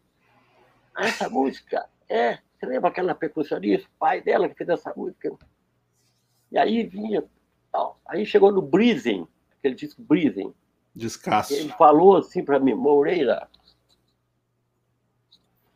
essa 0.97 1.29
música 1.29 1.87
é, 2.09 2.39
você 2.57 2.65
lembra 2.65 2.89
aquela 2.89 3.13
percussionista, 3.13 3.89
pai 3.99 4.21
dela 4.21 4.47
que 4.47 4.55
fez 4.55 4.69
essa 4.69 4.93
música? 4.95 5.35
E 6.51 6.57
aí 6.57 6.83
vinha, 6.83 7.23
tal. 7.71 7.99
aí 8.05 8.25
chegou 8.25 8.51
no 8.51 8.61
Breezing, 8.61 9.27
aquele 9.59 9.75
disco 9.75 10.01
Breezing. 10.01 10.53
Descasso. 10.95 11.53
Ele 11.53 11.69
falou 11.69 12.17
assim 12.17 12.43
para 12.43 12.59
mim, 12.59 12.73
Moreira, 12.73 13.49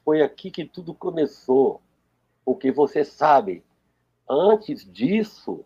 foi 0.07 0.21
aqui 0.21 0.49
que 0.49 0.63
tudo 0.63 0.93
começou. 0.93 1.81
Porque 2.45 2.71
você 2.71 3.03
sabe, 3.03 3.61
antes 4.29 4.89
disso, 4.89 5.65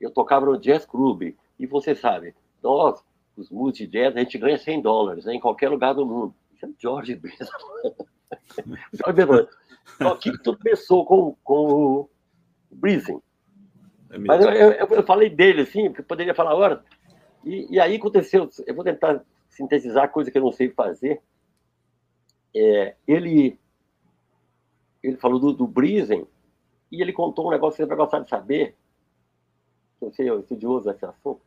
eu 0.00 0.12
tocava 0.12 0.46
no 0.46 0.56
Jazz 0.56 0.86
Club. 0.86 1.34
E 1.58 1.66
você 1.66 1.92
sabe, 1.96 2.36
nós, 2.62 3.04
os 3.36 3.50
músicos 3.50 3.78
de 3.78 3.86
jazz, 3.88 4.14
a 4.14 4.20
gente 4.20 4.38
ganha 4.38 4.56
100 4.56 4.80
dólares 4.80 5.24
né, 5.24 5.34
em 5.34 5.40
qualquer 5.40 5.70
lugar 5.70 5.92
do 5.92 6.06
mundo. 6.06 6.32
Isso 6.54 6.66
é 6.66 6.68
George 6.78 7.16
Benson. 7.16 7.50
Então, 9.96 10.12
aqui 10.12 10.30
tudo 10.38 10.58
começou 10.58 11.04
com, 11.04 11.36
com 11.42 11.66
o 11.66 12.10
Breezing. 12.70 13.20
É 14.10 14.18
Mas 14.18 14.44
eu, 14.44 14.50
eu, 14.50 14.86
eu, 14.88 15.02
falei 15.02 15.28
dele, 15.30 15.62
assim, 15.62 15.88
porque 15.88 16.02
poderia 16.02 16.34
falar 16.34 16.52
agora. 16.52 16.84
E, 17.44 17.74
e, 17.74 17.80
aí 17.80 17.96
aconteceu, 17.96 18.48
eu 18.66 18.74
vou 18.74 18.82
tentar 18.82 19.22
sintetizar 19.48 20.10
coisa 20.10 20.30
que 20.30 20.38
eu 20.38 20.42
não 20.42 20.52
sei 20.52 20.70
fazer. 20.70 21.20
É, 22.54 22.94
ele, 23.06 23.58
ele 25.02 25.16
falou 25.16 25.38
do, 25.38 25.52
do 25.52 25.72
e 26.90 27.02
ele 27.02 27.12
contou 27.12 27.48
um 27.48 27.50
negócio 27.50 27.76
que 27.76 27.82
você 27.82 27.86
vai 27.86 27.96
gostar 27.96 28.20
de 28.20 28.28
saber. 28.28 28.76
Eu 30.00 30.12
sei, 30.12 30.28
eu 30.28 30.40
estudioso 30.40 30.84
desse 30.84 31.04
assunto. 31.04 31.40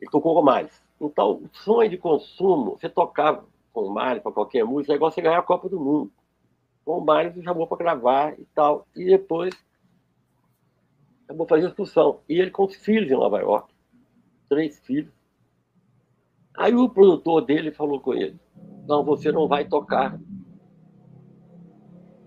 Ele 0.00 0.10
tocou 0.10 0.42
mais. 0.42 0.82
Então, 1.00 1.42
o 1.42 1.50
sonho 1.52 1.90
de 1.90 1.98
consumo, 1.98 2.78
você 2.78 2.88
tocava 2.88 3.44
com 3.72 3.82
o 3.82 3.90
Mário, 3.90 4.22
para 4.22 4.32
qualquer 4.32 4.64
música, 4.64 4.94
é 4.94 4.96
igual 4.96 5.10
você 5.10 5.20
ganhar 5.20 5.38
a 5.38 5.42
Copa 5.42 5.68
do 5.68 5.78
Mundo. 5.78 6.10
Com 6.84 6.98
o 6.98 7.04
Mário, 7.04 7.34
você 7.34 7.42
chamou 7.42 7.66
para 7.66 7.76
gravar 7.76 8.38
e 8.38 8.44
tal. 8.54 8.86
E 8.96 9.04
depois, 9.04 9.54
eu 11.28 11.36
vou 11.36 11.46
fazer 11.46 11.66
a 11.66 11.68
excursão. 11.68 12.20
E 12.28 12.40
ele 12.40 12.50
com 12.50 12.64
os 12.64 12.74
filhos 12.74 13.10
em 13.10 13.14
Nova 13.14 13.40
York. 13.40 13.74
Três 14.48 14.78
filhos. 14.80 15.12
Aí 16.56 16.74
o 16.74 16.88
produtor 16.88 17.42
dele 17.42 17.70
falou 17.70 18.00
com 18.00 18.14
ele: 18.14 18.38
Não, 18.86 19.04
você 19.04 19.32
não 19.32 19.48
vai 19.48 19.64
tocar 19.64 20.18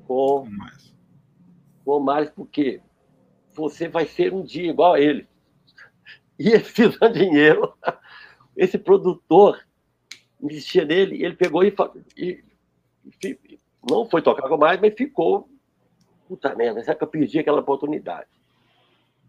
com, 0.06 0.46
com 1.86 1.92
o 1.92 2.06
Miles, 2.06 2.30
porque 2.32 2.82
você 3.54 3.88
vai 3.88 4.06
ser 4.06 4.34
um 4.34 4.44
dia 4.44 4.70
igual 4.70 4.94
a 4.94 5.00
ele. 5.00 5.28
E 6.38 6.50
ele 6.50 6.64
precisando 6.64 7.14
de 7.14 7.20
dinheiro. 7.20 7.74
Esse 8.56 8.78
produtor 8.78 9.66
investia 10.42 10.86
nele, 10.86 11.24
ele 11.24 11.36
pegou 11.36 11.64
e, 11.64 11.74
e, 12.18 12.44
e 13.24 13.60
não 13.90 14.10
foi 14.10 14.22
tocar 14.22 14.48
com 14.48 14.58
mais, 14.58 14.80
mas 14.80 14.94
ficou. 14.96 15.50
Puta 16.28 16.54
merda, 16.56 16.84
será 16.84 16.96
que 16.96 17.04
eu 17.04 17.08
perdi 17.08 17.40
aquela 17.40 17.60
oportunidade? 17.60 18.30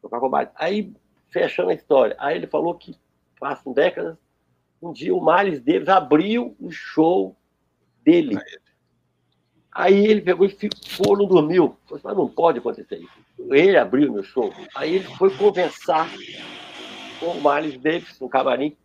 Tocar 0.02 0.20
com 0.20 0.28
mais. 0.28 0.48
Aí, 0.54 0.92
fechando 1.30 1.70
a 1.70 1.74
história, 1.74 2.16
aí 2.18 2.36
ele 2.36 2.46
falou 2.46 2.74
que 2.74 2.94
passam 3.38 3.72
décadas, 3.72 4.16
um 4.80 4.92
dia 4.92 5.14
o 5.14 5.24
Miles 5.24 5.60
Davis 5.60 5.88
abriu 5.88 6.56
o 6.60 6.70
show 6.70 7.36
dele. 8.02 8.38
Aí 9.72 10.06
ele 10.06 10.20
pegou 10.20 10.46
e 10.46 10.50
ficou, 10.50 11.16
não 11.16 11.26
dormiu. 11.26 11.76
Falei, 11.86 12.02
mas 12.04 12.16
não 12.16 12.28
pode 12.28 12.58
acontecer 12.58 12.96
isso. 12.96 13.52
Ele 13.52 13.76
abriu 13.76 14.12
meu 14.12 14.22
show. 14.22 14.52
Aí 14.74 14.96
ele 14.96 15.04
foi 15.16 15.34
conversar 15.36 16.08
com 17.18 17.26
o 17.26 17.42
Miles 17.42 17.78
Davis 17.78 18.18
no 18.18 18.28
camarim 18.28 18.76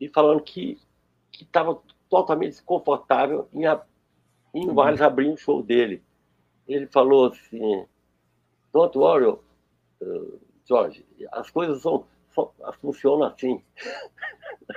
e 0.00 0.08
falando 0.08 0.42
que 0.42 0.78
estava 1.32 1.80
totalmente 2.10 2.50
desconfortável 2.50 3.48
em, 3.52 3.64
em 4.54 4.68
o 4.68 4.74
Miles 4.74 5.00
abrir 5.00 5.30
o 5.30 5.36
show 5.36 5.62
dele. 5.62 6.02
Ele 6.68 6.86
falou 6.86 7.26
assim, 7.26 7.86
don't 8.72 8.96
worry, 8.96 9.26
uh, 9.26 10.40
Jorge, 10.66 11.04
as 11.32 11.50
coisas 11.50 11.82
são, 11.82 12.06
são, 12.34 12.50
funcionam 12.80 13.26
assim. 13.26 13.60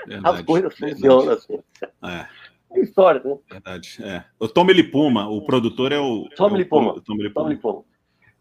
Verdade, 0.05 0.39
as 0.39 0.45
coisas 0.45 0.79
verdade. 0.79 1.01
funcionam 1.01 1.33
assim. 1.33 1.59
É. 2.03 2.27
É 2.69 2.81
história, 2.81 3.21
né? 3.23 3.37
Verdade, 3.49 3.97
é. 4.03 4.23
O 4.39 4.47
Tommy 4.47 4.73
Lipuma, 4.73 5.29
o 5.29 5.41
produtor 5.45 5.91
é 5.91 5.99
o... 5.99 6.27
Tommy 6.35 6.57
Lipuma. 6.57 6.95
É 6.97 7.01
Tommy 7.01 7.23
Lipuma. 7.23 7.45
Tom 7.45 7.49
Lipuma. 7.49 7.83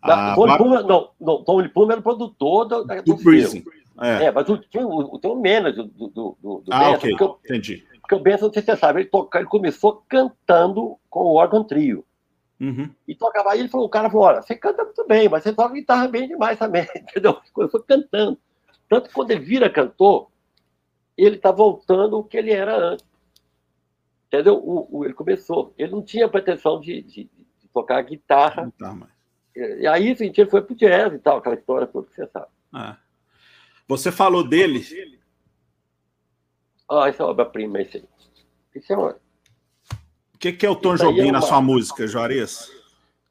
Ah, 0.03 0.35
Tom 0.35 0.47
Lipuma, 0.47 0.83
não, 0.83 1.11
não, 1.21 1.45
Tom 1.45 1.61
Lipuma 1.61 1.93
era 1.93 2.01
o 2.01 2.03
produtor 2.03 2.65
do, 2.67 2.85
do, 2.85 3.03
do 3.03 3.17
Prison. 3.19 3.63
É. 4.01 4.25
é, 4.25 4.31
mas 4.31 4.47
o, 4.49 4.55
o, 4.55 5.17
o, 5.17 5.21
o 5.23 5.35
manager 5.37 5.85
do, 5.85 6.09
do, 6.09 6.39
do, 6.43 6.65
ah, 6.71 6.91
Benson, 6.91 7.15
ok, 7.15 7.37
entendi. 7.45 7.87
Porque 8.01 8.15
o 8.15 8.21
Benson, 8.21 8.47
não 8.47 8.53
sei 8.53 8.63
se 8.63 8.67
você 8.67 8.77
sabe, 8.77 9.01
ele, 9.01 9.09
toca, 9.09 9.39
ele 9.39 9.49
começou 9.49 10.05
cantando 10.09 10.99
com 11.09 11.21
o 11.21 11.35
órgão 11.35 11.65
trio. 11.65 12.05
Uhum. 12.61 12.91
E 13.07 13.15
tocava 13.15 13.53
aí, 13.53 13.61
ele 13.61 13.69
falou, 13.69 13.87
o 13.87 13.91
cara 13.91 14.11
falou, 14.11 14.27
olha, 14.27 14.43
você 14.43 14.55
canta 14.55 14.85
muito 14.85 15.07
bem, 15.07 15.29
mas 15.29 15.43
você 15.43 15.53
toca 15.53 15.75
guitarra 15.75 16.09
bem 16.09 16.29
demais 16.29 16.59
também, 16.59 16.87
entendeu? 16.95 17.39
Começou 17.53 17.83
cantando. 17.83 18.39
Tanto 18.89 19.09
que 19.09 19.15
quando 19.15 19.31
ele 19.31 19.41
vira 19.41 19.71
cantor, 19.71 20.31
ele 21.17 21.37
está 21.37 21.51
voltando 21.51 22.19
o 22.19 22.25
que 22.25 22.37
ele 22.37 22.53
era 22.53 22.77
antes. 22.77 23.07
Entendeu? 24.27 24.57
O, 24.57 24.99
o, 24.99 25.05
ele 25.05 25.15
começou. 25.15 25.73
Ele 25.79 25.93
não 25.93 26.03
tinha 26.03 26.29
pretensão 26.29 26.81
de, 26.81 27.03
de, 27.03 27.25
de 27.25 27.69
tocar 27.73 28.03
guitarra. 28.03 28.73
Mas... 28.79 29.09
E 29.55 29.87
aí, 29.87 30.13
assim, 30.13 30.33
ele 30.37 30.51
foi 30.51 30.61
pro 30.63 30.75
jazz 30.75 31.15
e 31.15 31.19
tal, 31.19 31.39
aquela 31.39 31.55
história 31.55 31.87
toda 31.87 32.07
que 32.07 32.15
você 32.15 32.27
sabe. 32.27 32.49
Ah. 32.73 32.99
Você 33.89 34.13
falou 34.13 34.47
dele. 34.47 34.85
Ah, 36.91 37.09
essa 37.09 37.23
é 37.23 37.27
obra-prima, 37.27 37.81
esse 37.81 37.99
aí. 37.99 38.05
Isso 38.75 38.93
é 38.93 38.97
uma... 38.97 39.17
O 40.35 40.39
que, 40.39 40.53
que 40.53 40.67
é 40.67 40.71
o 40.71 40.77
Tom 40.77 40.97
Jobim 40.97 41.21
é 41.21 41.25
uma... 41.25 41.33
na 41.33 41.41
sua 41.41 41.63
música, 41.63 42.07
Juarez? 42.07 42.71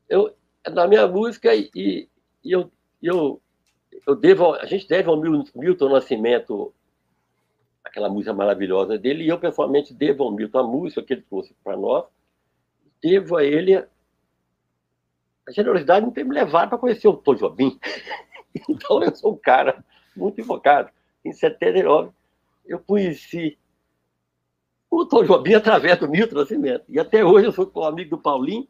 Eu, 0.09 0.35
na 0.73 0.87
minha 0.87 1.07
música, 1.07 1.53
e, 1.53 1.69
e 1.75 2.09
eu, 2.43 2.71
eu, 3.01 3.39
eu 4.05 4.15
devo, 4.15 4.53
a 4.53 4.65
gente 4.65 4.87
deve 4.87 5.09
ao 5.09 5.17
Milton 5.17 5.89
Nascimento 5.89 6.73
aquela 7.83 8.09
música 8.09 8.33
maravilhosa 8.33 8.97
dele, 8.97 9.23
e 9.23 9.29
eu 9.29 9.39
pessoalmente 9.39 9.93
devo 9.93 10.23
ao 10.23 10.31
Milton 10.31 10.59
a 10.59 10.63
música 10.63 11.03
que 11.03 11.13
ele 11.13 11.21
trouxe 11.21 11.53
para 11.63 11.77
nós, 11.77 12.05
devo 13.01 13.37
a 13.37 13.43
ele 13.43 13.75
a 13.75 13.87
generosidade 15.51 16.05
de 16.05 16.11
ter 16.11 16.25
me 16.25 16.33
levado 16.33 16.69
para 16.69 16.77
conhecer 16.77 17.07
o 17.07 17.15
Tom 17.15 17.35
Jobim. 17.35 17.79
então 18.67 19.03
eu 19.03 19.15
sou 19.15 19.33
um 19.33 19.37
cara 19.37 19.83
muito 20.15 20.41
invocado. 20.41 20.89
Em 21.23 21.31
79, 21.31 22.11
eu 22.65 22.79
conheci 22.79 23.57
o 24.89 25.05
Tom 25.05 25.23
Jobim 25.23 25.53
através 25.53 25.99
do 25.99 26.09
Milton 26.09 26.35
Nascimento. 26.35 26.85
E 26.89 26.99
até 26.99 27.23
hoje 27.23 27.47
eu 27.47 27.51
sou 27.51 27.71
amigo 27.83 28.11
do 28.11 28.21
Paulinho 28.21 28.67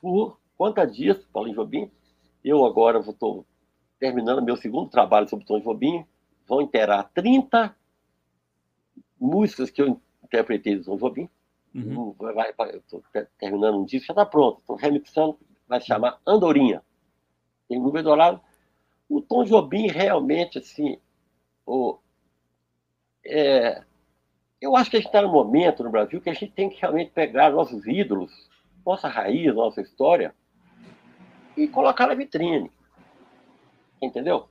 por 0.00 0.38
quantos 0.56 0.96
dias, 0.96 1.24
Paulinho 1.32 1.56
Jobim. 1.56 1.90
Eu 2.44 2.64
agora 2.64 2.98
estou 2.98 3.46
terminando 3.98 4.42
meu 4.42 4.56
segundo 4.56 4.90
trabalho 4.90 5.28
sobre 5.28 5.44
o 5.44 5.48
Tom 5.48 5.60
Jobim. 5.60 6.04
Vão 6.46 6.60
inteirar 6.60 7.04
30 7.14 7.74
músicas 9.20 9.70
que 9.70 9.82
eu 9.82 10.00
interpretei 10.22 10.76
do 10.76 10.84
Tom 10.84 10.96
Jobim. 10.96 11.28
Uhum. 11.74 12.14
Estou 12.74 13.02
terminando 13.38 13.78
um 13.78 13.84
disco, 13.84 14.06
já 14.06 14.12
está 14.12 14.26
pronto. 14.26 14.60
Estou 14.60 14.76
remixando, 14.76 15.38
vai 15.68 15.80
se 15.80 15.86
chamar 15.86 16.20
Andorinha. 16.26 16.82
Tem 17.68 17.78
Nuvem 17.78 18.02
Dourado. 18.02 18.40
O 19.08 19.20
Tom 19.20 19.44
Jobim 19.44 19.88
realmente, 19.88 20.58
assim, 20.58 20.98
o, 21.64 21.98
é, 23.24 23.82
eu 24.60 24.76
acho 24.76 24.90
que 24.90 24.96
a 24.96 25.00
gente 25.00 25.08
está 25.08 25.20
num 25.20 25.32
momento 25.32 25.82
no 25.82 25.90
Brasil 25.90 26.20
que 26.20 26.30
a 26.30 26.34
gente 26.34 26.52
tem 26.52 26.68
que 26.68 26.80
realmente 26.80 27.10
pegar 27.10 27.50
nossos 27.50 27.86
ídolos, 27.86 28.32
nossa 28.84 29.08
raiz, 29.08 29.54
nossa 29.54 29.80
história, 29.80 30.34
e 31.56 31.66
colocar 31.68 32.06
na 32.06 32.14
vitrine. 32.14 32.70
Entendeu? 34.00 34.48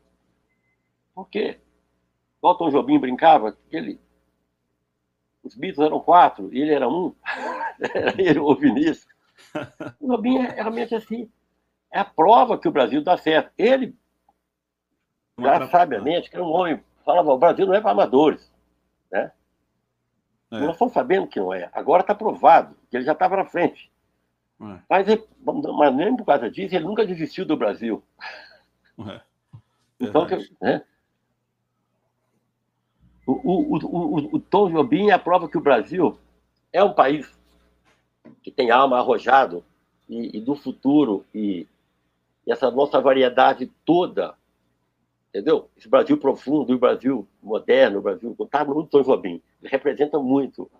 Porque, 1.13 1.59
o 2.41 2.53
Tom 2.55 2.69
Jobim 2.69 2.99
brincava, 2.99 3.57
que 3.69 3.75
ele, 3.75 4.01
os 5.43 5.55
Beatles 5.55 5.85
eram 5.85 5.99
quatro, 5.99 6.53
e 6.53 6.61
ele 6.61 6.73
era 6.73 6.87
um, 6.87 7.15
era 7.93 8.21
ele 8.21 8.39
o 8.39 8.53
Vinícius. 8.55 9.07
O 9.99 10.07
Jobim 10.07 10.37
é 10.37 10.61
realmente 10.61 10.95
assim, 10.95 11.29
é 11.91 11.99
a 11.99 12.05
prova 12.05 12.57
que 12.57 12.67
o 12.67 12.71
Brasil 12.71 13.03
dá 13.03 13.17
certo. 13.17 13.51
Ele, 13.57 13.95
já 15.39 15.67
sabiamente, 15.67 16.29
que 16.29 16.35
era 16.35 16.45
um 16.45 16.51
homem, 16.51 16.81
falava, 17.05 17.31
o 17.31 17.37
Brasil 17.37 17.65
não 17.65 17.73
é 17.73 17.81
para 17.81 17.91
amadores, 17.91 18.51
né? 19.11 19.31
É. 20.51 20.59
Nós 20.59 20.73
estamos 20.73 20.93
sabendo 20.93 21.27
que 21.27 21.39
não 21.39 21.53
é. 21.53 21.69
Agora 21.73 22.01
está 22.01 22.13
provado, 22.13 22.75
que 22.89 22.97
ele 22.97 23.05
já 23.05 23.13
estava 23.13 23.37
na 23.37 23.45
frente. 23.45 23.91
É. 24.61 24.79
Mas, 24.89 25.07
ele, 25.07 25.27
mas 25.43 25.95
nem 25.95 26.15
por 26.15 26.25
causa 26.25 26.49
disso, 26.49 26.75
ele 26.75 26.85
nunca 26.85 27.05
desistiu 27.05 27.45
do 27.45 27.57
Brasil. 27.57 28.03
É. 28.99 29.21
Então, 29.99 30.27
né? 30.61 30.83
o, 33.25 33.31
o, 33.33 33.77
o, 33.77 34.35
o, 34.35 34.39
Tom 34.39 34.69
Jobim 34.69 35.09
é 35.09 35.13
a 35.13 35.19
prova 35.19 35.47
que 35.47 35.57
o 35.57 35.61
Brasil 35.61 36.17
é 36.71 36.83
um 36.83 36.93
país 36.93 37.33
que 38.43 38.51
tem 38.51 38.71
alma 38.71 38.97
arrojado 38.97 39.63
e, 40.09 40.37
e 40.37 40.41
do 40.41 40.55
futuro 40.55 41.25
e, 41.33 41.67
e 42.45 42.51
essa 42.51 42.69
nossa 42.69 42.99
variedade 42.99 43.71
toda 43.85 44.35
entendeu? 45.35 45.69
Esse 45.75 45.89
Brasil 45.89 46.17
profundo, 46.17 46.73
o 46.73 46.79
Brasil 46.79 47.27
moderno, 47.43 47.99
o 47.99 48.01
Brasil 48.01 48.35
está 48.39 48.63
no 48.63 48.87
Tom 48.87 49.01
Jobim, 49.01 49.41
ele 49.61 49.69
representa 49.69 50.17
muito. 50.17 50.71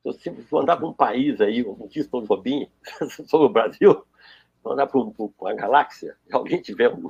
Então, 0.00 0.12
se 0.12 0.30
for 0.42 0.62
andar 0.62 0.76
para 0.76 0.88
um 0.88 0.92
país 0.92 1.40
aí, 1.40 1.62
como 1.62 1.88
diz 1.88 2.08
Tom 2.08 2.24
Jobim, 2.24 2.68
sobre 3.28 3.46
o 3.46 3.50
Brasil, 3.50 4.04
andar 4.66 4.88
para 4.88 4.98
uma 4.98 5.54
galáxia, 5.54 6.16
e 6.28 6.34
alguém 6.34 6.60
tiver 6.60 6.92
um, 6.92 7.08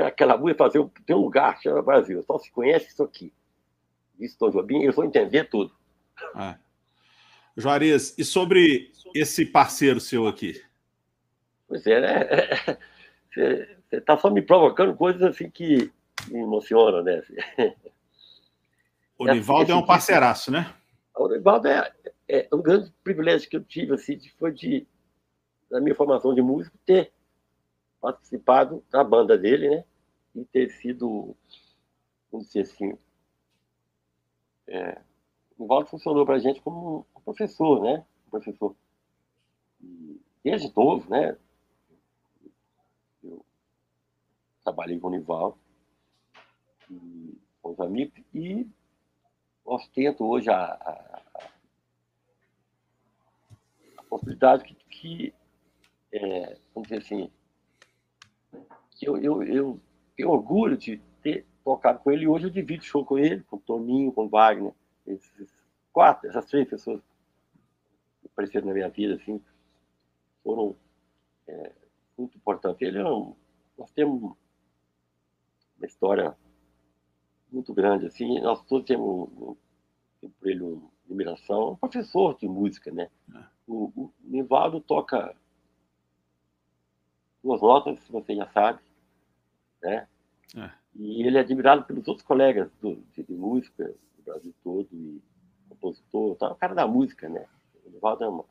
aquela 0.00 0.36
música 0.36 0.64
fazer 0.64 0.84
tem 1.06 1.16
um 1.16 1.20
lugar 1.20 1.60
chama 1.60 1.82
Brasil, 1.82 2.22
só 2.22 2.38
se 2.38 2.50
conhece 2.50 2.88
isso 2.88 3.02
aqui. 3.02 3.32
Disse 4.18 4.38
Tom 4.38 4.50
Jobim, 4.50 4.82
eles 4.82 4.94
vão 4.94 5.04
entender 5.04 5.44
tudo. 5.44 5.72
É. 6.36 6.56
Juarez, 7.56 8.14
e 8.18 8.24
sobre 8.24 8.92
esse 9.14 9.46
parceiro 9.46 10.00
seu 10.00 10.26
aqui? 10.26 10.62
Pois 11.68 11.86
é, 11.86 12.00
né? 12.00 12.78
Você 13.32 13.68
está 13.92 14.16
só 14.16 14.30
me 14.30 14.42
provocando 14.42 14.96
coisas 14.96 15.22
assim 15.22 15.50
que 15.50 15.90
me 16.28 16.40
emocionam, 16.40 17.02
né? 17.02 17.22
O 19.18 19.26
Nivaldo 19.26 19.72
é 19.72 19.74
um 19.74 19.84
parceiraço, 19.84 20.50
né? 20.50 20.74
O 21.14 21.28
Nivaldo 21.28 21.68
é, 21.68 21.92
é, 22.28 22.48
um 22.52 22.60
grande 22.60 22.92
privilégio 23.02 23.48
que 23.48 23.56
eu 23.56 23.64
tive, 23.64 23.94
assim, 23.94 24.18
foi 24.38 24.52
de, 24.52 24.86
na 25.70 25.80
minha 25.80 25.94
formação 25.94 26.34
de 26.34 26.42
músico, 26.42 26.76
ter 26.84 27.12
participado 28.06 28.84
da 28.88 29.02
banda 29.02 29.36
dele, 29.36 29.68
né? 29.68 29.84
E 30.36 30.44
ter 30.44 30.70
sido, 30.70 31.34
vamos 32.30 32.46
dizer 32.46 32.60
assim, 32.60 32.96
é, 34.68 35.00
o 35.58 35.62
Nivaldo 35.62 35.88
funcionou 35.88 36.24
para 36.24 36.36
a 36.36 36.38
gente 36.38 36.62
como 36.62 37.04
um 37.16 37.20
professor, 37.20 37.82
né? 37.82 38.06
Um 38.28 38.30
professor 38.30 38.76
desde 40.44 40.72
novo, 40.76 41.10
né? 41.10 41.36
trabalhei 44.62 44.98
com 45.00 45.08
o 45.08 45.10
Nivaldo, 45.10 45.58
e, 46.88 47.40
com 47.60 47.70
os 47.70 47.80
amigos, 47.80 48.20
e 48.32 48.68
ostento 49.64 50.24
hoje 50.24 50.48
a, 50.48 50.64
a, 50.64 51.22
a 53.98 54.02
possibilidade 54.08 54.64
que, 54.64 54.74
que 54.74 55.34
é, 56.12 56.58
vamos 56.72 56.88
dizer 56.88 57.02
assim, 57.02 57.30
eu, 59.02 59.16
eu, 59.22 59.42
eu 59.42 59.80
tenho 60.16 60.30
orgulho 60.30 60.76
de 60.76 60.98
ter 61.22 61.44
tocado 61.64 61.98
com 61.98 62.10
ele. 62.10 62.26
Hoje 62.26 62.46
eu 62.46 62.50
divido 62.50 62.84
show 62.84 63.04
com 63.04 63.18
ele, 63.18 63.42
com 63.42 63.56
o 63.56 63.60
Toninho, 63.60 64.12
com 64.12 64.26
o 64.26 64.28
Wagner. 64.28 64.72
Esses 65.06 65.52
quatro, 65.92 66.28
essas 66.28 66.46
três 66.46 66.68
pessoas 66.68 67.00
que 68.20 68.28
apareceram 68.28 68.66
na 68.66 68.74
minha 68.74 68.88
vida, 68.88 69.14
assim, 69.14 69.40
foram 70.42 70.76
é, 71.46 71.72
muito 72.16 72.36
importantes. 72.36 72.82
Ele 72.82 72.98
é 72.98 73.04
um, 73.04 73.34
nós 73.76 73.90
temos 73.90 74.22
uma 74.22 75.86
história 75.86 76.36
muito 77.50 77.72
grande, 77.72 78.06
assim, 78.06 78.40
nós 78.40 78.62
todos 78.64 78.86
temos 78.86 79.06
um, 79.06 79.56
um, 80.22 80.30
por 80.30 80.48
ele 80.48 80.62
uma 80.62 80.90
admiração, 81.04 81.72
um 81.72 81.76
professor 81.76 82.36
de 82.36 82.48
música, 82.48 82.90
né? 82.90 83.08
É. 83.34 83.44
O, 83.66 83.92
o 83.96 84.12
Nivaldo 84.22 84.80
toca 84.80 85.34
duas 87.46 87.62
notas, 87.62 87.98
você 88.08 88.34
já 88.34 88.46
sabe, 88.48 88.80
né? 89.82 90.08
É. 90.56 90.70
E 90.94 91.22
ele 91.26 91.38
é 91.38 91.40
admirado 91.40 91.84
pelos 91.84 92.06
outros 92.08 92.26
colegas 92.26 92.70
do, 92.80 92.96
de, 93.14 93.22
de, 93.22 93.34
música 93.34 93.84
do 94.16 94.22
Brasil 94.24 94.54
todo, 94.64 94.88
e 94.92 95.22
compositor, 95.68 96.36
tá, 96.36 96.50
o 96.50 96.56
cara 96.56 96.74
da 96.74 96.86
música, 96.86 97.28
né? 97.28 97.46
O 97.84 97.90
Nivaldo 97.90 98.24
é 98.24 98.28
uma... 98.28 98.44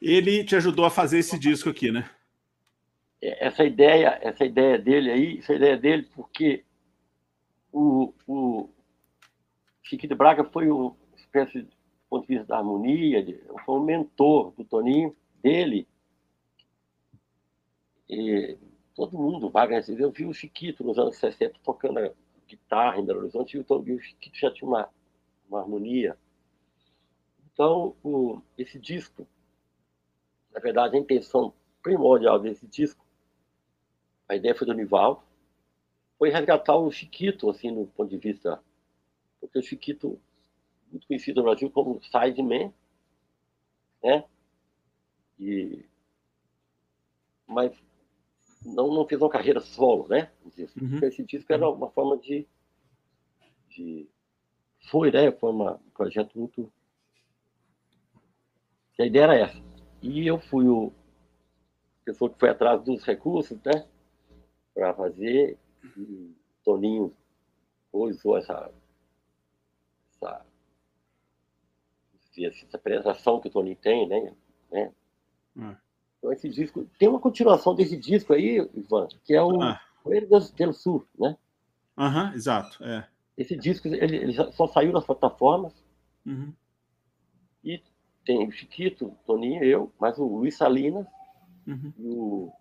Ele 0.00 0.44
te 0.44 0.56
ajudou 0.56 0.84
a 0.84 0.90
fazer 0.90 1.18
esse 1.18 1.38
disco 1.38 1.68
aqui, 1.68 1.90
né? 1.90 2.08
essa 3.22 3.62
ideia, 3.64 4.18
essa 4.22 4.44
ideia 4.44 4.78
dele 4.78 5.10
aí, 5.10 5.38
essa 5.38 5.52
ideia 5.52 5.76
dele, 5.76 6.08
porque 6.14 6.64
o, 7.70 8.14
o 8.26 8.70
Chiquito 9.82 10.16
Braga 10.16 10.42
foi 10.44 10.70
uma 10.70 10.96
espécie, 11.16 11.62
do 11.62 11.70
ponto 12.08 12.26
de 12.26 12.34
vista 12.34 12.48
da 12.48 12.56
harmonia, 12.56 13.22
foi 13.66 13.78
um 13.78 13.84
mentor 13.84 14.52
do 14.56 14.64
Toninho, 14.64 15.14
dele. 15.42 15.86
E 18.08 18.58
todo 18.94 19.18
mundo, 19.18 19.50
Wagner, 19.50 19.84
eu 19.88 20.10
vi 20.10 20.26
o 20.26 20.34
Chiquito 20.34 20.84
nos 20.84 20.98
anos 20.98 21.16
60 21.16 21.58
tocando 21.62 22.14
guitarra 22.46 22.98
em 22.98 23.04
Belo 23.04 23.20
Horizonte, 23.20 23.56
e 23.56 23.60
o 23.60 24.00
Chiquito 24.00 24.36
já 24.36 24.50
tinha 24.50 24.68
uma, 24.68 24.88
uma 25.48 25.60
harmonia. 25.60 26.18
Então, 27.52 27.94
o, 28.02 28.40
esse 28.58 28.78
disco, 28.78 29.26
na 30.52 30.60
verdade, 30.60 30.96
a 30.96 31.00
intenção 31.00 31.52
primordial 31.82 32.38
desse 32.38 32.66
disco 32.66 33.04
a 34.30 34.36
ideia 34.36 34.54
foi 34.54 34.64
do 34.64 34.72
Nivaldo, 34.72 35.20
foi 36.16 36.30
resgatar 36.30 36.76
o 36.76 36.88
Chiquito, 36.92 37.50
assim, 37.50 37.74
do 37.74 37.84
ponto 37.88 38.08
de 38.08 38.16
vista. 38.16 38.62
Porque 39.40 39.58
o 39.58 39.62
Chiquito, 39.62 40.20
muito 40.88 41.04
conhecido 41.08 41.38
no 41.38 41.42
Brasil 41.42 41.68
como 41.68 42.00
Sideman, 42.00 42.72
né? 44.00 44.24
E, 45.40 45.84
mas 47.46 47.72
não, 48.64 48.92
não 48.94 49.06
fez 49.06 49.20
uma 49.20 49.30
carreira 49.30 49.60
solo, 49.60 50.06
né? 50.08 50.30
Uhum. 50.80 50.98
Esse 51.02 51.24
disco 51.24 51.52
era 51.52 51.68
uma 51.68 51.90
forma 51.90 52.16
de, 52.18 52.46
de. 53.70 54.06
Foi, 54.90 55.10
né? 55.10 55.32
Foi 55.32 55.50
uma, 55.50 55.74
um 55.74 55.90
projeto 55.90 56.38
muito. 56.38 56.70
a 58.98 59.06
ideia 59.06 59.24
era 59.24 59.38
essa. 59.38 59.62
E 60.02 60.26
eu 60.26 60.38
fui 60.38 60.68
o 60.68 60.92
pessoa 62.04 62.30
que 62.30 62.38
foi 62.38 62.50
atrás 62.50 62.82
dos 62.82 63.02
recursos, 63.04 63.58
né? 63.62 63.86
para 64.74 64.94
fazer. 64.94 65.58
E 65.96 66.34
Toninho 66.64 67.14
usou 67.92 68.36
essa, 68.36 68.72
essa, 70.10 70.46
essa 72.38 72.76
apresentação 72.76 73.40
que 73.40 73.48
o 73.48 73.50
Toninho 73.50 73.76
tem, 73.76 74.08
né? 74.08 74.34
né? 74.70 74.92
Hum. 75.56 75.74
Então, 76.18 76.32
esse 76.32 76.48
disco. 76.48 76.86
Tem 76.98 77.08
uma 77.08 77.18
continuação 77.18 77.74
desse 77.74 77.96
disco 77.96 78.32
aí, 78.32 78.58
Ivan, 78.74 79.08
que 79.24 79.34
é 79.34 79.42
o 79.42 79.60
ah. 79.62 79.80
Coelhos 80.02 80.50
del 80.50 80.72
Sul, 80.72 81.06
né? 81.18 81.36
Aham, 81.96 82.32
exato. 82.34 82.82
É. 82.84 83.06
Esse 83.36 83.56
disco 83.56 83.88
ele, 83.88 84.16
ele 84.16 84.32
só 84.52 84.66
saiu 84.66 84.92
nas 84.92 85.04
plataformas. 85.04 85.72
Uhum. 86.24 86.52
E 87.64 87.82
tem 88.24 88.46
o 88.46 88.52
Chiquito, 88.52 89.16
Toninho, 89.26 89.64
eu, 89.64 89.92
mas 89.98 90.18
o 90.18 90.24
Luiz 90.24 90.56
Salinas 90.56 91.06
uhum. 91.66 91.92
e 91.98 92.08
o 92.08 92.52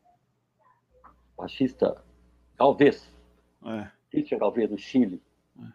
baixista 1.38 2.02
Galvez. 2.58 3.14
É. 3.66 3.88
Christian 4.10 4.40
Galvez, 4.40 4.70
do 4.70 4.78
Chile. 4.78 5.22
É. 5.58 5.68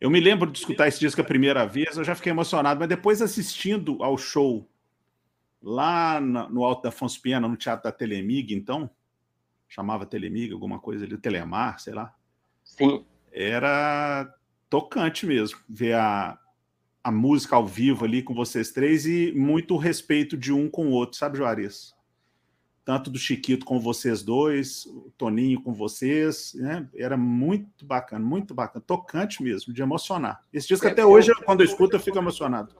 Eu 0.00 0.10
me 0.10 0.20
lembro 0.20 0.50
de 0.50 0.58
escutar 0.58 0.86
esse 0.86 1.00
disco 1.00 1.20
a 1.20 1.24
primeira 1.24 1.66
vez, 1.66 1.96
eu 1.96 2.04
já 2.04 2.14
fiquei 2.14 2.30
emocionado, 2.30 2.78
mas 2.78 2.88
depois 2.88 3.22
assistindo 3.22 4.02
ao 4.02 4.16
show 4.16 4.66
lá 5.64 6.20
no 6.20 6.64
Alto 6.64 6.82
da 6.82 6.90
Afonso 6.90 7.20
Pena, 7.20 7.48
no 7.48 7.56
Teatro 7.56 7.84
da 7.84 7.92
Telemig, 7.92 8.54
então, 8.54 8.90
chamava 9.68 10.04
Telemig, 10.04 10.52
alguma 10.52 10.78
coisa 10.78 11.04
ali, 11.04 11.16
Telemar, 11.16 11.80
sei 11.80 11.94
lá. 11.94 12.14
Sim. 12.62 13.04
Era 13.32 14.32
tocante 14.68 15.26
mesmo, 15.26 15.58
ver 15.68 15.94
a, 15.94 16.38
a 17.02 17.10
música 17.10 17.56
ao 17.56 17.66
vivo 17.66 18.04
ali 18.04 18.22
com 18.22 18.34
vocês 18.34 18.70
três 18.70 19.06
e 19.06 19.32
muito 19.32 19.76
respeito 19.76 20.36
de 20.36 20.52
um 20.52 20.68
com 20.68 20.88
o 20.88 20.90
outro, 20.90 21.18
sabe, 21.18 21.38
Juarez? 21.38 21.94
tanto 22.84 23.10
do 23.10 23.18
Chiquito 23.18 23.64
com 23.64 23.80
vocês 23.80 24.22
dois, 24.22 24.84
o 24.86 25.10
Toninho 25.16 25.60
com 25.62 25.72
vocês, 25.72 26.52
né? 26.54 26.86
Era 26.94 27.16
muito 27.16 27.84
bacana, 27.84 28.24
muito 28.24 28.52
bacana, 28.52 28.84
tocante 28.86 29.42
mesmo, 29.42 29.72
de 29.72 29.80
emocionar. 29.80 30.44
Esse 30.52 30.68
disco 30.68 30.86
é, 30.86 30.90
até 30.90 31.04
hoje, 31.04 31.32
quando 31.46 31.62
eu 31.62 31.66
escuto, 31.66 31.96
eu 31.96 32.00
fico 32.00 32.18
emocionado. 32.18 32.74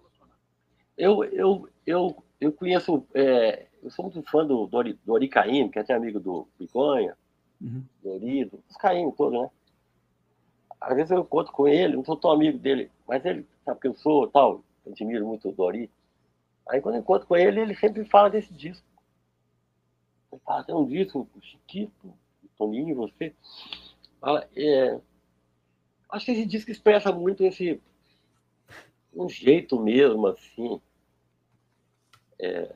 Eu, 0.97 1.25
eu, 1.25 1.69
eu, 1.87 2.23
eu 2.45 2.53
conheço, 2.53 3.07
é, 3.15 3.67
eu 3.83 3.91
sou 3.91 4.05
muito 4.05 4.23
fã 4.31 4.47
do 4.47 4.67
Dori, 4.67 5.29
Caim, 5.29 5.69
que 5.69 5.79
é 5.79 5.83
até 5.83 5.95
amigo 5.95 6.21
do 6.21 6.47
Bigonha, 6.59 7.17
uhum. 7.61 7.85
Dos 8.03 8.77
Caim 8.77 9.11
todos, 9.13 9.41
né? 9.41 9.51
Às 10.81 10.97
vezes 10.97 11.11
eu 11.11 11.21
encontro 11.21 11.53
com 11.53 11.67
ele, 11.67 11.97
não 11.97 12.05
sou 12.05 12.17
tão 12.17 12.31
amigo 12.31 12.59
dele, 12.59 12.91
mas 13.09 13.25
ele 13.25 13.47
sabe 13.65 13.81
que 13.81 13.89
eu 13.89 13.95
sou, 13.95 14.29
tal, 14.29 14.63
admiro 14.87 15.27
muito 15.27 15.49
o 15.49 15.53
Dori. 15.53 15.91
Aí 16.69 16.81
quando 16.81 16.97
eu 16.97 17.01
encontro 17.01 17.27
com 17.27 17.37
ele, 17.37 17.61
ele 17.61 17.75
sempre 17.75 18.05
fala 18.05 18.29
desse 18.29 18.53
disco 18.53 18.85
fala, 20.45 20.65
tem 20.65 20.75
um 20.75 20.87
disco, 20.87 21.29
o 21.35 21.41
Chiquito, 21.41 22.07
o 22.43 22.49
Toninho, 22.57 22.97
você. 22.97 23.35
Fala, 24.21 24.49
é, 24.57 24.99
acho 26.11 26.25
que 26.25 26.33
esse 26.33 26.47
disco 26.47 26.71
expressa 26.71 27.13
muito 27.13 27.45
esse 27.45 27.81
um 29.15 29.29
jeito 29.29 29.79
mesmo, 29.81 30.27
assim. 30.27 30.81
É, 32.39 32.73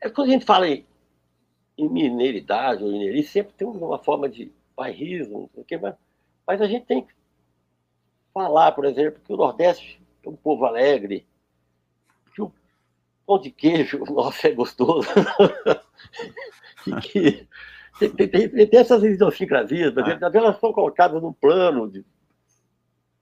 é 0.00 0.10
quando 0.10 0.28
a 0.28 0.32
gente 0.32 0.44
fala 0.44 0.68
em, 0.68 0.84
em 1.78 1.88
mineiridade 1.88 2.82
ou 2.82 2.90
mineirice, 2.90 3.30
sempre 3.30 3.54
tem 3.54 3.66
uma 3.66 3.98
forma 3.98 4.28
de 4.28 4.50
bairrismo, 4.76 5.50
não 5.54 5.64
sei 5.64 5.78
o 5.78 5.82
mas, 5.82 5.94
mas 6.46 6.60
a 6.60 6.66
gente 6.66 6.86
tem 6.86 7.02
que 7.02 7.14
falar, 8.32 8.72
por 8.72 8.84
exemplo, 8.84 9.20
que 9.24 9.32
o 9.32 9.36
Nordeste 9.36 10.00
é 10.24 10.28
um 10.28 10.36
povo 10.36 10.64
alegre, 10.64 11.26
pão 13.26 13.38
de 13.38 13.50
queijo, 13.50 14.04
nossa, 14.10 14.48
é 14.48 14.52
gostoso. 14.52 15.08
que, 17.02 17.46
tem, 17.98 18.28
tem, 18.28 18.48
tem, 18.66 18.80
essas 18.80 19.02
idiosincrasias, 19.02 19.94
mas 19.94 20.22
ah. 20.22 20.30
elas 20.34 20.58
são 20.58 20.72
colocadas 20.72 21.22
num 21.22 21.32
plano 21.32 21.90
de, 21.90 22.04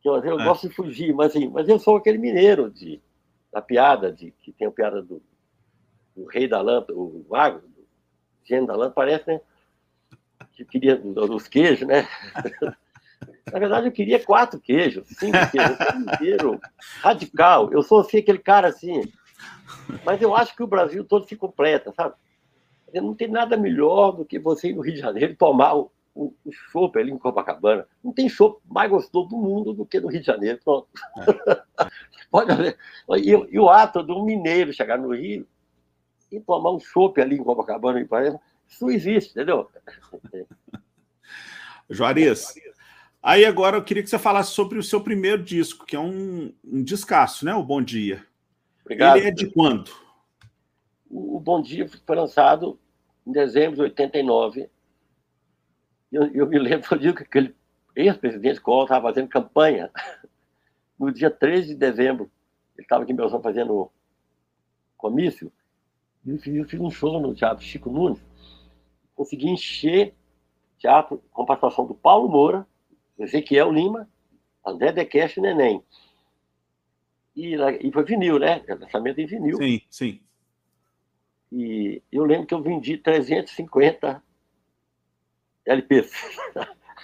que 0.00 0.08
eu, 0.08 0.16
eu 0.24 0.40
é. 0.40 0.44
gosto 0.44 0.68
de 0.68 0.74
fugir, 0.74 1.14
mas, 1.14 1.30
assim, 1.30 1.48
mas 1.48 1.68
eu 1.68 1.78
sou 1.78 1.96
aquele 1.96 2.18
mineiro 2.18 2.70
de, 2.70 3.00
da 3.52 3.60
piada, 3.60 4.12
de, 4.12 4.30
que 4.30 4.52
tem 4.52 4.68
a 4.68 4.70
piada 4.70 5.02
do, 5.02 5.22
do 6.16 6.24
rei 6.26 6.46
da 6.46 6.60
lâmpada, 6.60 6.98
o 6.98 7.24
mago, 7.28 7.60
do 7.60 7.86
gênio 8.44 8.66
da 8.66 8.74
lâmpada, 8.74 8.94
parece, 8.94 9.26
né? 9.26 9.40
Que 10.52 10.64
queria 10.64 10.96
dos 10.96 11.48
queijos, 11.48 11.86
né? 11.86 12.06
Na 13.52 13.58
verdade, 13.58 13.86
eu 13.86 13.92
queria 13.92 14.24
quatro 14.24 14.60
queijos, 14.60 15.06
cinco 15.08 15.38
queijos, 15.50 15.78
eu 15.78 15.86
sou 15.86 15.98
mineiro 15.98 16.60
radical. 17.00 17.72
Eu 17.72 17.82
sou 17.82 18.00
assim, 18.00 18.18
aquele 18.18 18.38
cara 18.38 18.68
assim, 18.68 19.02
mas 20.04 20.22
eu 20.22 20.34
acho 20.34 20.54
que 20.54 20.62
o 20.62 20.66
Brasil 20.66 21.04
todo 21.04 21.26
se 21.26 21.36
completa, 21.36 21.92
sabe? 21.92 22.14
Não 22.94 23.14
tem 23.14 23.28
nada 23.28 23.56
melhor 23.56 24.12
do 24.12 24.24
que 24.24 24.38
você 24.38 24.68
ir 24.68 24.74
no 24.74 24.82
Rio 24.82 24.94
de 24.94 25.00
Janeiro 25.00 25.36
tomar 25.36 25.74
o, 25.74 25.92
o, 26.14 26.34
o 26.44 26.52
chopp 26.52 26.98
ali 26.98 27.10
em 27.10 27.18
Copacabana. 27.18 27.86
Não 28.02 28.12
tem 28.12 28.28
chopp 28.28 28.60
mais 28.68 28.90
gostoso 28.90 29.28
do 29.28 29.36
mundo 29.36 29.72
do 29.72 29.86
que 29.86 30.00
no 30.00 30.08
Rio 30.08 30.20
de 30.20 30.26
Janeiro. 30.26 30.58
Pronto. 30.64 30.88
É. 31.18 31.86
Pode 32.30 32.54
ver. 32.54 32.78
E, 33.16 33.30
e, 33.30 33.58
o 33.58 33.68
ato 33.68 34.02
do 34.02 34.24
mineiro 34.24 34.72
chegar 34.72 34.98
no 34.98 35.14
Rio 35.14 35.46
e 36.30 36.40
tomar 36.40 36.70
um 36.70 36.78
chopp 36.78 37.20
ali 37.20 37.36
em 37.36 37.44
Copacabana, 37.44 38.06
isso 38.68 38.90
existe, 38.90 39.32
entendeu? 39.32 39.68
Juarez, 41.90 42.54
aí 43.20 43.44
agora 43.44 43.76
eu 43.76 43.82
queria 43.82 44.02
que 44.02 44.08
você 44.08 44.18
falasse 44.18 44.52
sobre 44.52 44.78
o 44.78 44.82
seu 44.82 45.00
primeiro 45.00 45.42
disco, 45.42 45.84
que 45.84 45.96
é 45.96 46.00
um, 46.00 46.54
um 46.64 46.84
descasso, 46.84 47.44
né? 47.44 47.52
O 47.52 47.64
Bom 47.64 47.82
Dia. 47.82 48.24
Obrigado. 48.84 49.16
Ele 49.16 49.26
é 49.26 49.30
de 49.32 49.50
quando? 49.50 49.90
O, 51.10 51.40
Bom 51.40 51.60
Dia 51.60 51.88
foi 52.06 52.16
lançado 52.16 52.78
em 53.26 53.32
dezembro 53.32 53.74
de 53.74 53.82
89. 53.82 54.70
Eu, 56.10 56.26
eu 56.32 56.46
me 56.46 56.58
lembro 56.58 56.98
dia 56.98 57.12
que 57.12 57.22
aquele 57.22 57.54
ex-presidente 57.94 58.60
Collor 58.60 58.84
estava 58.84 59.08
fazendo 59.08 59.28
campanha. 59.28 59.90
No 60.98 61.10
dia 61.10 61.30
13 61.30 61.68
de 61.68 61.74
dezembro, 61.76 62.30
ele 62.76 62.84
estava 62.84 63.02
aqui 63.02 63.12
em 63.12 63.16
Beltrão 63.16 63.40
fazendo 63.40 63.90
comício. 64.98 65.50
E 66.26 66.58
eu 66.58 66.64
fiz 66.66 66.78
um 66.78 66.90
show 66.90 67.18
no 67.18 67.34
Teatro 67.34 67.64
Chico 67.64 67.90
Nunes. 67.90 68.20
consegui 69.14 69.48
encher 69.48 70.14
teatro 70.78 71.22
com 71.30 71.46
participação 71.46 71.86
do 71.86 71.94
Paulo 71.94 72.28
Moura, 72.28 72.66
Ezequiel 73.18 73.72
Lima, 73.72 74.08
André 74.64 74.92
Dequeste 74.92 75.40
e 75.40 75.42
Neném. 75.42 75.82
E, 77.34 77.54
e 77.54 77.92
foi 77.92 78.04
vinil, 78.04 78.38
né? 78.38 78.62
Lançamento 78.68 79.20
em 79.20 79.26
vinil. 79.26 79.56
Sim, 79.56 79.80
sim. 79.88 80.20
E 81.50 82.02
eu 82.12 82.24
lembro 82.24 82.46
que 82.46 82.54
eu 82.54 82.62
vendi 82.62 82.98
350 82.98 84.22
LPs. 85.70 86.12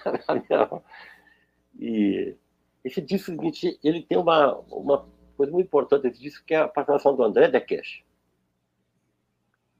e 1.78 2.36
esse 2.84 3.00
disco 3.00 3.30
seguinte, 3.30 3.78
ele 3.82 4.02
tem 4.02 4.18
uma, 4.18 4.56
uma 4.70 5.06
coisa 5.36 5.52
muito 5.52 5.66
importante 5.66 6.08
esse 6.08 6.20
disco, 6.20 6.44
que 6.44 6.54
é 6.54 6.58
a 6.58 6.68
participação 6.68 7.14
do 7.14 7.22
André 7.22 7.48
Dequeste. 7.48 8.04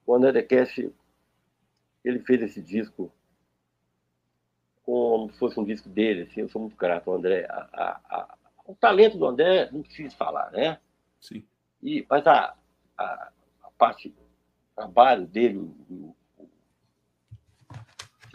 O 0.05 0.15
André 0.15 0.31
Dequeste, 0.31 0.93
ele 2.03 2.19
fez 2.19 2.41
esse 2.41 2.61
disco 2.61 3.11
como 4.83 5.29
se 5.33 5.37
fosse 5.37 5.59
um 5.59 5.65
disco 5.65 5.89
dele, 5.89 6.21
assim, 6.21 6.39
eu 6.39 6.49
sou 6.49 6.61
muito 6.61 6.77
grato 6.77 7.09
ao 7.09 7.17
André. 7.17 7.45
A, 7.49 7.67
a, 7.73 7.99
a, 8.09 8.37
o 8.65 8.73
talento 8.73 9.17
do 9.17 9.25
André, 9.25 9.69
não 9.69 9.81
preciso 9.81 10.15
falar, 10.15 10.49
né? 10.51 10.79
Sim. 11.19 11.45
E, 11.83 12.05
mas 12.09 12.25
a, 12.25 12.55
a, 12.97 13.31
a 13.63 13.71
parte, 13.77 14.07
o 14.07 14.75
trabalho 14.75 15.27
dele, 15.27 15.57
o, 15.57 16.15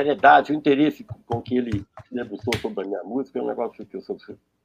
seriedade, 0.03 0.53
o 0.53 0.55
interesse 0.55 1.05
com 1.27 1.41
que 1.41 1.57
ele 1.57 1.87
se 2.07 2.15
debruçou 2.15 2.57
sobre 2.61 2.85
a 2.85 2.87
minha 2.89 3.05
música 3.05 3.39
é 3.39 3.43
um 3.43 3.47
negócio 3.47 3.87
que 3.87 3.97
eu 3.97 4.01
sou 4.01 4.19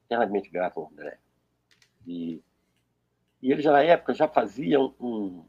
eternamente 0.06 0.50
grato 0.50 0.80
ao 0.80 0.90
André. 0.92 1.18
E, 2.06 2.42
e 3.42 3.52
ele 3.52 3.62
já 3.62 3.72
na 3.72 3.84
época 3.84 4.14
já 4.14 4.28
fazia 4.28 4.80
um. 4.80 5.46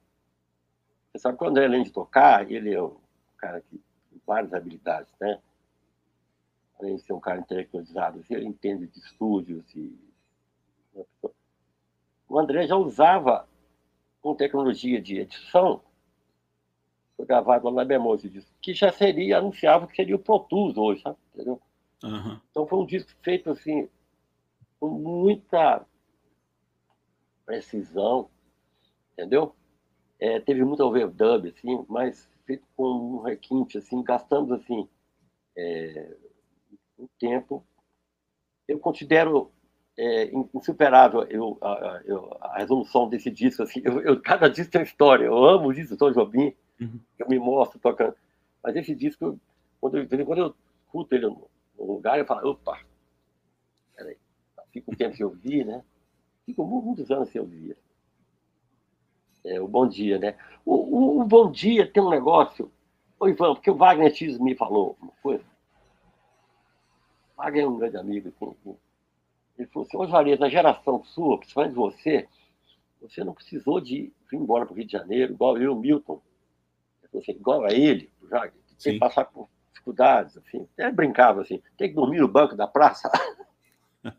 Você 1.11 1.19
sabe 1.19 1.39
que 1.39 1.45
o 1.45 1.49
André, 1.49 1.65
além 1.65 1.83
de 1.83 1.91
tocar, 1.91 2.51
ele 2.51 2.75
é 2.75 2.83
um 2.83 2.97
cara 3.39 3.63
que 3.63 3.81
tem 4.11 4.21
várias 4.27 4.53
habilidades, 4.53 5.13
né? 5.19 5.41
além 6.79 6.97
de 6.97 7.03
ser 7.03 7.13
um 7.13 7.21
cara 7.21 7.41
intelectualizado, 7.41 8.23
ele 8.31 8.47
entende 8.47 8.87
de 8.87 8.99
estúdios. 8.99 9.65
E... 9.75 9.99
O 12.29 12.39
André 12.39 12.67
já 12.67 12.77
usava 12.77 13.49
com 14.21 14.35
tecnologia 14.35 15.01
de 15.01 15.19
edição, 15.19 15.81
foi 17.19 17.27
gravado 17.27 17.69
lá 17.69 17.73
na 17.73 17.85
Bemol 17.85 18.17
disco, 18.17 18.49
que 18.63 18.73
já 18.73 18.93
seria, 18.93 19.39
anunciava 19.39 19.89
que 19.89 19.97
seria 19.97 20.15
o 20.15 20.21
Pro 20.21 20.39
Tools 20.39 20.77
hoje, 20.77 21.03
sabe? 21.03 21.19
Entendeu? 21.35 21.61
Uhum. 22.05 22.41
Então 22.49 22.65
foi 22.65 22.79
um 22.79 22.87
disco 22.87 23.11
feito 23.23 23.51
assim, 23.51 23.89
com 24.79 24.89
muita 24.89 25.85
precisão, 27.45 28.31
entendeu? 29.13 29.53
É, 30.21 30.39
teve 30.39 30.65
muito 30.65 30.85
overdub, 30.85 31.49
assim, 31.49 31.85
mas 31.89 32.31
feito 32.47 32.65
com 32.77 32.85
um 32.85 33.23
requinte, 33.23 33.79
assim, 33.79 34.01
gastando 34.05 34.55
assim, 34.55 34.89
é, 35.57 36.17
um 36.97 37.09
tempo. 37.19 37.67
Eu 38.69 38.79
considero 38.79 39.51
é, 39.97 40.31
insuperável 40.55 41.25
eu, 41.25 41.59
a, 41.61 42.01
eu, 42.05 42.37
a, 42.41 42.59
resolução 42.59 43.09
desse 43.09 43.29
disco. 43.29 43.65
Assim, 43.65 43.83
eu, 43.85 44.01
eu, 44.03 44.23
cada 44.23 44.49
disco 44.49 44.71
tem 44.71 44.81
uma 44.81 44.87
história. 44.87 45.25
Eu 45.25 45.45
amo 45.45 45.69
o 45.69 45.75
disco 45.75 45.97
do 45.97 45.99
Tom 45.99 46.13
Jobim, 46.13 46.55
uhum. 46.81 47.01
eu 47.19 47.29
me 47.29 47.39
mostro 47.39 47.79
tocando. 47.79 48.15
Mas 48.63 48.77
esse 48.77 48.95
disco, 48.95 49.39
quando 49.81 49.99
eu, 49.99 50.27
quando 50.27 50.39
eu 50.39 50.55
escuto 50.85 51.15
ele 51.15 51.27
no, 51.27 51.49
lugar, 51.79 52.19
eu 52.19 52.27
falo, 52.27 52.51
opa, 52.51 52.81
peraí, 53.97 54.17
fica 54.73 54.91
um 54.91 54.95
tempo 54.95 55.17
sem 55.17 55.25
ouvir, 55.25 55.65
né? 55.65 55.85
Fico 56.45 56.65
muitos 56.65 57.11
anos 57.11 57.29
sem 57.31 57.41
ouvir. 57.41 57.77
É, 59.45 59.61
o 59.61 59.69
Bom 59.69 59.87
Dia, 59.89 60.19
né? 60.19 60.37
O, 60.65 60.75
o, 60.75 61.21
o, 61.21 61.25
Bom 61.25 61.51
Dia 61.51 61.91
tem 61.91 62.03
um 62.03 62.11
negócio. 62.11 62.71
Ô, 63.21 63.29
Ivan, 63.29 63.55
porque 63.55 63.71
o 63.71 63.77
Wagner 63.77 64.15
X 64.15 64.39
me 64.39 64.55
falou 64.55 64.97
uma 65.01 65.13
coisa. 65.23 65.45
Wagner 67.37 67.65
é 67.65 67.69
um 67.69 67.79
grande 67.79 67.97
amigo. 67.97 68.29
Assim, 68.29 68.77
ele 69.59 69.69
falou 69.69 69.87
assim, 69.87 69.97
Osvaldo, 69.97 70.37
na 70.39 70.49
geração 70.49 71.03
sua, 71.05 71.39
principalmente 71.39 71.75
você, 71.75 72.29
você 73.01 73.25
não 73.25 73.35
precisou 73.35 73.81
de 73.81 73.97
ir 73.97 74.13
embora 74.33 74.65
para 74.65 74.73
o 74.73 74.77
Rio 74.77 74.87
de 74.87 74.93
Janeiro, 74.93 75.33
igual 75.33 75.59
eu, 75.59 75.75
Milton. 75.75 76.21
Assim, 77.15 77.33
igual 77.33 77.65
a 77.65 77.73
ele, 77.73 78.11
já 78.31 78.51
tem 78.83 78.95
que 78.95 78.99
passar 78.99 79.25
por 79.25 79.49
dificuldades, 79.73 80.37
assim. 80.37 80.69
Até 80.75 80.91
brincava 80.91 81.43
assim, 81.43 81.63
tem 81.77 81.89
que 81.89 81.95
dormir 81.95 82.21
no 82.21 82.29
banco 82.29 82.55
da 82.55 82.67
praça. 82.67 83.11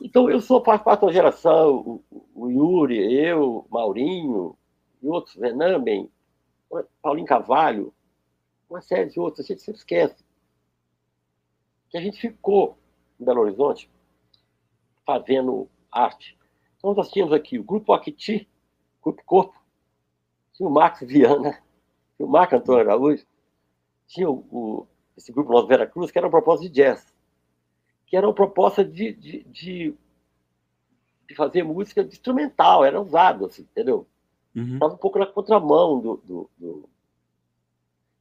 então, 0.00 0.30
eu 0.30 0.40
sou 0.40 0.62
parte 0.62 0.84
da 0.84 1.12
geração, 1.12 2.02
o, 2.10 2.26
o 2.34 2.50
Yuri, 2.50 2.98
eu, 2.98 3.66
Maurinho, 3.70 4.56
e 5.02 5.08
outros, 5.08 5.36
Renan 5.36 5.82
bem, 5.82 6.10
Paulinho 7.02 7.26
Cavalho, 7.26 7.92
uma 8.68 8.80
série 8.80 9.10
de 9.10 9.20
outros, 9.20 9.44
a 9.44 9.48
gente 9.48 9.62
sempre 9.62 9.78
esquece 9.78 10.24
que 11.94 11.98
a 11.98 12.00
gente 12.00 12.20
ficou 12.20 12.76
em 13.20 13.24
Belo 13.24 13.42
Horizonte 13.42 13.88
fazendo 15.06 15.70
arte. 15.92 16.36
Então, 16.76 16.92
nós 16.92 17.08
tínhamos 17.08 17.32
aqui 17.32 17.56
o 17.56 17.62
Grupo 17.62 17.92
Acti, 17.92 18.48
Grupo 19.00 19.22
Corpo, 19.24 19.62
tinha 20.52 20.68
o 20.68 20.72
Max 20.72 21.00
Viana, 21.00 21.62
o 22.18 22.26
Marco 22.26 22.56
Antônio 22.56 22.80
Araújo, 22.80 23.24
tinha 24.06 24.28
o, 24.28 24.44
o, 24.50 24.86
esse 25.16 25.32
grupo 25.32 25.52
Nosso 25.52 25.66
Vera 25.66 25.86
Cruz, 25.86 26.10
que 26.10 26.18
era 26.18 26.26
uma 26.26 26.30
proposta 26.30 26.64
de 26.64 26.70
jazz, 26.70 27.14
que 28.06 28.16
era 28.16 28.26
uma 28.26 28.34
proposta 28.34 28.84
de, 28.84 29.12
de, 29.12 29.44
de, 29.44 29.94
de 31.28 31.34
fazer 31.34 31.62
música 31.62 32.02
instrumental, 32.02 32.84
era 32.84 33.00
usado, 33.00 33.46
assim, 33.46 33.62
entendeu? 33.62 34.06
Estava 34.54 34.92
uhum. 34.92 34.94
um 34.94 34.98
pouco 34.98 35.18
na 35.18 35.26
contramão 35.26 36.00
do, 36.00 36.16
do, 36.24 36.50
do 36.56 36.88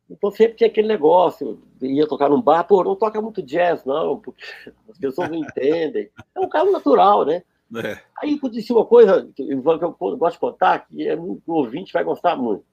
então 0.09 0.29
sempre 0.31 0.55
tinha 0.55 0.67
aquele 0.67 0.87
negócio, 0.87 1.61
ia 1.81 2.07
tocar 2.07 2.29
num 2.29 2.41
bar, 2.41 2.63
pô, 2.65 2.83
não 2.83 2.95
toca 2.95 3.21
muito 3.21 3.41
jazz, 3.41 3.83
não, 3.85 4.19
porque 4.19 4.43
as 4.89 4.97
pessoas 4.97 5.29
não 5.29 5.37
entendem. 5.37 6.09
É 6.35 6.39
um 6.39 6.49
caso 6.49 6.71
natural, 6.71 7.25
né? 7.25 7.43
É. 7.75 7.99
Aí 8.21 8.35
aconteceu 8.35 8.75
uma 8.75 8.85
coisa 8.85 9.27
que 9.35 9.41
eu 9.41 9.61
gosto 9.61 10.33
de 10.33 10.39
contar, 10.39 10.85
que 10.85 11.07
é 11.07 11.15
o 11.15 11.41
ouvinte 11.47 11.93
vai 11.93 12.03
gostar 12.03 12.35
muito. 12.35 12.63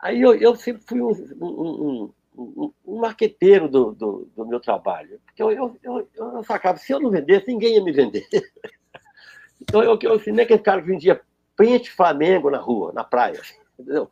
Aí 0.00 0.20
eu, 0.20 0.34
eu 0.34 0.56
sempre 0.56 0.82
fui 0.86 1.02
um, 1.02 1.10
um, 1.40 2.12
um, 2.36 2.72
um 2.86 2.98
marqueteiro 2.98 3.68
do, 3.68 3.92
do, 3.92 4.28
do, 4.34 4.46
meu 4.46 4.58
trabalho. 4.58 5.20
Porque 5.26 5.42
eu, 5.42 5.50
eu, 5.50 5.76
eu, 5.82 6.08
eu 6.14 6.44
sacava, 6.44 6.78
se 6.78 6.92
eu 6.92 7.00
não 7.00 7.10
vendesse, 7.10 7.48
ninguém 7.48 7.74
ia 7.74 7.84
me 7.84 7.92
vender. 7.92 8.26
então 9.60 9.82
eu, 9.82 9.98
eu 10.00 10.20
nem 10.32 10.44
aquele 10.44 10.60
cara 10.60 10.80
que 10.80 10.88
vendia 10.88 11.20
pente 11.56 11.90
Flamengo 11.90 12.50
na 12.50 12.58
rua, 12.58 12.92
na 12.92 13.04
praia, 13.04 13.40
entendeu? 13.78 14.10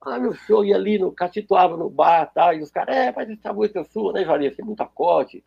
Ah, 0.00 0.18
meu 0.18 0.34
show 0.34 0.64
ia 0.64 0.74
ali 0.74 0.98
no 0.98 1.12
Catituaba, 1.12 1.76
no 1.76 1.88
bar 1.88 2.32
tal, 2.34 2.54
e 2.54 2.60
os 2.60 2.72
caras, 2.72 2.96
é, 2.96 3.12
mas 3.14 3.30
essa 3.30 3.52
música 3.52 3.80
é 3.80 3.84
sua, 3.84 4.12
né, 4.12 4.24
Joaria? 4.24 4.52
Tem 4.52 4.64
muito 4.64 4.82
acorde, 4.82 5.44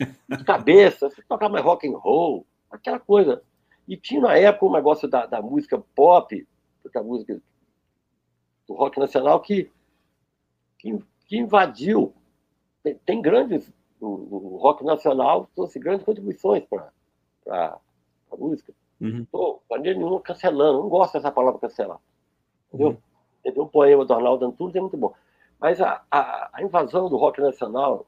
de 0.00 0.44
cabeça, 0.44 1.10
você 1.10 1.20
tocar 1.28 1.50
mais 1.50 1.62
rock 1.62 1.86
and 1.86 1.98
roll, 1.98 2.46
aquela 2.70 2.98
coisa. 2.98 3.42
E 3.86 3.94
tinha 3.98 4.22
na 4.22 4.38
época 4.38 4.64
um 4.64 4.72
negócio 4.72 5.06
da, 5.06 5.26
da 5.26 5.42
música 5.42 5.82
pop, 5.94 6.48
da 6.94 7.02
música 7.02 7.38
do 8.72 8.78
rock 8.78 8.98
nacional, 8.98 9.40
que, 9.40 9.70
que, 10.78 10.98
que 11.26 11.38
invadiu. 11.38 12.14
Tem, 12.82 12.94
tem, 13.06 13.22
grandes. 13.22 13.72
O, 14.00 14.06
o, 14.06 14.56
rock 14.56 14.84
nacional 14.84 15.48
trouxe 15.54 15.78
grandes 15.78 16.04
contribuições 16.04 16.64
para 16.64 16.90
a 17.46 18.36
música. 18.36 18.72
Uhum. 19.00 19.22
Estou, 19.22 19.62
maneira 19.70 19.98
nenhuma, 19.98 20.20
cancelando. 20.20 20.80
Não 20.80 20.88
gosto 20.88 21.14
dessa 21.14 21.30
palavra 21.30 21.60
cancelar. 21.60 21.98
Entendeu? 22.68 22.88
Uhum. 22.88 22.98
Teve 23.42 23.60
um 23.60 23.68
poema 23.68 24.04
do 24.04 24.14
Arnaldo 24.14 24.46
Antunes, 24.46 24.74
é 24.74 24.80
muito 24.80 24.96
bom. 24.96 25.12
Mas 25.60 25.80
a, 25.80 26.02
a, 26.10 26.50
a, 26.52 26.62
invasão 26.62 27.08
do 27.08 27.16
rock 27.16 27.40
nacional 27.40 28.06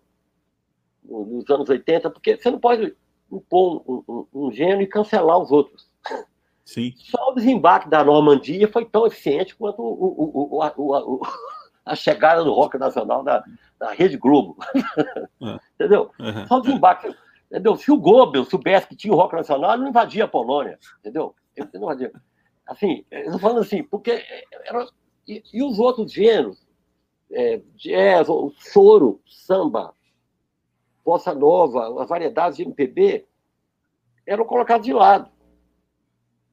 nos 1.04 1.48
anos 1.50 1.68
80, 1.68 2.10
porque 2.10 2.36
você 2.36 2.50
não 2.50 2.58
pode 2.58 2.96
impor 3.30 3.82
um, 3.86 4.02
um, 4.08 4.26
um 4.46 4.52
gênero 4.52 4.82
e 4.82 4.86
cancelar 4.86 5.38
os 5.38 5.52
outros. 5.52 5.88
Sim. 6.64 6.92
Só 6.96 7.30
o 7.30 7.34
desembarque 7.34 7.88
da 7.88 8.02
Normandia 8.02 8.66
foi 8.68 8.84
tão 8.84 9.06
eficiente 9.06 9.54
quanto 9.54 9.82
o, 9.82 10.58
o, 10.58 11.22
a 11.84 11.94
chegada 11.94 12.42
do 12.42 12.52
rock 12.52 12.78
nacional 12.78 13.22
na, 13.22 13.44
na 13.78 13.92
Rede 13.92 14.16
Globo. 14.16 14.56
É. 15.42 15.60
Entendeu? 15.74 16.10
Uhum. 16.18 16.46
Só 16.46 16.58
o 16.58 16.62
desembarque. 16.62 17.14
Entendeu? 17.50 17.76
Se 17.76 17.92
o 17.92 17.98
Goebbels 17.98 18.48
soubesse 18.48 18.88
que 18.88 18.96
tinha 18.96 19.12
o 19.12 19.16
rock 19.16 19.34
nacional, 19.34 19.74
ele 19.74 19.82
não 19.82 19.90
invadia 19.90 20.24
a 20.24 20.28
Polônia. 20.28 20.78
Entendeu? 21.00 21.34
Ele 21.54 21.68
não 21.74 21.82
invadia. 21.82 22.12
Assim, 22.66 23.04
eu 23.10 23.20
estou 23.20 23.38
falando 23.38 23.60
assim, 23.60 23.82
porque 23.82 24.24
era, 24.64 24.88
e, 25.28 25.42
e 25.52 25.62
os 25.62 25.78
outros 25.78 26.10
gêneros, 26.10 26.66
é, 27.30 27.60
jazz, 27.76 28.26
choro, 28.72 29.20
samba, 29.26 29.94
bossa 31.04 31.34
nova, 31.34 32.02
as 32.02 32.08
variedades 32.08 32.56
de 32.56 32.62
MPB, 32.62 33.26
eram 34.26 34.46
colocados 34.46 34.86
de 34.86 34.92
lado. 34.92 35.30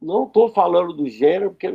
Não 0.01 0.25
estou 0.25 0.49
falando 0.49 0.93
do 0.93 1.07
gênero, 1.07 1.51
porque, 1.51 1.71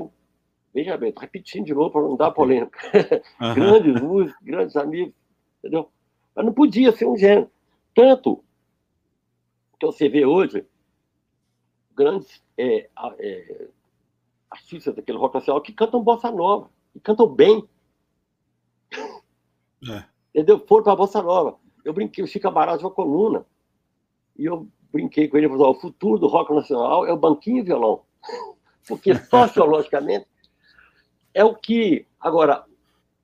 veja 0.75 0.97
bem, 0.97 1.11
estou 1.11 1.23
repetindo 1.23 1.67
de 1.67 1.75
novo 1.75 1.91
para 1.91 2.03
não 2.03 2.17
dar 2.17 2.31
polêmica. 2.33 2.79
Uhum. 3.41 3.55
grandes 3.55 4.01
músicos, 4.01 4.43
grandes 4.43 4.77
amigos, 4.77 5.15
entendeu? 5.59 5.91
Mas 6.35 6.45
não 6.45 6.53
podia 6.53 6.93
ser 6.93 7.07
um 7.07 7.17
gênero. 7.17 7.51
Tanto 7.95 8.43
que 9.79 9.87
você 9.87 10.09
vê 10.09 10.25
hoje 10.25 10.67
grandes 11.95 12.43
é, 12.59 12.89
é, 13.19 13.69
artistas 14.51 14.95
daquele 14.95 15.19
rock 15.19 15.35
nacional 15.35 15.63
que 15.63 15.73
cantam 15.73 16.03
bossa 16.03 16.31
nova 16.31 16.71
e 16.95 17.01
cantam 17.01 17.27
bem. 17.27 17.67
É. 19.91 20.05
Entendeu? 20.35 20.59
Foram 20.67 20.85
para 20.85 20.93
a 20.93 20.97
Bossa 20.97 21.23
Nova. 21.23 21.59
Eu 21.85 21.93
brinquei, 21.93 22.23
o 22.23 22.27
Chico 22.27 22.49
Amaral 22.49 22.77
de 22.77 22.85
uma 22.85 22.91
coluna. 22.91 23.47
E 24.37 24.45
eu 24.45 24.69
brinquei 24.93 25.29
com 25.29 25.37
ele, 25.37 25.49
falei, 25.49 25.67
o 25.67 25.75
futuro 25.75 26.19
do 26.19 26.27
rock 26.27 26.53
nacional 26.53 27.07
é 27.07 27.13
o 27.13 27.17
banquinho 27.17 27.59
e 27.59 27.63
violão. 27.63 28.03
Porque 28.87 29.15
sociologicamente 29.15 30.27
é 31.35 31.45
o 31.45 31.55
que. 31.55 32.07
Agora, 32.21 32.65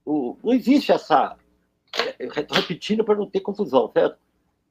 o, 0.05 0.37
não 0.43 0.53
existe 0.53 0.93
essa. 0.93 1.37
Repetindo 2.51 3.05
para 3.05 3.17
não 3.17 3.29
ter 3.29 3.41
confusão, 3.41 3.91
certo? 3.93 4.19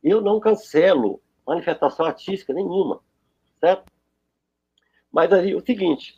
Eu 0.03 0.21
não 0.21 0.39
cancelo 0.39 1.21
manifestação 1.45 2.05
artística 2.05 2.53
nenhuma, 2.53 2.99
certo? 3.59 3.91
Mas 5.11 5.31
aí, 5.31 5.53
o 5.53 5.63
seguinte, 5.63 6.15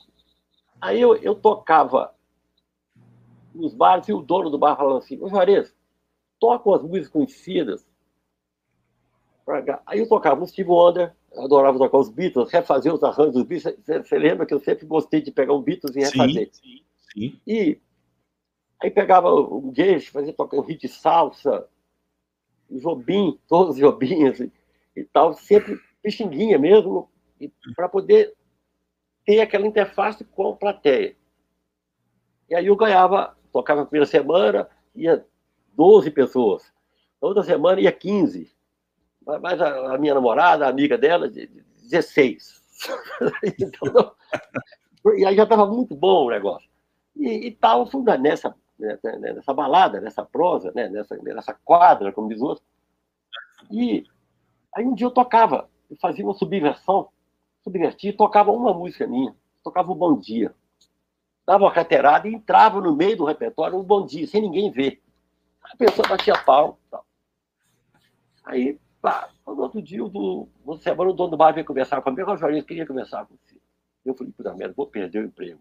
aí 0.80 1.02
eu, 1.02 1.16
eu 1.18 1.36
tocava 1.36 2.14
nos 3.54 3.74
bares 3.74 4.08
e 4.08 4.14
o 4.14 4.22
dono 4.22 4.50
do 4.50 4.58
bar 4.58 4.76
falava 4.76 5.00
assim, 5.00 5.20
ô 5.22 5.28
Juarez, 5.28 5.76
toca 6.40 6.76
as 6.76 6.82
músicas 6.82 7.10
conhecidas. 7.10 7.88
Aí 9.86 10.00
eu 10.00 10.08
tocava 10.08 10.42
o 10.42 10.48
Steve 10.48 10.70
Wonder, 10.70 11.14
adorava 11.38 11.78
tocar 11.78 11.98
os 11.98 12.10
Beatles, 12.10 12.52
refazer 12.52 12.94
os 12.94 13.04
arranjos 13.04 13.34
dos 13.34 13.44
Beatles. 13.44 13.76
Você 13.86 14.18
lembra 14.18 14.46
que 14.46 14.54
eu 14.54 14.60
sempre 14.60 14.86
gostei 14.86 15.22
de 15.22 15.32
pegar 15.32 15.54
um 15.54 15.62
Beatles 15.62 15.96
e 15.96 16.00
refazer. 16.00 16.50
Sim, 16.52 16.62
sim, 16.62 16.84
sim. 17.14 17.42
E 17.46 17.80
aí 18.82 18.90
pegava 18.90 19.30
o 19.30 19.72
Gage, 19.72 20.12
fazia 20.12 20.34
tocar 20.34 20.58
um 20.58 20.62
hit 20.62 20.82
de 20.82 20.88
salsa, 20.88 21.68
o 22.70 22.80
Jobim, 22.80 23.40
todos 23.48 23.76
os 23.76 23.80
Jobinhos 23.80 24.40
e, 24.40 24.52
e 24.96 25.04
tal, 25.04 25.34
sempre 25.34 25.80
pixinguinha 26.02 26.58
mesmo, 26.58 27.10
para 27.76 27.90
poder 27.90 28.34
ter 29.26 29.42
aquela 29.42 29.68
interface 29.68 30.24
com 30.24 30.50
a 30.50 30.56
plateia. 30.56 31.16
E 32.50 32.56
aí 32.56 32.68
eu 32.68 32.76
ganhava, 32.76 33.38
tocava 33.52 33.82
a 33.82 33.86
primeira 33.86 34.06
semana, 34.06 34.70
ia 34.96 35.26
12 35.76 36.12
pessoas. 36.12 36.72
outra 37.20 37.44
semana 37.44 37.82
ia 37.82 37.92
15. 37.92 38.53
Mas 39.26 39.62
a, 39.62 39.96
a 39.96 39.98
minha 39.98 40.14
namorada, 40.14 40.66
a 40.66 40.70
amiga 40.70 40.98
dela, 40.98 41.30
16. 41.30 42.62
então, 43.60 44.14
e 45.16 45.26
aí 45.26 45.36
já 45.36 45.44
estava 45.44 45.66
muito 45.66 45.96
bom 45.96 46.26
o 46.26 46.30
negócio. 46.30 46.70
E 47.16 47.48
estava 47.48 47.86
nessa, 48.18 48.56
nessa, 48.78 49.12
nessa 49.18 49.54
balada, 49.54 50.02
nessa 50.02 50.24
prosa, 50.26 50.72
né? 50.76 50.90
nessa, 50.90 51.16
nessa 51.18 51.54
quadra, 51.54 52.12
como 52.12 52.30
diz 52.30 52.42
o 52.42 52.46
outro. 52.46 52.64
E 53.72 54.06
aí 54.76 54.86
um 54.86 54.94
dia 54.94 55.08
eu 55.08 55.12
tocava, 55.12 55.70
eu 55.90 55.98
fazia 55.98 56.26
uma 56.26 56.34
subversão, 56.34 57.10
subvertia, 57.64 58.16
tocava 58.16 58.52
uma 58.52 58.74
música 58.74 59.08
minha, 59.08 59.36
tocava 59.64 59.92
o 59.92 59.96
Bom 59.96 60.18
Dia. 60.18 60.54
Dava 61.46 61.66
uma 61.66 61.74
carteirada 61.74 62.28
e 62.28 62.34
entrava 62.34 62.80
no 62.80 62.96
meio 62.96 63.18
do 63.18 63.26
repertório 63.26 63.78
um 63.78 63.84
Bom 63.84 64.06
Dia, 64.06 64.26
sem 64.28 64.42
ninguém 64.42 64.72
ver. 64.72 65.02
A 65.64 65.76
pessoa 65.76 66.08
batia 66.08 66.38
pau. 66.44 66.78
Tal. 66.90 67.06
Aí, 68.46 68.80
pá, 69.04 69.30
no 69.46 69.62
outro 69.62 69.80
dia, 69.82 70.02
o 70.02 70.48
você 70.64 70.84
semana, 70.84 71.12
o 71.12 71.14
dono 71.14 71.32
do 71.32 71.38
bar 71.38 71.54
veio 71.54 71.66
conversar 71.66 72.02
comigo, 72.02 72.32
o 72.32 72.38
Jorge 72.38 72.64
queria 72.64 72.88
conversar 72.88 73.26
com 73.26 73.36
você. 73.36 73.60
Eu 74.06 74.16
falei, 74.16 74.32
puta 74.32 74.56
merda, 74.56 74.74
vou 74.74 74.88
perder 74.88 75.20
o 75.20 75.28
emprego. 75.28 75.60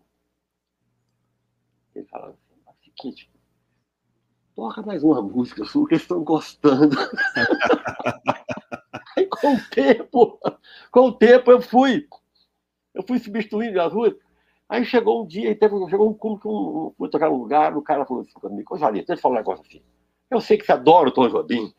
Ele 1.93 2.07
falava 2.07 2.31
assim, 2.31 2.39
o 2.65 2.75
seguinte, 2.97 3.29
toca 4.55 4.81
mais 4.83 5.03
uma 5.03 5.21
música 5.21 5.65
sua 5.65 5.89
que 5.89 5.95
eles 5.95 6.03
estão 6.03 6.23
gostando. 6.23 6.97
Aí, 9.17 9.27
com 9.27 9.55
o 9.55 9.61
tempo, 9.71 10.39
com 10.93 11.01
o 11.01 11.13
tempo, 11.13 11.51
eu 11.51 11.61
fui, 11.61 12.07
eu 12.95 13.03
fui 13.03 13.19
substituindo 13.19 13.81
as 13.81 13.93
ruas. 13.93 14.15
Aí 14.69 14.85
chegou 14.85 15.25
um 15.25 15.27
dia, 15.27 15.51
e 15.51 15.57
teve, 15.57 15.75
chegou 15.91 16.09
um 16.09 16.15
que 16.39 16.49
um, 16.49 16.95
fui 16.97 17.11
tocar 17.11 17.29
num 17.29 17.39
lugar, 17.39 17.77
o 17.77 17.83
cara 17.83 18.07
falou 18.07 18.23
assim 18.23 18.35
comigo, 18.35 18.73
ô 18.73 18.79
deixa 18.93 19.13
eu 19.13 19.19
falar 19.19 19.35
um 19.35 19.39
negócio 19.39 19.65
assim. 19.67 19.83
Eu 20.31 20.41
sei 20.41 20.57
que 20.57 20.65
você 20.65 20.73
adora 20.73 21.09
o 21.09 21.13
Tom 21.13 21.29
Jobim, 21.29 21.75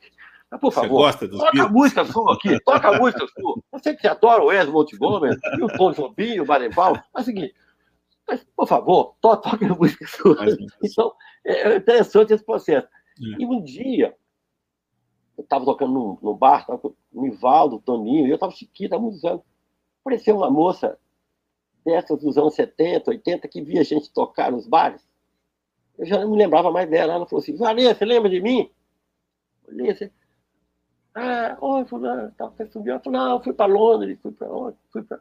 por 0.57 0.71
favor, 0.71 1.11
toca 1.13 1.27
Beatles? 1.27 1.59
a 1.59 1.69
música 1.69 2.05
sua 2.05 2.33
aqui, 2.33 2.59
toca 2.61 2.89
a 2.89 2.99
música 2.99 3.25
sua. 3.27 3.61
Eu 3.71 3.79
sei 3.79 3.95
que 3.95 4.01
você 4.01 4.07
adora 4.07 4.43
o 4.43 4.47
Wes 4.47 4.67
Montgomery 4.67 5.37
e 5.57 5.63
o 5.63 5.67
Tom 5.77 5.91
Jobim, 5.91 6.39
o 6.39 6.45
Barenbal, 6.45 6.93
mas 6.93 7.03
é 7.15 7.21
o 7.21 7.23
seguinte, 7.23 7.55
mas, 8.27 8.45
por 8.55 8.67
favor, 8.67 9.15
to, 9.21 9.37
toque 9.37 9.65
a 9.65 9.75
música 9.75 10.05
sua. 10.07 10.37
Então, 10.83 11.13
é, 11.45 11.73
é 11.73 11.77
interessante 11.77 12.33
esse 12.33 12.43
processo. 12.43 12.87
É. 12.87 13.41
E 13.41 13.45
um 13.45 13.61
dia, 13.61 14.15
eu 15.37 15.43
estava 15.43 15.65
tocando 15.65 15.93
no, 15.93 16.19
no 16.21 16.35
bar, 16.35 16.61
estava 16.61 16.79
com 16.79 16.95
o 17.13 17.21
Nivaldo, 17.21 17.75
o 17.77 17.81
Toninho, 17.81 18.27
e 18.27 18.29
eu 18.29 18.35
estava 18.35 18.53
há 18.53 18.99
muitos 18.99 19.23
anos. 19.25 19.41
Apareceu 20.01 20.37
uma 20.37 20.49
moça 20.49 20.97
dessas 21.85 22.19
dos 22.19 22.37
anos 22.37 22.55
70, 22.55 23.11
80, 23.11 23.47
que 23.47 23.61
via 23.61 23.83
gente 23.83 24.11
tocar 24.11 24.51
nos 24.51 24.67
bares. 24.67 25.07
Eu 25.97 26.05
já 26.05 26.19
não 26.19 26.31
me 26.31 26.37
lembrava 26.37 26.71
mais 26.71 26.89
dela. 26.89 27.13
Ela 27.13 27.25
falou 27.25 27.41
assim, 27.41 27.55
Valia, 27.55 27.93
você 27.93 28.05
lembra 28.05 28.29
de 28.29 28.41
mim? 28.41 28.69
Olhei 29.67 29.91
assim, 29.91 30.09
ah, 31.15 31.57
oi, 31.61 31.85
fulano, 31.85 32.31
tá, 32.31 32.47
você 32.47 32.65
subiu? 32.67 32.95
Eu 32.95 32.99
falei, 32.99 33.19
não, 33.19 33.31
eu 33.33 33.43
fui 33.43 33.53
para 33.53 33.71
Londres, 33.71 34.19
fui 34.21 34.31
para 34.31 34.51
onde? 34.51 34.77
Fui 34.91 35.03
para 35.03 35.19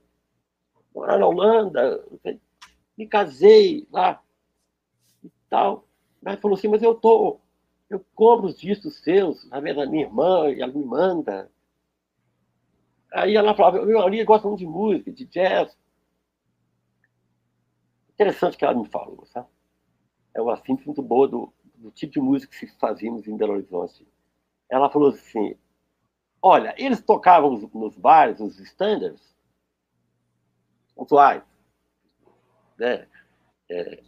morar 0.94 1.18
na 1.18 1.26
Holanda, 1.26 2.04
me 2.96 3.06
casei 3.06 3.86
lá 3.92 4.22
e 5.22 5.30
tal. 5.50 5.86
Ela 6.24 6.36
falou 6.38 6.56
assim, 6.56 6.68
mas 6.68 6.82
eu 6.82 6.94
tô, 6.94 7.40
eu 7.90 8.04
compro 8.14 8.46
os 8.46 8.58
discos 8.58 8.96
seus, 9.02 9.48
na 9.50 9.60
da 9.60 9.86
minha 9.86 10.04
irmã, 10.04 10.48
e 10.48 10.62
ela 10.62 10.72
me 10.72 10.84
manda. 10.84 11.50
Aí 13.12 13.36
ela 13.36 13.54
falava, 13.54 13.84
meu 13.84 14.00
ali 14.00 14.24
gosta 14.24 14.48
muito 14.48 14.60
de 14.60 14.66
música, 14.66 15.12
de 15.12 15.26
jazz. 15.26 15.76
Interessante 18.14 18.56
que 18.56 18.64
ela 18.64 18.74
me 18.74 18.88
falou, 18.88 19.26
sabe? 19.26 19.48
É 20.34 20.40
uma 20.40 20.56
síntese 20.56 20.86
muito 20.86 21.02
boa 21.02 21.28
do, 21.28 21.52
do 21.74 21.90
tipo 21.90 22.14
de 22.14 22.20
música 22.20 22.56
que 22.56 22.66
fazíamos 22.78 23.26
em 23.26 23.36
Belo 23.36 23.52
Horizonte. 23.52 24.06
Ela 24.70 24.88
falou 24.88 25.10
assim, 25.10 25.54
olha, 26.42 26.74
eles 26.76 27.00
tocavam 27.00 27.56
nos 27.72 27.96
bares, 27.96 28.40
os 28.40 28.58
standards, 28.58 29.22
pontuais, 30.96 31.42
né? 32.76 33.06
É, 33.70 34.02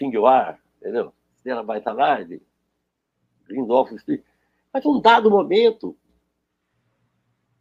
You 0.00 0.26
Are, 0.26 0.58
entendeu? 0.80 1.14
Stella 1.38 1.62
Baitalardi, 1.62 2.42
Lindolfo 3.48 3.94
Street. 3.94 4.22
Mas 4.72 4.84
um 4.84 5.00
dado 5.00 5.30
momento, 5.30 5.96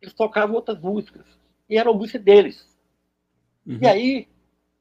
eles 0.01 0.13
tocavam 0.13 0.55
outras 0.55 0.79
músicas. 0.81 1.25
E 1.69 1.77
eram 1.77 1.93
músicas 1.93 2.23
deles. 2.23 2.77
Uhum. 3.65 3.79
E 3.81 3.87
aí, 3.87 4.27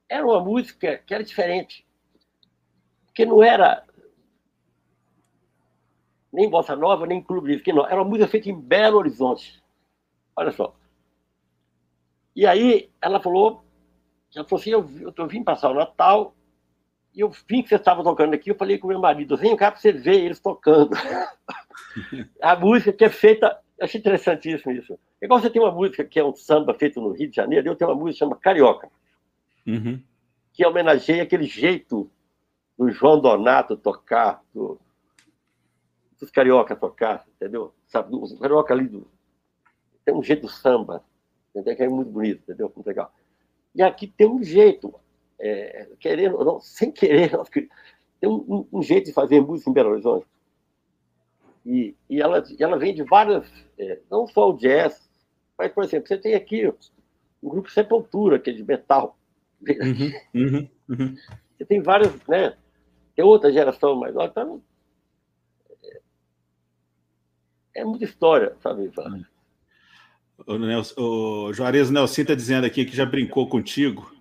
era 0.08 0.26
uma 0.26 0.40
música 0.40 0.98
que 0.98 1.14
era 1.14 1.22
diferente. 1.22 1.86
Porque 3.06 3.24
não 3.24 3.42
era 3.42 3.86
nem 6.34 6.50
bossa 6.50 6.74
nova, 6.74 7.06
nem 7.06 7.22
clube 7.22 7.56
de 7.56 7.72
não. 7.72 7.86
Era 7.86 7.96
uma 7.96 8.04
música 8.04 8.28
feita 8.28 8.50
em 8.50 8.60
Belo 8.60 8.98
Horizonte. 8.98 9.62
Olha 10.36 10.50
só. 10.50 10.74
E 12.34 12.44
aí 12.46 12.90
ela 13.00 13.20
falou, 13.20 13.64
ela 14.34 14.44
falou 14.44 14.60
assim, 14.60 14.70
eu, 14.70 14.90
eu 15.16 15.28
vim 15.28 15.44
passar 15.44 15.70
o 15.70 15.74
Natal 15.74 16.34
e 17.14 17.20
eu 17.20 17.30
vim 17.48 17.62
que 17.62 17.68
você 17.68 17.76
estava 17.76 18.02
tocando 18.02 18.34
aqui, 18.34 18.50
eu 18.50 18.56
falei 18.56 18.76
com 18.76 18.88
meu 18.88 18.98
marido, 18.98 19.36
vem 19.36 19.56
cá 19.56 19.70
para 19.70 19.80
você 19.80 19.92
ver 19.92 20.24
eles 20.24 20.40
tocando. 20.40 20.90
a 22.42 22.56
música 22.56 22.92
que 22.92 23.04
é 23.04 23.08
feita, 23.08 23.56
eu 23.78 23.84
achei 23.84 24.00
interessantíssimo 24.00 24.72
isso. 24.72 24.98
Igual 25.22 25.40
você 25.40 25.48
tem 25.48 25.62
uma 25.62 25.70
música 25.70 26.04
que 26.04 26.18
é 26.18 26.24
um 26.24 26.34
samba 26.34 26.74
feito 26.74 27.00
no 27.00 27.12
Rio 27.12 27.30
de 27.30 27.36
Janeiro, 27.36 27.68
eu 27.68 27.76
tenho 27.76 27.90
uma 27.90 27.96
música 27.96 28.12
que 28.12 28.18
chama 28.18 28.36
Carioca, 28.36 28.90
uhum. 29.64 30.02
que 30.52 30.66
homenageia 30.66 31.22
aquele 31.22 31.44
jeito 31.44 32.10
do 32.76 32.90
João 32.90 33.20
Donato 33.20 33.76
tocar, 33.76 34.42
do, 34.52 34.80
dos 36.18 36.30
carioca 36.30 36.76
tocar, 36.76 37.26
entendeu? 37.36 37.72
Sabe, 37.86 38.14
os 38.14 38.38
carioca 38.38 38.72
ali 38.72 38.88
do, 38.88 39.06
tem 40.04 40.14
um 40.14 40.22
jeito 40.22 40.42
do 40.42 40.48
samba, 40.48 41.04
entendeu? 41.50 41.76
que 41.76 41.82
é 41.82 41.88
muito 41.88 42.10
bonito, 42.10 42.42
entendeu? 42.42 42.70
Muito 42.74 42.86
legal. 42.86 43.12
E 43.74 43.82
aqui 43.82 44.06
tem 44.06 44.28
um 44.28 44.42
jeito, 44.42 44.94
é, 45.38 45.88
querendo 45.98 46.36
ou 46.36 46.44
não, 46.44 46.60
sem 46.60 46.92
querer, 46.92 47.30
tem 48.20 48.28
um, 48.28 48.66
um, 48.72 48.82
jeito 48.82 49.06
de 49.06 49.12
fazer 49.12 49.40
música 49.40 49.70
em 49.70 49.72
Belo 49.72 49.90
Horizonte. 49.90 50.26
E, 51.66 51.96
e, 52.10 52.20
ela, 52.20 52.44
ela 52.58 52.78
vem 52.78 52.94
de 52.94 53.02
várias, 53.02 53.50
é, 53.78 53.98
não 54.10 54.26
só 54.26 54.50
o 54.50 54.56
jazz, 54.56 55.08
mas, 55.56 55.72
por 55.72 55.84
exemplo, 55.84 56.06
você 56.06 56.18
tem 56.18 56.34
aqui 56.34 56.68
um 57.42 57.48
grupo 57.48 57.70
Sepultura, 57.70 58.38
que 58.38 58.50
é 58.50 58.52
de 58.52 58.62
metal. 58.62 59.16
Uhum, 59.66 60.12
uhum, 60.34 60.68
uhum. 60.88 61.16
Você 61.56 61.64
tem 61.64 61.80
várias, 61.80 62.12
né? 62.26 62.56
Tem 63.16 63.24
outra 63.24 63.50
geração 63.50 63.96
mais 63.96 64.14
nova, 64.14 64.28
então, 64.28 64.62
é, 65.82 66.00
é 67.74 67.84
muita 67.84 68.04
história, 68.04 68.56
sabe? 68.62 68.90
O, 70.46 70.58
Nelson, 70.58 70.94
o 71.00 71.52
Juarez 71.52 71.90
Nelson 71.90 72.22
está 72.22 72.34
dizendo 72.34 72.64
aqui 72.64 72.84
que 72.84 72.96
já 72.96 73.06
brincou 73.06 73.48
contigo 73.48 74.12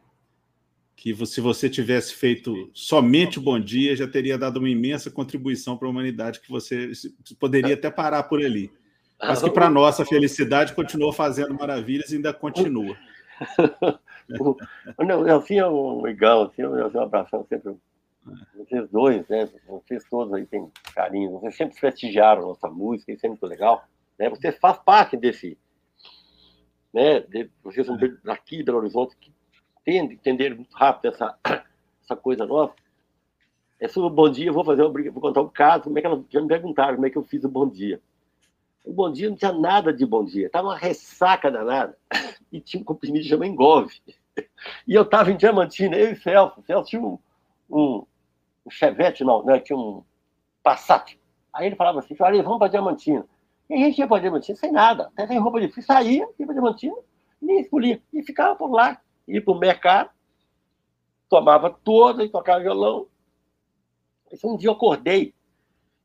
que 0.95 1.13
se 1.25 1.41
você 1.41 1.69
tivesse 1.69 2.13
feito 2.13 2.69
somente 2.73 3.37
o 3.37 3.41
Bom 3.41 3.59
Dia, 3.59 3.93
já 3.93 4.07
teria 4.07 4.37
dado 4.37 4.57
uma 4.57 4.69
imensa 4.69 5.11
contribuição 5.11 5.75
para 5.75 5.85
a 5.87 5.91
humanidade, 5.91 6.39
que 6.39 6.49
você 6.49 6.91
poderia 7.37 7.73
até 7.73 7.91
parar 7.91 8.23
por 8.23 8.39
ali. 8.39 8.71
Mas 9.19 9.41
que, 9.41 9.49
para 9.49 9.69
nossa 9.69 10.05
felicidade, 10.05 10.73
continuou 10.73 11.11
fazendo 11.11 11.53
maravilhas 11.53 12.11
e 12.11 12.15
ainda 12.15 12.33
continua. 12.33 12.95
Não, 14.97 15.37
assim 15.37 15.57
é 15.59 15.67
um 15.67 16.01
legal, 16.01 16.43
assim, 16.43 16.63
um 16.63 17.01
abração 17.01 17.45
sempre 17.49 17.73
vocês 18.55 18.89
dois, 18.89 19.27
né? 19.27 19.49
Vocês 19.67 20.03
todos 20.09 20.33
aí 20.33 20.45
têm 20.45 20.71
carinho, 20.95 21.31
vocês 21.31 21.55
sempre 21.55 21.79
prestigiaram 21.79 22.43
a 22.43 22.47
nossa 22.47 22.69
música, 22.69 23.11
isso 23.11 23.25
é 23.25 23.29
muito 23.29 23.45
legal. 23.45 23.85
Né? 24.17 24.29
Você 24.29 24.51
faz 24.51 24.77
parte 24.77 25.17
desse. 25.17 25.57
Né? 26.93 27.19
De, 27.21 27.49
vocês 27.63 27.85
são 27.85 27.97
daqui 28.23 28.57
de 28.57 28.63
Belo 28.63 28.79
Horizonte 28.79 29.15
que 29.17 29.31
tendem 29.83 30.11
a 30.11 30.13
entender 30.13 30.55
muito 30.55 30.73
rápido 30.75 31.13
essa, 31.13 31.37
essa 32.03 32.15
coisa 32.15 32.45
nossa. 32.45 32.73
É 33.79 33.87
sobre 33.87 34.07
o 34.07 34.13
bom 34.13 34.29
dia, 34.29 34.47
eu 34.47 34.53
vou 34.53 34.63
fazer, 34.63 34.83
vou 34.83 35.21
contar 35.21 35.41
um 35.41 35.49
caso, 35.49 35.85
como 35.85 35.97
é 35.97 36.01
que 36.01 36.07
ela, 36.07 36.23
já 36.29 36.39
me 36.39 36.47
perguntaram 36.47 36.95
como 36.95 37.05
é 37.05 37.09
que 37.09 37.17
eu 37.17 37.23
fiz 37.23 37.43
o 37.43 37.49
bom 37.49 37.67
dia. 37.67 37.99
O 38.85 38.93
bom 38.93 39.11
dia 39.11 39.29
não 39.29 39.35
tinha 39.35 39.51
nada 39.51 39.91
de 39.91 40.05
bom 40.05 40.23
dia, 40.23 40.47
estava 40.47 40.67
uma 40.69 40.77
ressaca 40.77 41.51
danada. 41.51 41.97
E 42.51 42.61
tinha 42.61 42.79
um 42.79 42.83
comprimido 42.83 43.23
que 43.23 43.29
chama 43.29 43.47
Engove. 43.47 43.99
E 44.87 44.93
eu 44.93 45.01
estava 45.01 45.31
em 45.31 45.37
Diamantina, 45.37 45.95
eu 45.95 46.11
e 46.11 46.15
Celso. 46.15 46.61
Celso 46.67 46.89
tinha 46.89 47.01
um, 47.01 47.17
um, 47.69 48.05
um 48.65 48.69
Chevette, 48.69 49.23
não, 49.23 49.43
né? 49.43 49.59
tinha 49.59 49.77
um 49.77 50.03
Passat. 50.61 51.19
Aí 51.53 51.67
ele 51.67 51.75
falava 51.75 51.99
assim, 51.99 52.15
olha, 52.19 52.41
vamos 52.41 52.59
para 52.59 52.69
Diamantina. 52.69 53.25
E 53.69 53.73
a 53.73 53.77
gente 53.77 53.99
ia 53.99 54.07
para 54.07 54.21
Diamantina 54.21 54.57
sem 54.57 54.71
nada, 54.71 55.07
até 55.07 55.27
sem 55.27 55.37
roupa 55.39 55.59
de 55.59 55.67
frio, 55.67 55.85
saía, 55.85 56.27
ia 56.39 56.45
para 56.45 56.53
Diamantina, 56.53 56.95
nem 57.41 57.59
escolhia. 57.59 58.01
E 58.11 58.23
ficava 58.23 58.55
por 58.55 58.71
lá, 58.71 58.99
ia 59.27 59.41
para 59.41 59.53
o 59.53 59.59
mercado, 59.59 60.09
tomava 61.29 61.69
toda 61.69 62.23
e 62.23 62.29
tocava 62.29 62.61
violão. 62.61 63.07
Um 64.43 64.57
dia 64.57 64.69
eu 64.69 64.73
acordei 64.73 65.33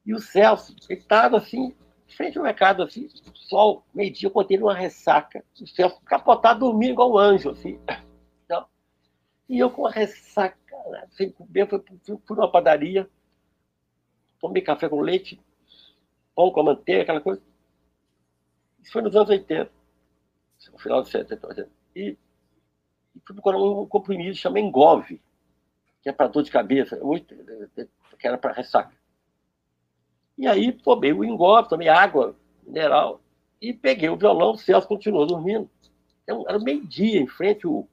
e 0.04 0.14
o 0.14 0.18
Celso, 0.18 0.74
estava 0.88 1.36
assim, 1.36 1.74
frente 2.06 2.38
ao 2.38 2.44
mercado, 2.44 2.82
assim, 2.82 3.08
sol, 3.34 3.84
meio-dia, 3.94 4.28
eu 4.28 4.32
contei 4.32 4.56
numa 4.56 4.74
ressaca, 4.74 5.44
o 5.60 5.66
Celso 5.66 6.00
capotado, 6.02 6.60
dormindo 6.60 6.92
igual 6.92 7.12
um 7.12 7.18
anjo, 7.18 7.50
assim. 7.50 7.78
E 9.48 9.58
eu 9.58 9.70
com 9.70 9.86
a 9.86 9.90
ressaca, 9.90 10.76
né, 10.90 11.06
sem 11.12 11.30
comer, 11.30 11.68
fui, 11.68 11.82
fui, 12.04 12.18
fui 12.26 12.36
numa 12.36 12.50
padaria, 12.50 13.08
tomei 14.40 14.62
café 14.62 14.88
com 14.88 15.00
leite, 15.00 15.40
pão 16.34 16.50
com 16.50 16.60
a 16.60 16.64
manteiga, 16.64 17.02
aquela 17.02 17.20
coisa. 17.20 17.42
Isso 18.80 18.92
foi 18.92 19.02
nos 19.02 19.16
anos 19.16 19.30
80, 19.30 19.70
no 20.72 20.78
final 20.78 21.02
de 21.02 21.10
70, 21.10 21.68
E, 21.96 22.16
e 23.14 23.20
fui 23.24 23.34
procurar 23.34 23.58
um 23.58 23.86
comprimido 23.86 24.34
chamado 24.36 24.58
Engove, 24.58 25.20
que 26.02 26.08
é 26.08 26.12
para 26.12 26.28
dor 26.28 26.42
de 26.42 26.50
cabeça, 26.50 26.96
muito, 27.02 27.34
que 28.18 28.26
era 28.26 28.38
para 28.38 28.52
ressaca. 28.52 28.94
E 30.36 30.46
aí 30.46 30.72
tomei 30.72 31.12
o 31.12 31.24
engove, 31.24 31.68
tomei 31.68 31.88
água 31.88 32.36
mineral 32.64 33.20
e 33.60 33.72
peguei 33.72 34.08
o 34.08 34.16
violão, 34.16 34.52
o 34.52 34.56
Celso 34.56 34.86
continuou 34.86 35.26
dormindo. 35.26 35.68
Então, 36.22 36.44
era 36.48 36.58
meio-dia 36.58 37.20
em 37.20 37.26
frente 37.26 37.66
o. 37.66 37.88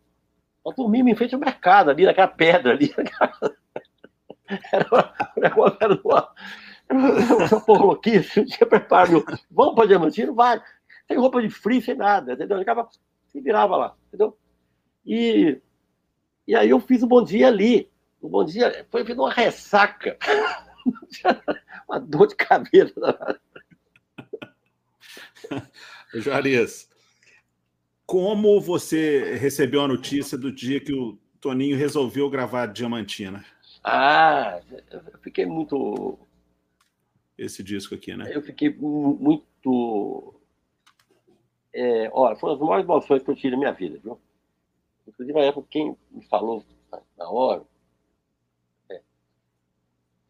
Nós 0.65 0.75
dormimos 0.75 1.11
em 1.11 1.15
frente 1.15 1.35
ao 1.35 1.39
mercado, 1.39 1.91
ali 1.91 2.05
naquela 2.05 2.27
pedra 2.27 2.73
ali. 2.73 2.91
Era 4.71 4.87
um 5.37 5.41
negócio, 5.41 5.77
era 5.81 5.99
uma, 6.03 6.31
uma 7.49 7.61
porra 7.61 7.85
louquice, 7.85 8.41
não 8.41 8.45
tinha 8.45 8.67
preparo. 8.67 9.25
Vamos 9.49 9.73
para 9.73 9.87
Diamantino? 9.87 10.35
Vai. 10.35 10.61
Sem 11.07 11.17
roupa 11.17 11.41
de 11.41 11.49
frio, 11.49 11.81
sem 11.81 11.95
nada, 11.95 12.33
entendeu? 12.33 12.59
Ficava, 12.59 12.87
se 13.27 13.41
virava 13.41 13.75
lá, 13.75 13.95
entendeu? 14.07 14.37
E, 15.03 15.59
e 16.47 16.55
aí 16.55 16.69
eu 16.69 16.79
fiz 16.79 17.01
o 17.01 17.07
bom 17.07 17.23
dia 17.23 17.47
ali. 17.47 17.89
O 18.21 18.29
bom 18.29 18.45
dia 18.45 18.85
foi 18.91 19.01
uma 19.13 19.33
ressaca. 19.33 20.15
uma 21.89 21.99
dor 21.99 22.27
de 22.27 22.35
cabeça. 22.35 23.39
Juarez, 26.13 26.87
como 28.05 28.59
você 28.61 29.35
recebeu 29.35 29.81
a 29.81 29.87
notícia 29.87 30.37
do 30.37 30.51
dia 30.51 30.79
que 30.79 30.93
o 30.93 31.17
Toninho 31.39 31.77
resolveu 31.77 32.29
gravar 32.29 32.67
Diamantina? 32.67 33.45
Ah, 33.83 34.61
eu 34.91 35.19
fiquei 35.21 35.45
muito. 35.45 36.17
Esse 37.37 37.61
disco 37.61 37.95
aqui, 37.95 38.15
né? 38.15 38.31
Eu 38.33 38.41
fiquei 38.41 38.69
muito. 38.69 40.33
É, 41.73 42.09
olha, 42.13 42.35
foi 42.35 42.49
uma 42.49 42.57
das 42.57 42.67
maiores 42.67 42.85
emoções 42.85 43.23
que 43.23 43.29
eu 43.29 43.35
tive 43.35 43.51
na 43.51 43.57
minha 43.57 43.73
vida, 43.73 43.99
viu? 44.01 44.19
Inclusive, 45.07 45.37
na 45.37 45.45
época, 45.45 45.67
quem 45.69 45.95
me 46.09 46.25
falou 46.25 46.63
na 47.17 47.29
hora 47.29 47.63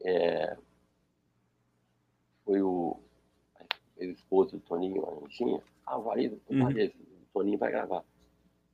é, 0.05 0.55
foi 2.45 2.61
o, 2.61 2.99
o 3.97 4.03
esposo 4.03 4.51
do 4.51 4.59
Toninho, 4.59 5.03
a 5.03 5.25
Anchinha. 5.25 5.61
Ah, 5.85 5.97
o 5.97 6.05
marido, 6.05 6.39
o, 6.47 6.53
uhum. 6.53 6.63
Toninho 7.35 7.57
vai 7.57 7.69
gravar. 7.69 8.03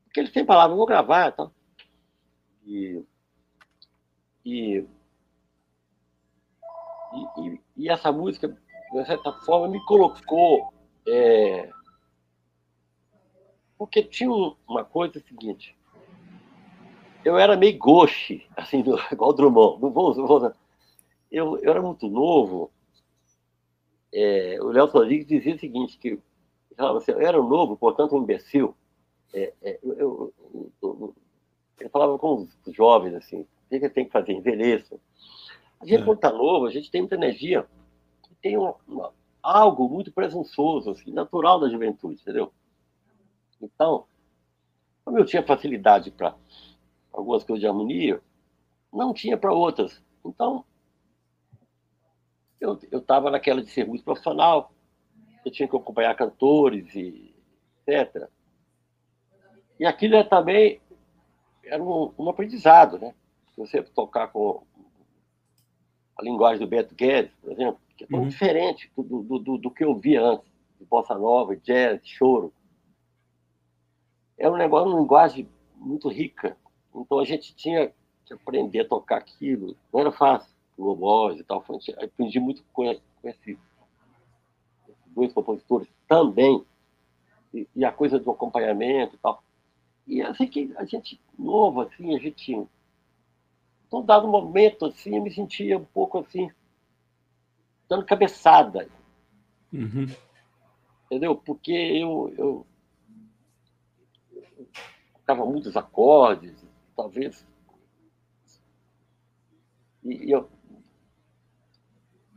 Porque 0.06 0.20
ele 0.20 0.28
sempre 0.28 0.46
falava, 0.46 0.76
vou 0.76 0.86
gravar 0.86 1.32
tá? 1.32 1.50
e, 2.64 3.04
e, 4.46 4.86
e, 7.38 7.62
e, 7.78 7.90
essa 7.90 8.12
música, 8.12 8.48
de 8.48 9.06
certa 9.06 9.34
forma, 9.34 9.68
me 9.68 9.84
colocou. 9.86 10.72
É, 11.08 11.72
porque 13.78 14.04
tinha 14.04 14.30
uma 14.30 14.86
coisa 14.86 15.20
seguinte. 15.20 15.76
Eu 17.26 17.38
era 17.38 17.58
meio 17.58 17.80
gauche, 17.80 18.46
assim, 18.56 18.84
igual 19.12 19.32
o 19.32 19.34
Drummond. 19.34 19.82
Não 19.82 19.92
vou, 19.92 20.16
não 20.16 20.28
vou, 20.28 20.54
eu, 21.32 21.58
eu 21.58 21.72
era 21.72 21.82
muito 21.82 22.08
novo. 22.08 22.72
É, 24.14 24.58
o 24.62 24.68
Léo 24.68 24.88
Rodrigues 24.88 25.26
dizia 25.26 25.56
o 25.56 25.60
seguinte, 25.60 25.98
que 25.98 26.20
falava 26.76 26.98
assim, 26.98 27.12
eu 27.12 27.22
era 27.22 27.38
novo, 27.42 27.78
portanto 27.78 28.16
um 28.16 28.24
imbecil. 28.24 28.76
É, 29.34 29.54
é, 29.62 29.80
eu, 29.84 30.34
eu, 30.82 31.16
eu, 31.80 31.90
falava 31.90 32.18
com 32.18 32.48
os 32.66 32.76
jovens, 32.76 33.16
assim, 33.16 33.42
o 33.42 33.48
que 33.70 33.90
tem 33.90 34.06
que 34.06 34.12
fazer? 34.12 34.34
Envelheça. 34.34 35.00
A 35.80 35.86
gente, 35.86 36.02
é. 36.02 36.06
quando 36.06 36.18
está 36.18 36.32
novo, 36.32 36.66
a 36.66 36.72
gente 36.72 36.92
tem 36.92 37.02
muita 37.02 37.16
energia, 37.16 37.66
tem 38.42 38.58
uma, 38.58 38.76
uma, 38.88 39.14
algo 39.42 39.88
muito 39.90 40.12
presunçoso, 40.12 40.92
assim, 40.92 41.12
natural 41.12 41.60
da 41.60 41.70
juventude, 41.70 42.22
entendeu? 42.22 42.52
Então, 43.62 44.06
como 45.04 45.18
eu 45.18 45.26
tinha 45.26 45.44
facilidade 45.44 46.12
para 46.12 46.36
algumas 47.12 47.44
coisas 47.44 47.62
de 47.62 47.68
harmonia, 47.68 48.22
não 48.92 49.14
tinha 49.14 49.38
para 49.38 49.54
outras. 49.54 50.02
Então, 50.26 50.66
eu 52.60 52.78
estava 52.92 53.32
naquela 53.32 53.64
de 53.64 53.72
ser 53.72 53.88
muito 53.88 54.04
profissional, 54.04 54.72
eu 55.44 55.52
tinha 55.52 55.68
que 55.68 55.76
acompanhar 55.76 56.16
cantores 56.16 56.94
e 56.96 57.34
etc. 57.88 58.28
E 59.80 59.86
aquilo 59.86 60.16
é 60.16 60.24
também 60.24 60.80
era 61.64 61.82
um, 61.82 62.14
um 62.18 62.30
aprendizado, 62.30 63.00
né? 63.00 63.14
Você 63.58 63.82
tocar 63.82 64.28
com 64.28 64.64
a 66.18 66.24
linguagem 66.24 66.60
do 66.60 66.70
Beto 66.70 66.96
Guedes, 66.96 67.34
por 67.42 67.52
exemplo, 67.52 67.80
que 67.98 68.04
é 68.04 68.08
tão 68.08 68.20
uhum. 68.20 68.28
diferente 68.28 68.92
do, 68.96 69.24
do, 69.24 69.40
do, 69.40 69.58
do, 69.58 69.72
que 69.72 69.84
eu 69.84 69.96
via 69.96 70.22
antes, 70.22 70.52
de 70.80 70.86
bossa 70.86 71.16
nova, 71.16 71.56
jazz, 71.56 72.02
choro. 72.04 72.54
É 74.38 74.50
um 74.50 74.58
negócio, 74.58 74.90
uma 74.90 75.00
linguagem 75.00 75.50
muito 75.76 76.10
rica. 76.10 76.58
Então 76.96 77.20
a 77.20 77.26
gente 77.26 77.56
tinha 77.56 77.94
que 78.26 78.34
aprender 78.34 78.82
a 78.82 78.88
tocar 78.88 79.18
aquilo. 79.18 79.76
Não 79.94 80.00
era 80.00 80.12
fácil. 80.12 80.52
Globos 80.78 81.40
e 81.40 81.44
tal. 81.44 81.64
Aprendi 82.02 82.40
muito 82.40 82.64
com, 82.74 82.84
com 83.22 83.30
esses 83.30 83.58
dois 85.16 85.32
compositores 85.34 85.88
também. 86.08 86.64
E, 87.54 87.68
e, 87.76 87.86
a 87.86 87.92
coisa 87.92 88.20
do 88.20 88.32
acompanhamento 88.32 89.16
e 89.16 89.20
tal. 89.20 89.44
E 90.08 90.22
assim 90.22 90.48
que 90.48 90.74
a 90.78 90.86
gente, 90.86 91.20
novo, 91.38 91.82
assim, 91.82 92.16
a 92.16 92.20
gente. 92.20 92.68
Num 93.92 94.06
dado 94.06 94.28
momento, 94.28 94.86
assim, 94.86 95.18
eu 95.18 95.22
me 95.22 95.32
sentia 95.32 95.78
um 95.78 95.84
pouco 95.84 96.20
assim, 96.20 96.50
dando 97.90 98.06
cabeçada. 98.06 98.88
Uhum. 99.74 100.08
Entendeu? 101.06 101.36
Porque 101.36 101.74
eu, 101.74 102.34
eu, 102.38 102.68
tocava 105.14 105.46
muitos 105.46 105.76
acordes, 105.76 106.56
talvez. 106.96 107.46
E 110.04 110.32
eu 110.34 110.50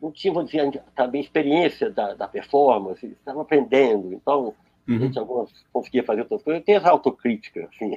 não 0.04 0.12
tinha, 0.12 0.44
dizer, 0.44 0.82
também 0.94 1.22
experiência 1.22 1.90
da, 1.90 2.14
da 2.14 2.28
performance, 2.28 3.06
estava 3.06 3.40
aprendendo, 3.40 4.12
então 4.12 4.54
uhum. 4.86 4.96
a 4.96 4.98
gente 4.98 5.18
algumas 5.18 5.50
conseguia 5.72 6.04
fazer 6.04 6.20
outras 6.20 6.42
coisas. 6.42 6.60
Eu 6.60 6.64
tenho 6.64 6.78
essa 6.78 6.90
autocrítica, 6.90 7.66
assim. 7.66 7.96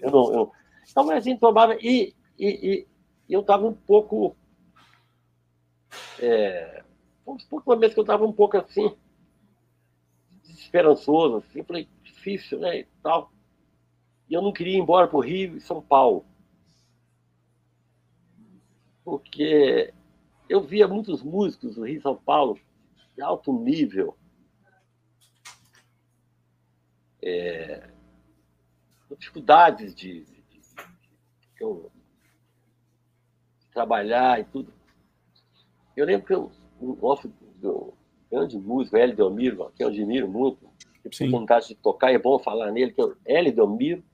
Eu 0.00 0.10
não, 0.10 0.32
eu... 0.32 0.52
Então, 0.90 1.04
mas 1.04 1.18
assim, 1.18 1.36
tomava. 1.36 1.74
E, 1.76 2.14
e, 2.38 2.86
e 3.28 3.32
eu 3.32 3.40
estava 3.40 3.66
um 3.66 3.72
pouco. 3.72 4.36
É, 6.20 6.82
uma 7.24 7.76
vez 7.76 7.94
que 7.94 8.00
eu 8.00 8.02
estava 8.02 8.26
um 8.26 8.32
pouco 8.32 8.58
assim, 8.58 8.94
desesperançoso, 10.42 11.36
assim, 11.36 11.62
falei, 11.62 11.88
difícil, 12.02 12.58
né? 12.58 12.80
E 12.80 12.86
tal. 13.02 13.32
E 14.28 14.34
eu 14.34 14.42
não 14.42 14.52
queria 14.52 14.76
ir 14.76 14.80
embora 14.80 15.08
para 15.08 15.16
o 15.16 15.22
Rio 15.22 15.56
e 15.56 15.60
São 15.60 15.80
Paulo. 15.80 16.26
Porque 19.04 19.92
eu 20.52 20.60
via 20.60 20.86
muitos 20.86 21.22
músicos 21.22 21.76
do 21.76 21.86
Rio 21.86 22.02
São 22.02 22.14
Paulo 22.14 22.60
de 23.16 23.22
alto 23.22 23.50
nível. 23.54 24.14
É, 27.22 27.88
dificuldades 29.18 29.94
de, 29.94 30.24
de, 30.24 30.42
de, 30.42 30.60
de, 30.60 31.88
trabalhar 33.72 34.40
e 34.40 34.44
tudo. 34.44 34.70
Eu 35.96 36.04
lembro 36.04 36.26
que 36.26 36.34
eu, 36.34 36.52
o 36.78 36.96
nosso 36.96 37.28
do 37.56 37.94
grande 38.30 38.58
músico, 38.58 38.96
Hélio 38.96 39.16
Delmiro, 39.16 39.72
que 39.74 39.82
eu 39.82 39.88
admiro 39.88 40.28
muito, 40.28 40.68
tive 41.08 41.30
vontade 41.30 41.68
de 41.68 41.76
tocar, 41.76 42.12
é 42.12 42.18
bom 42.18 42.38
falar 42.38 42.70
nele, 42.72 42.92
que 42.92 43.00
é 43.00 43.04
o 43.04 43.16
Hélio 43.24 43.54
Delmiro, 43.54 44.04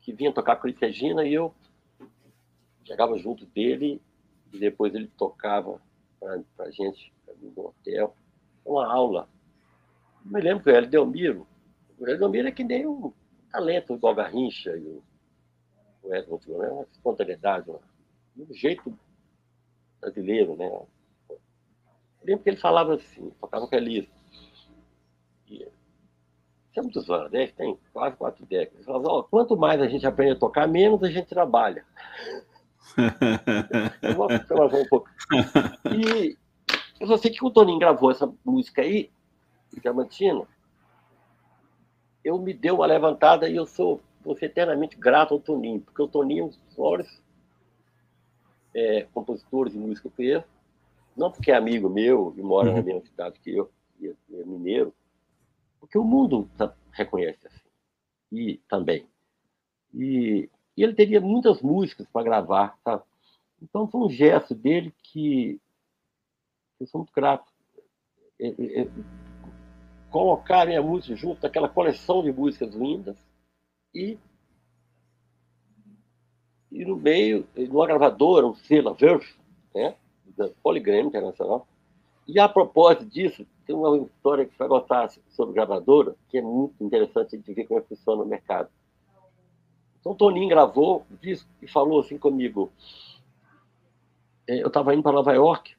que 0.00 0.12
vinha 0.12 0.32
tocar 0.32 0.56
com 0.56 0.68
a 0.68 0.70
Regina 0.70 1.24
e 1.24 1.34
eu 1.34 1.52
chegava 2.84 3.18
junto 3.18 3.46
dele 3.46 4.00
depois 4.58 4.94
ele 4.94 5.08
tocava 5.16 5.80
para 6.18 6.66
a 6.66 6.70
gente 6.70 7.12
no 7.40 7.66
hotel. 7.66 8.14
Uma 8.64 8.92
aula. 8.92 9.28
Eu 10.24 10.32
me 10.32 10.40
lembro 10.40 10.64
que 10.64 10.70
o 10.70 10.74
Hélio 10.74 10.90
Delmiro, 10.90 11.46
o 11.98 12.06
Hélio 12.06 12.18
Delmiro 12.18 12.48
é 12.48 12.52
que 12.52 12.64
nem 12.64 12.86
um 12.86 13.12
talento 13.50 13.94
igual 13.94 14.14
Garrincha 14.14 14.76
e 14.76 14.86
o, 14.86 15.02
o 16.02 16.08
né? 16.08 16.68
uma 16.68 16.82
espontaneidade, 16.92 17.70
um 17.70 18.54
jeito 18.54 18.96
brasileiro, 20.00 20.56
né? 20.56 20.66
Eu 20.68 21.38
lembro 22.22 22.42
que 22.42 22.50
ele 22.50 22.56
falava 22.56 22.94
assim, 22.94 23.30
tocava 23.40 23.66
feliz. 23.66 24.06
E, 25.48 25.62
isso 25.62 26.78
é 26.78 26.82
muitos 26.82 27.10
anos, 27.10 27.32
né? 27.32 27.48
tem 27.48 27.78
quase 27.92 28.16
quatro 28.16 28.46
décadas. 28.46 28.76
Ele 28.76 28.84
falava, 28.84 29.08
oh, 29.08 29.24
quanto 29.24 29.56
mais 29.56 29.80
a 29.80 29.88
gente 29.88 30.06
aprende 30.06 30.32
a 30.32 30.38
tocar, 30.38 30.68
menos 30.68 31.02
a 31.02 31.10
gente 31.10 31.28
trabalha. 31.28 31.84
eu 34.02 34.14
vou 34.14 34.80
um 34.80 34.88
pouco. 34.88 35.08
E 35.94 36.36
eu 36.98 37.06
só 37.06 37.16
sei 37.16 37.30
que 37.30 37.44
o 37.44 37.50
Toninho 37.50 37.78
gravou 37.78 38.10
essa 38.10 38.30
música 38.44 38.82
aí, 38.82 39.10
Diamantina, 39.80 40.46
eu 42.24 42.38
me 42.38 42.52
deu 42.52 42.76
uma 42.76 42.86
levantada 42.86 43.48
e 43.48 43.56
eu 43.56 43.66
sou, 43.66 44.00
vou 44.22 44.36
ser 44.36 44.46
eternamente 44.46 44.96
grato 44.96 45.34
ao 45.34 45.40
Toninho, 45.40 45.80
porque 45.80 46.02
o 46.02 46.08
Toninho 46.08 46.44
é 46.44 46.46
um 46.46 46.48
dos 46.48 46.76
maiores 46.76 47.22
é, 48.74 49.06
compositores 49.12 49.72
de 49.72 49.78
música 49.78 50.02
que 50.02 50.08
eu 50.08 50.16
conheço, 50.16 50.48
não 51.16 51.30
porque 51.30 51.50
é 51.50 51.56
amigo 51.56 51.88
meu 51.88 52.34
e 52.36 52.42
mora 52.42 52.70
uhum. 52.70 52.76
na 52.76 52.82
mesma 52.82 53.02
cidade 53.02 53.38
que 53.40 53.50
eu, 53.50 53.70
e 53.98 54.08
é 54.08 54.44
mineiro, 54.44 54.94
porque 55.78 55.98
o 55.98 56.04
mundo 56.04 56.48
tá, 56.56 56.74
reconhece 56.92 57.46
assim, 57.46 57.68
e 58.30 58.60
também. 58.68 59.06
E, 59.94 60.48
e 60.76 60.82
ele 60.82 60.94
teria 60.94 61.20
muitas 61.20 61.60
músicas 61.60 62.06
para 62.12 62.24
gravar, 62.24 62.78
sabe? 62.84 63.02
Então 63.62 63.88
foi 63.88 64.00
um 64.00 64.10
gesto 64.10 64.54
dele 64.54 64.94
que 65.02 65.60
eu 66.78 66.86
sou 66.86 67.00
muito 67.00 67.12
grato. 67.12 67.50
É, 68.38 68.48
é, 68.48 68.82
é 68.82 68.88
colocarem 70.10 70.76
a 70.76 70.82
música 70.82 71.14
junto 71.14 71.40
daquela 71.40 71.68
coleção 71.68 72.22
de 72.22 72.32
músicas 72.32 72.74
lindas 72.74 73.16
e 73.94 74.18
e 76.70 76.84
no 76.84 76.96
meio, 76.96 77.46
numa 77.56 77.86
gravadora, 77.86 78.46
um 78.46 78.54
selo, 78.54 78.94
Verve, 78.94 79.26
né, 79.74 79.96
da 80.36 80.48
Polygram 80.62 81.06
Internacional. 81.06 81.66
E 82.28 82.38
a 82.38 82.48
propósito 82.48 83.06
disso, 83.06 83.44
tem 83.66 83.74
uma 83.74 83.96
história 83.98 84.46
que 84.46 84.56
vai 84.56 84.68
gostar 84.68 85.10
sobre 85.30 85.54
gravadora, 85.54 86.14
que 86.28 86.38
é 86.38 86.42
muito 86.42 86.82
interessante 86.82 87.36
de 87.36 87.52
ver 87.52 87.66
como 87.66 87.80
é 87.80 87.82
que 87.82 87.88
funciona 87.88 88.22
o 88.22 88.26
mercado. 88.26 88.68
Então, 90.00 90.14
Toninho 90.14 90.48
gravou 90.48 91.06
disse, 91.20 91.46
e 91.60 91.68
falou 91.68 92.00
assim 92.00 92.18
comigo. 92.18 92.72
Eu 94.46 94.68
estava 94.68 94.94
indo 94.94 95.02
para 95.02 95.12
Nova 95.12 95.32
York 95.32 95.76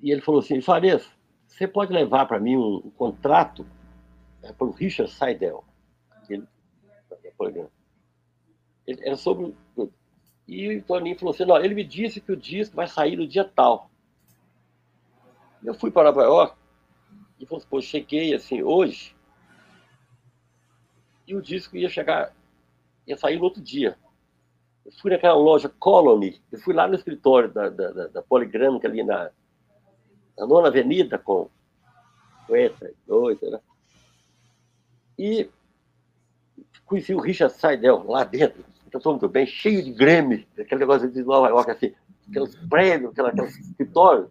e 0.00 0.10
ele 0.10 0.20
falou 0.20 0.40
assim: 0.40 0.60
Farias, 0.60 1.08
você 1.46 1.66
pode 1.66 1.92
levar 1.92 2.26
para 2.26 2.40
mim 2.40 2.56
um, 2.56 2.82
um 2.84 2.90
contrato 2.90 3.64
é, 4.42 4.52
para 4.52 4.66
o 4.66 4.72
Richard 4.72 5.10
Seidel. 5.10 5.64
Ele, 6.28 6.46
ele, 8.86 9.00
era 9.02 9.16
sobre. 9.16 9.54
E 10.46 10.76
o 10.76 10.82
Toninho 10.82 11.18
falou 11.18 11.32
assim: 11.32 11.44
não, 11.44 11.56
ele 11.56 11.74
me 11.74 11.84
disse 11.84 12.20
que 12.20 12.32
o 12.32 12.36
disco 12.36 12.76
vai 12.76 12.88
sair 12.88 13.16
no 13.16 13.26
dia 13.26 13.44
tal. 13.44 13.90
Eu 15.64 15.74
fui 15.74 15.90
para 15.90 16.10
Nova 16.10 16.22
York 16.22 16.56
e 17.40 17.46
falei, 17.46 17.64
pô, 17.68 17.80
cheguei 17.80 18.34
assim 18.34 18.62
hoje 18.62 19.15
e 21.26 21.34
o 21.34 21.42
disco 21.42 21.76
ia 21.76 21.88
chegar, 21.88 22.32
ia 23.06 23.16
sair 23.16 23.38
no 23.38 23.44
outro 23.44 23.60
dia. 23.60 23.96
Eu 24.84 24.92
fui 24.92 25.10
naquela 25.10 25.34
loja 25.34 25.68
Colony, 25.68 26.40
eu 26.52 26.58
fui 26.60 26.72
lá 26.72 26.86
no 26.86 26.94
escritório 26.94 27.52
da, 27.52 27.68
da, 27.68 27.90
da, 27.90 28.06
da 28.08 28.22
Poligrâmica 28.22 28.86
ali 28.86 29.02
na, 29.02 29.30
na 30.38 30.46
nona 30.46 30.68
avenida 30.68 31.18
com 31.18 31.50
58, 32.46 33.50
né? 33.50 33.60
E 35.18 35.50
conheci 36.84 37.14
o 37.14 37.20
Richard 37.20 37.52
Seidel 37.54 38.04
lá 38.06 38.22
dentro, 38.22 38.64
então 38.86 39.12
muito 39.12 39.28
bem, 39.28 39.46
cheio 39.46 39.82
de 39.82 39.90
Grêmio, 39.92 40.46
aquele 40.58 40.80
negócio 40.80 41.10
de 41.10 41.22
Nova 41.22 41.48
York, 41.48 41.70
assim, 41.70 41.92
aqueles 42.28 42.54
prédios, 42.68 43.10
aquela, 43.10 43.30
aqueles 43.30 43.58
escritórios. 43.58 44.30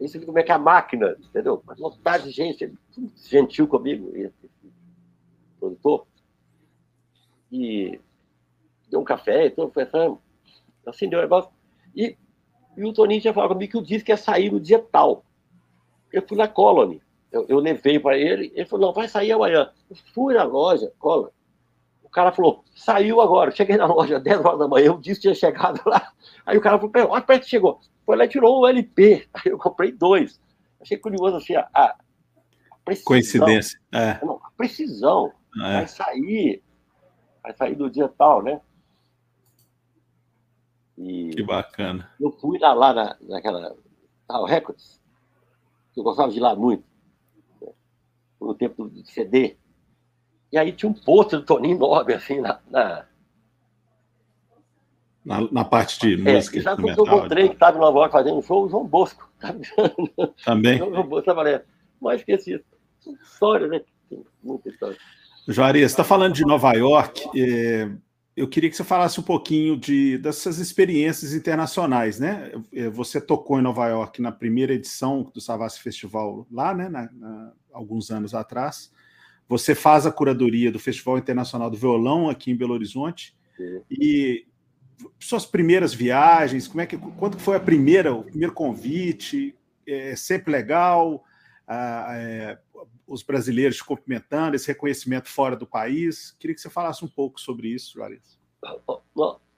Vê 0.00 0.26
como 0.26 0.38
é 0.38 0.42
que 0.42 0.50
é 0.50 0.54
a 0.54 0.58
máquina, 0.58 1.16
entendeu? 1.20 1.62
Mas 1.64 1.78
lotado 1.78 2.24
de 2.24 2.30
gente, 2.30 2.72
gentil 3.14 3.68
comigo, 3.68 4.10
esse 4.16 4.50
produtor 5.60 6.06
e 7.52 8.00
deu 8.90 9.00
um 9.00 9.04
café, 9.04 9.46
então 9.46 9.68
conversando, 9.68 10.18
assim 10.86 11.08
deu 11.08 11.18
um 11.18 11.22
negócio. 11.22 11.50
E, 11.94 12.16
e 12.76 12.84
o 12.84 12.92
Toninho 12.92 13.20
tinha 13.20 13.34
falado 13.34 13.50
comigo 13.50 13.70
que 13.70 13.78
o 13.78 13.82
disco 13.82 14.10
ia 14.10 14.16
sair 14.16 14.50
no 14.50 14.58
dia 14.58 14.78
tal. 14.78 15.24
Eu 16.10 16.26
fui 16.26 16.36
na 16.36 16.48
Colony, 16.48 17.02
eu, 17.30 17.44
eu 17.48 17.58
levei 17.58 17.98
para 17.98 18.16
ele, 18.16 18.50
ele 18.54 18.66
falou, 18.66 18.86
não, 18.86 18.94
vai 18.94 19.06
sair 19.08 19.32
amanhã. 19.32 19.70
Eu 19.88 19.96
fui 20.14 20.34
na 20.34 20.44
loja, 20.44 20.90
Colony. 20.98 21.30
O 22.02 22.08
cara 22.08 22.32
falou, 22.32 22.64
saiu 22.74 23.20
agora. 23.20 23.50
cheguei 23.50 23.76
na 23.76 23.86
loja 23.86 24.18
10 24.18 24.44
horas 24.44 24.58
da 24.58 24.68
manhã, 24.68 24.92
o 24.92 25.00
disco 25.00 25.22
tinha 25.22 25.34
chegado 25.34 25.80
lá. 25.86 26.12
Aí 26.44 26.56
o 26.56 26.60
cara 26.60 26.78
falou, 26.78 27.10
olha 27.10 27.22
para 27.22 27.38
que 27.38 27.48
chegou. 27.48 27.80
Foi 28.04 28.16
lá 28.16 28.24
e 28.24 28.28
tirou 28.28 28.60
o 28.60 28.66
LP. 28.66 29.26
Aí 29.32 29.52
eu 29.52 29.58
comprei 29.58 29.92
dois. 29.92 30.40
Achei 30.80 30.96
curioso 30.96 31.36
assim, 31.36 31.54
a, 31.54 31.68
a 31.72 31.96
precisão. 32.84 33.06
Coincidência. 33.06 33.80
É. 33.92 34.18
Não, 34.24 34.40
a 34.42 34.50
precisão. 34.56 35.32
É. 35.56 35.72
Vai 35.72 35.86
sair 35.86 36.62
vai 37.42 37.52
sair 37.54 37.74
do 37.74 37.90
dia 37.90 38.08
tal, 38.08 38.42
né? 38.42 38.60
E 40.96 41.30
que 41.30 41.42
bacana. 41.42 42.10
Eu 42.20 42.30
fui 42.32 42.58
lá, 42.58 42.72
lá 42.72 42.92
na, 42.92 43.16
naquela 43.22 43.74
Tal 44.26 44.44
Records, 44.44 45.00
que 45.92 46.00
eu 46.00 46.04
gostava 46.04 46.30
de 46.30 46.38
ir 46.38 46.40
lá 46.40 46.54
muito, 46.54 46.84
né? 47.60 47.72
no 48.40 48.54
tempo 48.54 48.88
do 48.88 49.04
CD. 49.06 49.56
E 50.52 50.58
aí 50.58 50.72
tinha 50.72 50.90
um 50.90 50.94
pôster 50.94 51.40
do 51.40 51.46
Toninho 51.46 51.78
Nobre, 51.78 52.14
assim, 52.14 52.40
na, 52.40 52.60
na... 52.70 53.06
Na, 55.24 55.40
na, 55.52 55.64
parte 55.64 56.00
de 56.00 56.28
é, 56.28 56.34
música. 56.34 56.60
Já 56.60 56.74
quando 56.74 56.98
eu 56.98 57.06
encontrei 57.06 57.48
que 57.48 57.54
estava 57.54 57.76
em 57.76 57.80
Nova 57.80 57.98
York 58.00 58.12
fazendo 58.12 58.38
um 58.38 58.42
show, 58.42 58.66
o 58.66 58.68
João 58.68 58.84
Bosco. 58.84 59.30
Também. 60.44 60.82
O 60.82 60.90
João 60.90 61.06
Bosco 61.06 61.18
estava 61.20 61.40
ali. 61.42 61.64
Mas 62.00 62.20
esqueci. 62.20 62.62
História, 63.22 63.68
né? 63.68 63.82
Tem 64.10 64.24
muita 64.42 64.68
história. 64.68 64.98
Juarez, 65.46 65.90
você 65.90 65.92
está 65.92 66.04
falando 66.04 66.34
de 66.34 66.44
Nova 66.44 66.72
York. 66.72 67.28
É, 67.36 67.90
eu 68.36 68.48
queria 68.48 68.70
que 68.70 68.76
você 68.76 68.84
falasse 68.84 69.18
um 69.20 69.22
pouquinho 69.22 69.76
de, 69.76 70.16
dessas 70.18 70.58
experiências 70.58 71.34
internacionais, 71.34 72.18
né? 72.18 72.52
É, 72.72 72.88
você 72.88 73.20
tocou 73.20 73.58
em 73.58 73.62
Nova 73.62 73.86
York 73.88 74.22
na 74.22 74.32
primeira 74.32 74.72
edição 74.72 75.30
do 75.34 75.40
Savassi 75.40 75.80
Festival, 75.80 76.46
lá, 76.50 76.74
né? 76.74 76.88
Na, 76.88 77.10
na, 77.12 77.52
alguns 77.72 78.10
anos 78.10 78.34
atrás. 78.34 78.92
Você 79.48 79.74
faz 79.74 80.06
a 80.06 80.12
curadoria 80.12 80.72
do 80.72 80.78
Festival 80.78 81.18
Internacional 81.18 81.68
do 81.68 81.76
Violão 81.76 82.30
aqui 82.30 82.50
em 82.50 82.56
Belo 82.56 82.72
Horizonte. 82.72 83.36
Sim. 83.56 83.82
E 83.90 84.46
suas 85.18 85.44
primeiras 85.44 85.92
viagens, 85.92 86.68
como 86.68 86.80
é 86.80 86.86
que, 86.86 86.96
quando 86.96 87.38
foi 87.38 87.56
a 87.56 87.60
primeira, 87.60 88.14
o 88.14 88.22
primeiro 88.22 88.52
convite? 88.54 89.54
É 89.86 90.14
sempre 90.16 90.52
legal? 90.52 91.24
Ah, 91.66 92.12
é, 92.14 92.58
os 93.12 93.22
brasileiros 93.22 93.76
te 93.76 93.84
cumprimentando, 93.84 94.56
esse 94.56 94.66
reconhecimento 94.68 95.28
fora 95.28 95.54
do 95.54 95.66
país. 95.66 96.34
Queria 96.40 96.54
que 96.54 96.60
você 96.62 96.70
falasse 96.70 97.04
um 97.04 97.08
pouco 97.08 97.38
sobre 97.38 97.68
isso, 97.68 97.92
Juarez. 97.92 98.40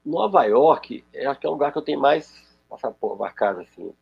Nova 0.04 0.44
York 0.44 1.04
é 1.12 1.26
aquele 1.26 1.52
lugar 1.52 1.70
que 1.70 1.78
eu 1.78 1.82
tenho 1.82 2.00
mais 2.00 2.44
passaporte 2.68 3.20
marcado 3.20 3.60
assim. 3.60 3.94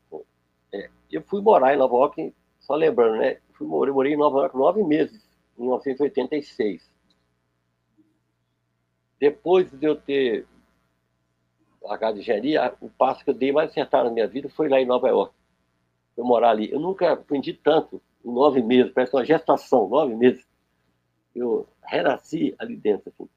É, 0.72 0.88
eu 1.11 1.20
fui 1.22 1.42
morar 1.42 1.74
em 1.74 1.76
Nova 1.76 1.94
York, 1.94 2.34
só 2.61 2.74
lembrando, 2.74 3.18
né? 3.18 3.40
Fui, 3.53 3.66
morei, 3.66 3.92
morei 3.92 4.14
em 4.14 4.16
Nova 4.16 4.38
York 4.38 4.57
nove 4.57 4.82
meses, 4.82 5.22
em 5.59 5.62
1986. 5.62 6.90
Depois 9.20 9.70
de 9.70 9.86
eu 9.86 9.94
ter 9.94 10.46
largado 11.82 12.14
de 12.14 12.20
engenharia, 12.22 12.74
o 12.80 12.88
passo 12.88 13.22
que 13.22 13.28
eu 13.28 13.34
dei 13.34 13.53
mais 13.53 13.70
acertado 13.70 14.09
na 14.09 14.14
minha 14.14 14.26
vida 14.26 14.48
foi 14.48 14.68
lá 14.70 14.80
em 14.80 14.86
Nova 14.86 15.09
York. 15.09 15.34
Eu 16.16 16.24
morar 16.24 16.50
ali. 16.50 16.72
Eu 16.72 16.80
nunca 16.80 17.12
aprendi 17.12 17.53
tanto 17.53 18.00
nove 18.24 18.62
meses, 18.62 18.92
parece 18.92 19.14
uma 19.14 19.24
gestação, 19.24 19.88
nove 19.88 20.14
meses. 20.14 20.44
Eu 21.34 21.66
renasci 21.84 22.54
ali 22.58 22.76
dentro, 22.76 23.10
assim, 23.10 23.28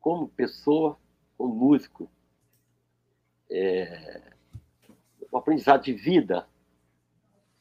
como 0.00 0.28
pessoa, 0.28 0.96
como 1.36 1.54
músico. 1.54 2.08
É, 3.50 4.22
um 5.32 5.38
aprendizado 5.38 5.82
de 5.82 5.92
vida. 5.92 6.46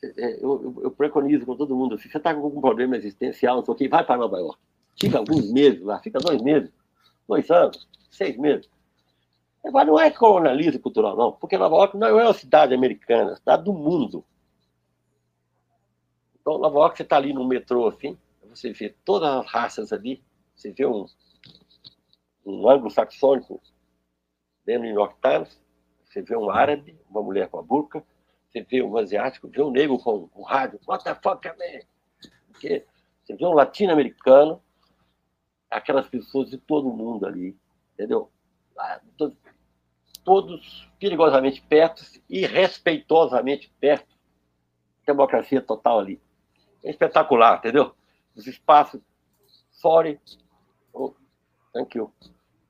É, 0.03 0.35
eu, 0.43 0.61
eu, 0.63 0.81
eu, 0.83 0.91
preconizo 0.91 1.45
com 1.45 1.55
todo 1.55 1.75
mundo, 1.75 1.97
se 1.97 2.09
você 2.09 2.17
está 2.17 2.33
com 2.33 2.41
algum 2.41 2.59
problema 2.59 2.97
existencial, 2.97 3.57
não 3.57 3.65
sei 3.65 3.73
o 3.73 3.77
que, 3.77 3.87
vai 3.87 4.03
para 4.03 4.17
Nova 4.17 4.37
York. 4.37 4.59
Fica 4.99 5.17
alguns 5.17 5.51
meses 5.51 5.81
lá, 5.81 5.99
fica 5.99 6.19
dois 6.19 6.41
meses, 6.41 6.69
dois 7.27 7.49
anos, 7.49 7.87
seis 8.11 8.37
meses. 8.37 8.69
Agora, 9.63 9.85
não 9.85 9.99
é 9.99 10.11
colonialismo 10.11 10.81
cultural, 10.81 11.15
não, 11.15 11.31
porque 11.31 11.57
Nova 11.57 11.75
York 11.77 11.97
não 11.97 12.07
é 12.19 12.23
uma 12.23 12.33
cidade 12.33 12.73
americana, 12.73 13.21
é 13.21 13.25
uma 13.31 13.37
cidade 13.37 13.63
do 13.63 13.73
mundo. 13.73 14.25
Então, 16.43 16.57
Nova 16.57 16.77
York, 16.77 16.97
você 16.97 17.03
está 17.03 17.15
ali 17.15 17.31
no 17.31 17.47
metrô, 17.47 17.87
assim, 17.87 18.17
você 18.49 18.73
vê 18.73 18.93
todas 19.05 19.29
as 19.29 19.49
raças 19.49 19.93
ali, 19.93 20.21
você 20.53 20.71
vê 20.73 20.85
um, 20.85 21.05
um 22.45 22.69
anglo-saxônico 22.69 23.61
dentro 24.65 24.81
do 24.81 24.87
New 24.87 24.95
York 24.95 25.15
Times, 25.21 25.57
você 26.05 26.21
vê 26.21 26.35
um 26.35 26.49
árabe, 26.49 26.99
uma 27.09 27.21
mulher 27.23 27.47
com 27.47 27.59
a 27.59 27.63
burca, 27.63 28.03
você 28.51 28.61
vê 28.61 28.83
um 28.83 28.97
asiático, 28.97 29.47
vê 29.47 29.61
um 29.61 29.71
negro 29.71 29.97
com 29.97 30.29
um 30.35 30.43
rádio, 30.43 30.81
what 30.85 31.01
the 31.05 31.15
fuck, 31.15 31.47
man? 31.47 31.79
Porque 32.51 32.85
você 33.23 33.37
vê 33.37 33.45
um 33.45 33.53
latino-americano, 33.53 34.61
aquelas 35.71 36.09
pessoas 36.09 36.49
de 36.49 36.57
todo 36.57 36.89
mundo 36.89 37.25
ali, 37.25 37.57
entendeu? 37.93 38.29
Todos, 39.17 39.37
todos 40.25 40.91
perigosamente 40.99 41.61
perto 41.61 42.03
e 42.29 42.45
respeitosamente 42.45 43.71
perto. 43.79 44.13
Democracia 45.05 45.61
total 45.61 45.99
ali. 45.99 46.21
É 46.83 46.89
espetacular, 46.89 47.57
entendeu? 47.57 47.95
Os 48.35 48.47
espaços. 48.47 49.01
Sorry. 49.71 50.19
Oh, 50.93 51.13
thank 51.73 51.97
you. 51.97 52.11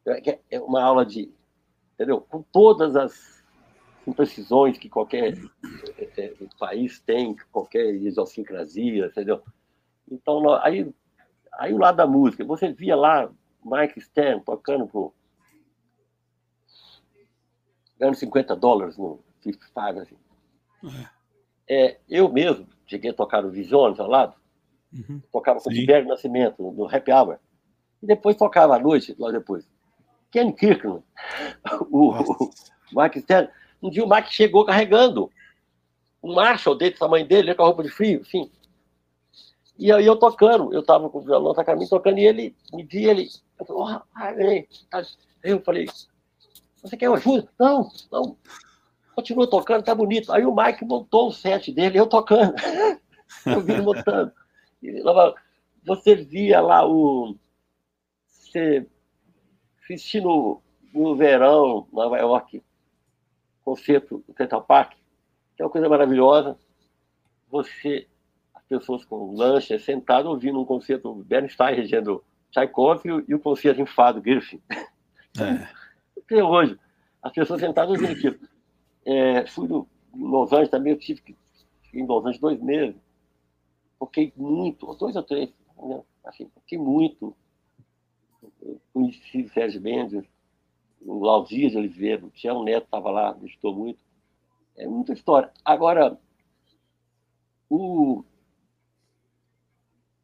É, 0.05 0.39
é 0.51 0.59
uma 0.59 0.84
aula 0.84 1.05
de. 1.05 1.32
Entendeu? 1.93 2.22
Com 2.22 2.41
todas 2.41 2.95
as 2.95 3.43
imprecisões 4.05 4.78
que 4.78 4.89
qualquer 4.89 5.38
é, 5.97 6.11
é, 6.18 6.34
país 6.59 6.99
tem, 6.99 7.36
qualquer 7.51 7.93
idiosincrasia, 7.95 9.05
entendeu? 9.07 9.41
Então, 10.11 10.53
aí, 10.55 10.93
aí 11.53 11.74
o 11.74 11.78
lado 11.78 11.95
da 11.95 12.07
música, 12.07 12.43
você 12.43 12.72
via 12.72 12.95
lá 12.95 13.32
Mike 13.64 14.01
Stern 14.01 14.41
tocando 14.43 14.88
por 14.88 15.14
ganhando 17.97 18.16
50 18.16 18.55
dólares 18.55 18.97
no 18.97 19.20
55, 19.41 19.99
assim. 19.99 20.18
É. 20.84 21.22
eu 22.09 22.30
mesmo 22.32 22.68
cheguei 22.86 23.11
a 23.11 23.14
tocar 23.14 23.41
no 23.41 23.49
Visiones 23.49 23.99
ao 23.99 24.07
lado, 24.07 24.34
uhum. 24.93 25.22
tocava 25.32 25.59
com 25.59 25.70
o 25.70 25.74
Tibério 25.74 26.07
Nascimento, 26.07 26.61
no 26.61 26.86
Happy 26.86 27.11
Hour, 27.11 27.39
e 28.01 28.05
depois 28.07 28.36
tocava 28.36 28.76
à 28.76 28.80
noite, 28.80 29.16
logo 29.18 29.32
depois. 29.32 29.68
Ken 30.32 30.51
Kirkland, 30.51 31.03
o, 31.89 32.09
o 32.09 32.51
Mike 32.91 33.22
Stern, 33.22 33.49
um 33.82 33.89
dia 33.89 34.03
o 34.03 34.09
Mike 34.09 34.34
chegou 34.34 34.66
carregando 34.66 35.32
um 36.24 36.34
Marshall 36.34 36.76
dele, 36.76 36.95
tamanho 36.95 37.28
dele, 37.28 37.53
com 37.53 37.64
a 37.64 37.66
roupa 37.66 37.84
de 37.84 37.89
frio, 37.89 38.22
enfim. 38.22 38.49
E 39.78 39.91
aí 39.91 40.05
eu 40.05 40.16
tocando, 40.16 40.74
eu 40.74 40.82
estava 40.82 41.09
com 41.09 41.18
o 41.18 41.22
violão, 41.22 41.53
tá 41.53 41.64
caminho 41.64 41.89
tocando, 41.89 42.20
e 42.20 42.26
ele 42.26 42.55
me 42.72 42.84
via, 42.84 43.11
ele, 43.11 43.30
eu 43.59 43.66
falei, 43.66 43.84
oh, 43.84 44.01
aí, 44.16 44.68
eu 45.43 45.59
falei, 45.61 45.88
você 46.82 46.95
quer 46.95 47.11
ajuda? 47.11 47.49
Não, 47.59 47.89
não. 48.11 48.38
Continua 49.16 49.49
tocando, 49.49 49.84
tá 49.84 49.93
bonito. 49.93 50.32
Aí 50.32 50.45
o 50.45 50.55
Mike 50.55 50.86
montou 50.86 51.28
o 51.28 51.32
set 51.32 51.72
dele, 51.72 51.99
eu 51.99 52.07
tocando. 52.07 52.53
eu 53.45 53.61
vi 53.61 53.74
ele 53.74 53.82
montando. 53.82 54.32
Você 55.86 56.16
via 56.16 56.61
lá 56.61 56.88
o. 56.88 57.36
Você 58.28 58.88
assistindo 59.84 60.61
no 60.93 61.16
verão, 61.16 61.88
Nova 61.91 62.18
York, 62.18 62.64
concerto 63.64 64.24
do 64.28 64.34
Central 64.36 64.64
Park, 64.64 64.93
que 65.55 65.61
é 65.61 65.66
uma 65.66 65.72
coisa 65.72 65.89
maravilhosa. 65.89 66.57
Você 67.49 68.07
pessoas 68.80 69.05
com 69.05 69.36
lancha, 69.36 69.78
sentado 69.78 70.30
ouvindo 70.30 70.59
um 70.59 70.66
concerto 70.66 71.14
Bernstein 71.14 71.76
regendo 71.76 72.24
Tchaikovsky 72.51 73.09
e 73.28 73.36
o 73.36 73.39
concerto 73.39 73.82
em 73.82 73.86
Fado 73.86 74.22
Griffin. 74.22 74.59
É. 75.39 75.68
Até 76.18 76.43
hoje, 76.43 76.80
as 77.22 77.32
pessoas 77.32 77.59
sentadas 77.59 77.91
ouvindo 77.91 78.11
aquilo. 78.11 78.39
É, 79.06 79.45
fui 79.47 79.68
no, 79.68 79.88
em 80.14 80.24
Los 80.24 80.51
Angeles 80.51 80.70
também, 80.70 80.93
eu 80.93 80.99
tive 80.99 81.22
que 81.22 81.32
ir 81.93 81.99
em 81.99 82.06
Los 82.06 82.24
Angeles 82.24 82.39
dois 82.39 82.62
meses. 82.62 82.95
Toquei 83.99 84.34
muito, 84.36 84.93
dois 84.95 85.16
ou 85.16 85.24
três, 85.24 85.54
né? 85.78 86.04
assim, 86.26 86.47
toquei 86.49 86.78
muito. 86.78 87.36
Eu 88.62 88.80
conheci 88.93 89.47
Sérgio 89.49 89.82
Mendes, 89.82 90.26
o 91.01 91.24
Laudir 91.24 91.70
de 91.70 91.78
Oliveira, 91.78 92.26
o 92.26 92.30
Tião 92.30 92.64
Neto 92.64 92.86
estava 92.86 93.10
lá, 93.10 93.32
visitou 93.34 93.74
muito. 93.74 93.99
É 94.76 94.88
muita 94.88 95.14
história. 95.14 95.51
Agora, 95.64 96.20
o, 97.70 98.24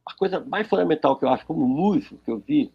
a 0.05 0.13
coisa 0.15 0.39
mais 0.39 0.67
fundamental 0.67 1.17
que 1.17 1.25
eu 1.25 1.30
acho 1.30 1.45
como 1.45 1.67
músico 1.67 2.17
que 2.17 2.32
eu 2.32 2.39
vi 2.39 2.73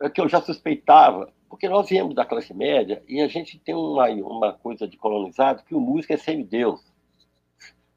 é 0.00 0.08
que 0.08 0.20
eu 0.20 0.28
já 0.28 0.40
suspeitava, 0.40 1.32
porque 1.50 1.68
nós 1.68 1.88
viemos 1.88 2.14
da 2.14 2.24
classe 2.24 2.54
média 2.54 3.02
e 3.08 3.20
a 3.20 3.26
gente 3.26 3.58
tem 3.58 3.74
uma, 3.74 4.06
uma 4.06 4.52
coisa 4.52 4.86
de 4.86 4.96
colonizado 4.96 5.64
que 5.64 5.74
o 5.74 5.80
músico 5.80 6.12
é 6.12 6.16
semideus. 6.16 6.80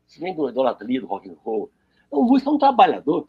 Isso 0.08 0.20
vem 0.20 0.34
do 0.34 0.50
idolatria, 0.50 1.00
do 1.00 1.06
rock 1.06 1.30
and 1.30 1.36
roll. 1.44 1.70
O 2.10 2.24
músico 2.24 2.50
é 2.50 2.54
um 2.54 2.58
trabalhador, 2.58 3.28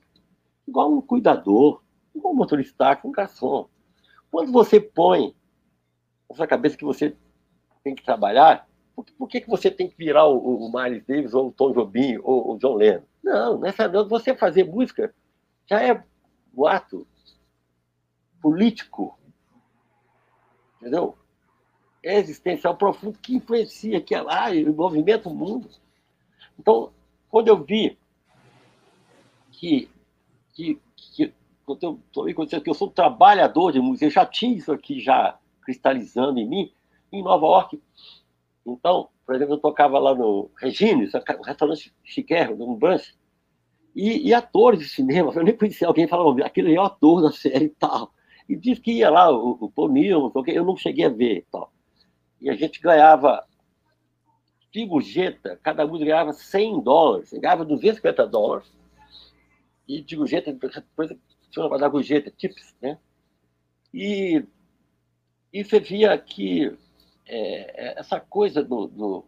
igual 0.67 0.91
um 0.91 1.03
cuidador, 1.03 1.83
igual 2.15 2.33
um 2.33 2.37
motorista, 2.37 2.99
um 3.05 3.13
garçom. 3.13 3.69
Quando 4.31 4.51
você 4.51 4.81
põe 4.81 5.37
na 6.29 6.37
sua 6.37 6.47
cabeça 6.47 6.79
que 6.79 6.85
você 6.85 7.15
tem 7.85 7.95
que 7.95 8.03
trabalhar, 8.03 8.67
por, 8.97 9.05
por 9.19 9.29
que, 9.29 9.43
que 9.43 9.49
você 9.49 9.71
tem 9.71 9.91
que 9.91 9.97
virar 9.97 10.27
o, 10.27 10.39
o 10.39 10.73
Miles 10.73 11.05
Davis 11.05 11.35
ou 11.35 11.49
o 11.49 11.53
Tom 11.53 11.73
Jobim 11.73 12.19
ou 12.23 12.55
o 12.55 12.59
John 12.59 12.77
Lennon? 12.77 13.03
Não, 13.23 13.59
nessa 13.59 13.89
você 14.05 14.35
fazer 14.35 14.65
música 14.65 15.15
já 15.67 15.83
é 15.83 16.03
um 16.57 16.67
ato 16.67 17.07
político, 18.41 19.19
entendeu? 20.85 21.17
É 22.03 22.19
existencial 22.19 22.77
profundo 22.77 23.19
que 23.19 23.35
influencia, 23.35 24.01
que 24.03 24.15
ah, 24.15 24.51
movimenta 24.77 25.31
o 25.31 25.35
mundo. 25.35 25.71
Então, 26.59 26.93
quando 27.31 27.49
eu 27.49 27.65
vi 27.65 27.97
que, 29.51 29.89
que, 30.53 30.79
que 30.95 31.33
eu 31.67 31.99
tomei 32.13 32.35
consciência 32.35 32.63
que 32.63 32.69
eu 32.69 32.75
sou 32.75 32.91
trabalhador 32.91 33.73
de 33.73 33.81
música, 33.81 34.05
eu 34.05 34.11
já 34.11 34.27
tinha 34.27 34.55
isso 34.55 34.71
aqui 34.71 35.01
já 35.01 35.39
cristalizando 35.63 36.39
em 36.39 36.47
mim, 36.47 36.73
em 37.11 37.23
Nova 37.23 37.47
York. 37.47 37.83
Então, 38.67 39.09
por 39.25 39.35
exemplo, 39.35 39.55
eu 39.55 39.59
tocava 39.59 39.99
lá 39.99 40.15
no 40.15 40.51
Regines, 40.59 41.15
um 41.15 41.43
restaurante 41.43 41.95
chiquérrimo, 42.05 42.67
no 42.67 42.77
brunch, 42.77 43.17
e, 43.97 44.29
e, 44.29 44.35
atores 44.35 44.81
de 44.81 44.89
cinema, 44.89 45.33
eu 45.35 45.43
nem 45.43 45.57
conhecia 45.57 45.89
alguém 45.89 46.07
falava, 46.07 46.45
aquele 46.45 46.75
é 46.75 46.79
o 46.79 46.85
ator 46.85 47.23
da 47.23 47.33
série 47.33 47.67
e 47.67 47.71
tal. 47.71 48.13
E 48.49 48.57
diz 48.57 48.79
que 48.79 48.93
ia 48.93 49.11
lá 49.11 49.31
o, 49.31 49.59
o 49.61 49.71
Paul 49.71 49.97
eu 49.97 50.65
não 50.65 50.77
cheguei 50.77 51.07
a 51.07 51.09
ver 51.09 51.47
e 52.45 52.51
a 52.51 52.55
gente 52.55 52.79
ganhava 52.79 53.43
de 54.71 54.85
gorjeta, 54.85 55.59
cada 55.63 55.87
música 55.87 56.11
ganhava 56.11 56.33
100 56.35 56.83
dólares, 56.83 57.33
ganhava 57.33 57.65
250 57.65 58.27
dólares. 58.27 58.71
E 59.89 60.03
de 60.03 60.15
gorjeta, 60.15 60.53
depois 60.53 61.11
tinha 61.51 61.65
uma 61.65 61.79
da 61.79 61.89
gorjeta, 61.89 62.31
tips, 62.31 62.77
né? 62.83 62.99
E, 63.95 64.45
e 65.53 65.65
você 65.65 65.81
via 65.81 66.19
que 66.19 66.77
é, 67.27 67.87
é, 67.87 67.99
essa 67.99 68.21
coisa 68.21 68.63
do, 68.63 68.89
do, 68.89 69.25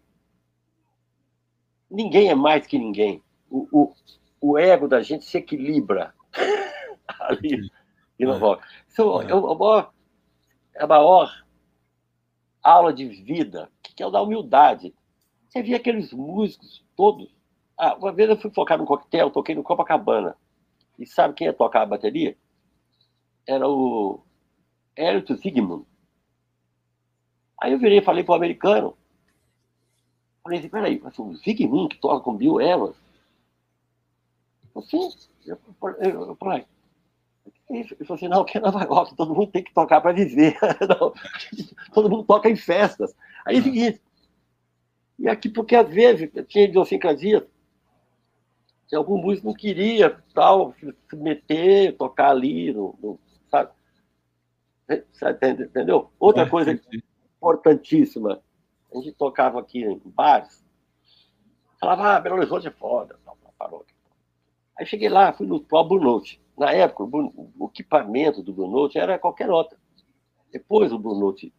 Ninguém 1.91 2.29
é 2.29 2.35
mais 2.35 2.67
que 2.67 2.79
ninguém. 2.79 3.23
O, 3.49 3.67
o, 3.73 3.95
o 4.41 4.59
ego 4.59 4.87
da 4.87 5.01
gente 5.01 5.25
se 5.25 5.39
equilibra 5.39 6.13
ali 7.21 7.71
e 8.19 8.25
não 8.25 8.39
volta. 8.39 8.67
Isso 8.89 9.03
é, 9.23 9.27
é, 9.27 9.33
a 9.33 9.55
maior, 9.55 9.93
é 10.75 10.85
a 10.85 10.87
maior 10.87 11.47
aula 12.63 12.93
de 12.93 13.07
vida, 13.07 13.71
que 13.83 14.03
é 14.03 14.07
o 14.07 14.11
da 14.11 14.23
humildade. 14.23 14.95
Você 15.49 15.63
via 15.63 15.77
aqueles 15.77 16.13
músicos 16.13 16.85
todos. 16.97 17.35
Ah, 17.79 17.95
uma 17.95 18.13
vez 18.13 18.29
eu 18.29 18.37
fui 18.37 18.51
tocar 18.51 18.79
num 18.79 18.85
coquetel, 18.85 19.31
toquei 19.31 19.55
no 19.55 19.63
Copacabana. 19.63 20.37
E 20.99 21.07
sabe 21.07 21.35
quem 21.35 21.47
ia 21.47 21.53
tocar 21.53 21.83
a 21.83 21.87
bateria? 21.87 22.37
Era 23.47 23.69
o 23.69 24.21
Elliot 24.97 25.35
Zygmunt. 25.37 25.87
Aí 27.61 27.73
eu 27.73 27.79
virei 27.79 27.99
e 27.99 28.03
falei 28.03 28.25
para 28.25 28.33
o 28.33 28.37
americano. 28.37 28.97
Falei 30.43 30.59
assim, 30.59 30.69
peraí, 30.69 31.03
o 31.19 31.35
Zygmunt 31.35 31.91
que 31.91 32.01
toca 32.01 32.25
com 32.25 32.37
Bill 32.37 32.61
Evans? 32.61 32.97
Assim, 34.75 35.11
eu, 35.47 35.59
eu, 36.01 36.27
eu 36.29 36.37
falei, 36.37 36.67
ele 37.69 37.85
falou 37.85 38.15
assim, 38.15 38.29
não, 38.29 38.45
que 38.45 38.59
é 38.59 38.61
Nova 38.61 38.85
York, 38.85 39.17
todo 39.17 39.35
mundo 39.35 39.51
tem 39.51 39.63
que 39.63 39.75
tocar 39.75 40.01
para 40.01 40.13
viver. 40.13 40.57
Não, 40.89 41.13
todo 41.93 42.09
mundo 42.09 42.23
toca 42.23 42.49
em 42.49 42.55
festas. 42.55 43.15
Aí 43.45 43.57
é 43.57 43.59
o 43.59 43.63
seguinte, 43.63 44.01
e 45.19 45.29
aqui 45.29 45.49
porque 45.49 45.75
às 45.75 45.89
vezes 45.89 46.31
tinha 46.47 46.65
idiosincrasia, 46.65 47.47
tinha 48.87 48.99
algum 48.99 49.21
músico 49.21 49.49
não 49.49 49.55
queria 49.55 50.23
tal, 50.33 50.75
se 50.75 51.17
meter, 51.17 51.97
tocar 51.97 52.31
ali, 52.31 52.73
no, 52.73 52.97
no 53.03 53.19
sabe? 53.51 53.71
Entendeu? 55.43 56.13
Outra 56.21 56.43
é, 56.43 56.49
coisa 56.49 56.77
sim, 56.77 56.81
sim 56.91 57.03
importantíssima. 57.37 58.41
A 58.95 58.99
gente 58.99 59.13
tocava 59.13 59.61
aqui 59.61 59.83
em 59.83 60.01
bares, 60.05 60.65
falava, 61.81 62.17
ah, 62.17 62.21
Belo 62.21 62.37
Horizonte 62.37 62.69
é 62.69 62.71
foda, 62.71 63.19
parou. 63.59 63.85
Aí 64.79 64.87
cheguei 64.87 65.09
lá, 65.09 65.33
fui 65.33 65.47
no 65.47 65.61
pro 65.61 65.85
Blue 65.85 66.01
Note. 66.01 66.41
Na 66.57 66.73
época, 66.73 67.05
o, 67.05 67.51
o 67.59 67.67
equipamento 67.67 68.43
do 68.43 68.53
Blue 68.53 68.71
Note 68.71 68.99
era 68.99 69.19
qualquer 69.19 69.49
nota. 69.49 69.77
Depois 70.53 70.93
o 70.93 70.99
Blue 70.99 71.19
Note 71.19 71.53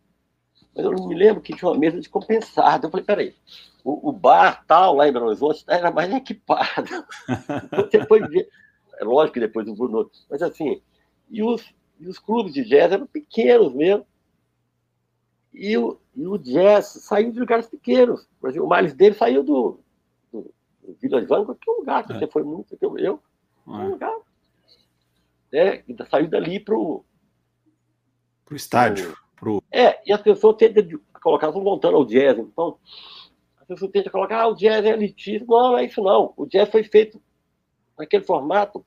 mas 0.78 0.86
eu 0.86 0.92
não 0.92 1.08
me 1.08 1.16
lembro 1.16 1.42
que 1.42 1.56
tinha 1.56 1.70
uma 1.70 1.78
mesa 1.78 2.00
de 2.00 2.08
compensado. 2.08 2.86
Eu 2.86 2.92
falei, 2.92 3.04
peraí, 3.04 3.36
o, 3.84 4.10
o 4.10 4.12
bar 4.12 4.64
tal, 4.68 4.96
lá 4.96 5.08
em 5.08 5.12
Belo 5.12 5.26
Horizonte, 5.26 5.66
era 5.68 5.90
mais 5.90 6.14
equipado. 6.14 7.04
depois 7.92 8.30
de, 8.30 8.48
é 9.00 9.04
lógico 9.04 9.34
que 9.34 9.40
depois 9.40 9.66
do 9.66 9.74
Bruno, 9.74 10.10
mas 10.30 10.44
assim, 10.44 10.80
e 11.32 11.42
os, 11.42 11.66
e 12.00 12.08
os 12.08 12.20
clubes 12.20 12.54
de 12.54 12.64
jazz 12.64 12.92
eram 12.92 13.08
pequenos 13.08 13.74
mesmo. 13.74 14.06
E 15.52 15.76
o, 15.76 16.00
e 16.16 16.28
o 16.28 16.38
jazz 16.38 16.86
saiu 16.86 17.32
de 17.32 17.40
lugares 17.40 17.68
pequenos. 17.68 18.30
Por 18.40 18.52
exemplo, 18.52 18.68
o 18.68 18.76
Miles 18.76 18.94
Davis 18.94 19.18
saiu 19.18 19.42
do 19.42 19.80
Vila 21.02 21.22
Ivânio, 21.22 21.56
que 21.56 21.70
é 21.70 21.74
um 21.74 21.78
lugar 21.78 22.06
que 22.06 22.14
é. 22.14 22.20
você 22.20 22.28
foi 22.28 22.44
muito, 22.44 22.78
que 22.78 22.86
eu, 22.86 22.98
eu 22.98 23.22
é. 23.68 23.72
um 23.72 23.90
lugar. 23.90 24.18
Né? 25.52 25.84
E 25.88 25.96
saiu 26.10 26.28
dali 26.30 26.60
para 26.60 26.76
o 26.76 27.04
estádio. 28.52 29.18
Pro... 29.36 29.62
É, 29.72 30.02
e 30.06 30.14
as 30.14 30.22
pessoas 30.22 30.56
tentam 30.58 31.00
colocar, 31.22 31.48
estão 31.48 31.64
voltando 31.64 31.98
ao 31.98 32.06
jazz, 32.06 32.40
então 32.40 32.78
as 33.60 33.68
pessoas 33.68 33.92
tentam 33.92 34.12
colocar, 34.12 34.42
ah, 34.42 34.48
o 34.48 34.56
jazz 34.56 34.86
é 34.86 34.90
elitista. 34.90 35.46
Não, 35.48 35.72
não 35.72 35.78
é 35.78 35.86
isso 35.86 36.02
não. 36.02 36.34
O 36.38 36.46
jazz 36.46 36.70
foi 36.70 36.84
feito 36.84 37.22
naquele 37.98 38.24
formato. 38.24 38.86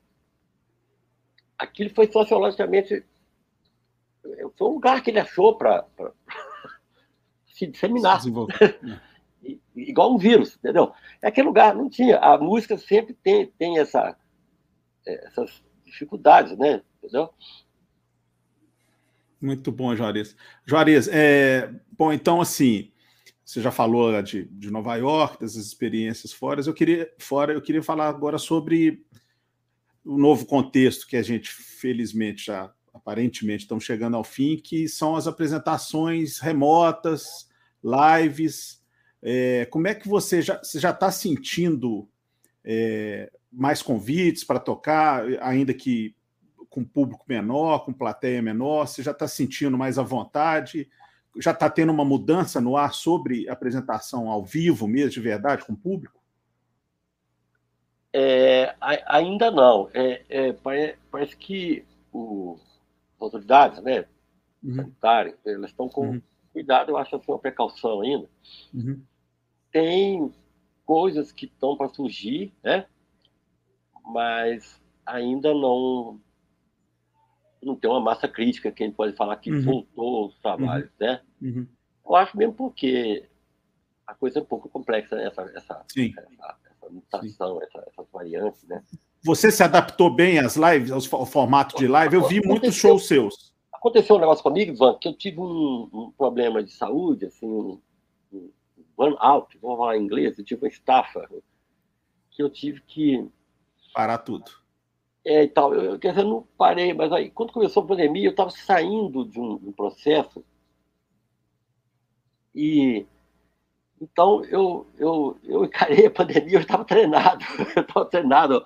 Aquilo 1.57 1.93
foi 1.93 2.11
sociologicamente. 2.11 3.05
Foi 4.57 4.67
um 4.67 4.73
lugar 4.73 5.01
que 5.03 5.11
ele 5.11 5.19
achou 5.19 5.55
para 5.55 5.85
se 7.47 7.67
disseminar. 7.67 8.21
Se 8.21 8.31
Igual 9.89 10.13
um 10.13 10.17
vírus, 10.17 10.55
entendeu? 10.57 10.91
É 11.21 11.27
aquele 11.27 11.47
lugar, 11.47 11.75
não 11.75 11.89
tinha. 11.89 12.17
A 12.17 12.37
música 12.37 12.77
sempre 12.77 13.13
tem, 13.13 13.47
tem 13.57 13.79
essa, 13.79 14.15
essas 15.05 15.63
dificuldades, 15.85 16.57
né? 16.57 16.81
Entendeu? 16.97 17.29
Muito 19.41 19.71
bom, 19.71 19.95
Juarez. 19.95 20.35
Juarez, 20.65 21.07
é, 21.07 21.73
bom, 21.97 22.13
então, 22.13 22.39
assim, 22.39 22.91
você 23.43 23.59
já 23.59 23.71
falou 23.71 24.21
de, 24.21 24.45
de 24.45 24.71
Nova 24.71 24.95
York, 24.95 25.39
das 25.41 25.55
experiências 25.55 26.31
fora. 26.31 26.61
Eu 26.61 26.73
queria, 26.73 27.11
fora, 27.17 27.53
eu 27.53 27.61
queria 27.61 27.81
falar 27.83 28.07
agora 28.07 28.37
sobre 28.37 29.03
o 30.05 30.17
novo 30.17 30.45
contexto 30.45 31.07
que 31.07 31.17
a 31.17 31.23
gente, 31.23 31.51
felizmente, 31.51 32.45
já 32.45 32.71
aparentemente 32.93 33.63
estamos 33.63 33.83
chegando 33.83 34.15
ao 34.15 34.23
fim, 34.23 34.57
que 34.57 34.87
são 34.87 35.15
as 35.15 35.27
apresentações 35.27 36.39
remotas, 36.39 37.49
lives. 37.83 38.80
É, 39.21 39.65
como 39.65 39.87
é 39.87 39.93
que 39.93 40.07
você 40.07 40.41
já 40.41 40.59
está 40.63 41.11
sentindo 41.11 42.07
é, 42.63 43.31
mais 43.51 43.81
convites 43.81 44.43
para 44.43 44.59
tocar, 44.59 45.23
ainda 45.41 45.73
que 45.73 46.15
com 46.69 46.85
público 46.85 47.25
menor, 47.27 47.85
com 47.85 47.93
plateia 47.93 48.41
menor? 48.41 48.87
Você 48.87 49.03
já 49.03 49.11
está 49.11 49.27
sentindo 49.27 49.77
mais 49.77 49.99
à 49.99 50.03
vontade? 50.03 50.89
Já 51.39 51.51
está 51.51 51.69
tendo 51.69 51.91
uma 51.91 52.05
mudança 52.05 52.59
no 52.59 52.77
ar 52.77 52.93
sobre 52.93 53.47
apresentação 53.49 54.29
ao 54.29 54.43
vivo 54.43 54.87
mesmo, 54.87 55.11
de 55.11 55.19
verdade, 55.19 55.65
com 55.65 55.73
o 55.73 55.77
público? 55.77 56.19
É, 58.13 58.75
ainda 58.79 59.51
não. 59.51 59.89
É, 59.93 60.23
é, 60.29 60.53
parece 61.11 61.35
que 61.37 61.85
o, 62.11 62.57
as 63.15 63.21
autoridades 63.21 63.81
né, 63.81 64.05
uhum. 64.63 64.75
sanitárias, 64.75 65.35
elas 65.45 65.71
estão 65.71 65.87
com 65.87 66.09
uhum. 66.09 66.21
cuidado, 66.51 66.91
eu 66.91 66.97
acho 66.97 67.15
assim, 67.15 67.31
uma 67.31 67.39
precaução 67.39 68.01
ainda. 68.01 68.27
Uhum. 68.73 69.01
Tem 69.71 70.31
coisas 70.85 71.31
que 71.31 71.45
estão 71.45 71.77
para 71.77 71.89
surgir, 71.89 72.53
né? 72.63 72.85
mas 74.11 74.79
ainda 75.05 75.53
não 75.53 76.19
não 77.63 77.75
tem 77.75 77.89
uma 77.89 78.01
massa 78.01 78.27
crítica 78.27 78.71
que 78.71 78.83
a 78.83 78.87
gente 78.87 78.95
pode 78.95 79.15
falar 79.15 79.35
que 79.35 79.51
uhum. 79.51 79.61
voltou 79.61 80.27
os 80.27 80.39
trabalhos, 80.39 80.89
uhum. 80.99 81.07
né? 81.07 81.21
Uhum. 81.39 81.67
Eu 82.03 82.15
acho 82.15 82.35
mesmo 82.35 82.53
porque 82.55 83.29
a 84.07 84.15
coisa 84.15 84.39
é 84.39 84.41
um 84.41 84.45
pouco 84.45 84.67
complexa, 84.67 85.15
né? 85.15 85.27
essa, 85.27 85.43
essa, 85.55 85.85
essa, 85.95 86.57
essa 86.71 86.89
mutação, 86.89 87.61
essa, 87.61 87.85
essas 87.87 88.07
variantes, 88.11 88.63
né? 88.63 88.83
Você 89.23 89.51
se 89.51 89.61
adaptou 89.61 90.09
bem 90.09 90.39
às 90.39 90.55
lives, 90.55 90.91
ao 90.91 91.25
formato 91.27 91.77
de 91.77 91.87
live? 91.87 92.15
Eu 92.15 92.27
vi 92.27 92.41
muitos 92.43 92.73
shows 92.73 93.07
seus. 93.07 93.53
Aconteceu 93.71 94.15
um 94.15 94.19
negócio 94.19 94.43
comigo, 94.43 94.71
Ivan, 94.71 94.97
que 94.99 95.07
eu 95.07 95.13
tive 95.13 95.39
um, 95.39 95.87
um 95.93 96.11
problema 96.17 96.63
de 96.63 96.71
saúde, 96.71 97.27
assim, 97.27 97.79
burnout, 99.09 99.57
vou 99.57 99.77
falar 99.77 99.97
em 99.97 100.03
inglês, 100.03 100.37
eu 100.37 100.45
tive 100.45 100.63
uma 100.63 100.67
estafa, 100.67 101.27
que 102.29 102.43
eu 102.43 102.49
tive 102.49 102.81
que... 102.81 103.27
Parar 103.93 104.19
tudo 104.19 104.61
é, 105.25 105.43
e 105.43 105.47
tal. 105.47 105.73
Eu, 105.73 105.99
quer 105.99 106.09
dizer, 106.09 106.21
eu 106.21 106.29
não 106.29 106.47
parei, 106.57 106.93
mas 106.93 107.11
aí, 107.11 107.29
quando 107.29 107.53
começou 107.53 107.83
a 107.83 107.87
pandemia, 107.87 108.27
eu 108.27 108.31
estava 108.31 108.49
saindo 108.49 109.25
de 109.25 109.39
um, 109.39 109.53
um, 109.53 109.71
processo. 109.71 110.43
E 112.53 113.05
então 114.01 114.43
eu, 114.45 114.87
eu, 114.97 115.37
eu 115.43 115.65
encarei 115.65 116.07
a 116.07 116.11
pandemia, 116.11 116.55
eu 116.55 116.61
estava 116.61 116.83
treinado, 116.83 117.45
eu 117.75 117.81
estava 117.81 118.05
treinado 118.05 118.65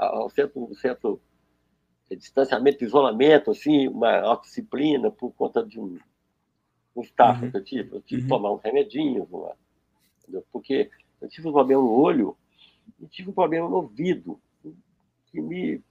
ao 0.00 0.30
certo, 0.30 0.74
certo 0.76 1.20
distanciamento, 2.10 2.84
isolamento, 2.84 3.50
assim, 3.50 3.88
uma 3.88 4.20
autodisciplina 4.20 5.10
por 5.10 5.32
conta 5.32 5.64
de 5.64 5.78
um, 5.80 5.98
staff 7.02 7.42
uhum. 7.42 7.50
que 7.50 7.56
eu 7.56 7.64
tive. 7.64 7.96
Eu 7.96 8.00
tive 8.02 8.22
que 8.22 8.32
uhum. 8.32 8.38
tomar 8.38 8.52
uns 8.52 8.62
remedinhos, 8.62 9.26
uma, 9.30 9.54
porque 10.52 10.90
eu 11.20 11.28
tive 11.28 11.48
um 11.48 11.52
problema 11.52 11.82
no 11.82 11.90
olho 11.90 12.36
e 13.00 13.06
tive 13.06 13.30
um 13.30 13.34
problema 13.34 13.68
no 13.68 13.76
ouvido 13.76 14.40
que 15.26 15.40
me, 15.40 15.82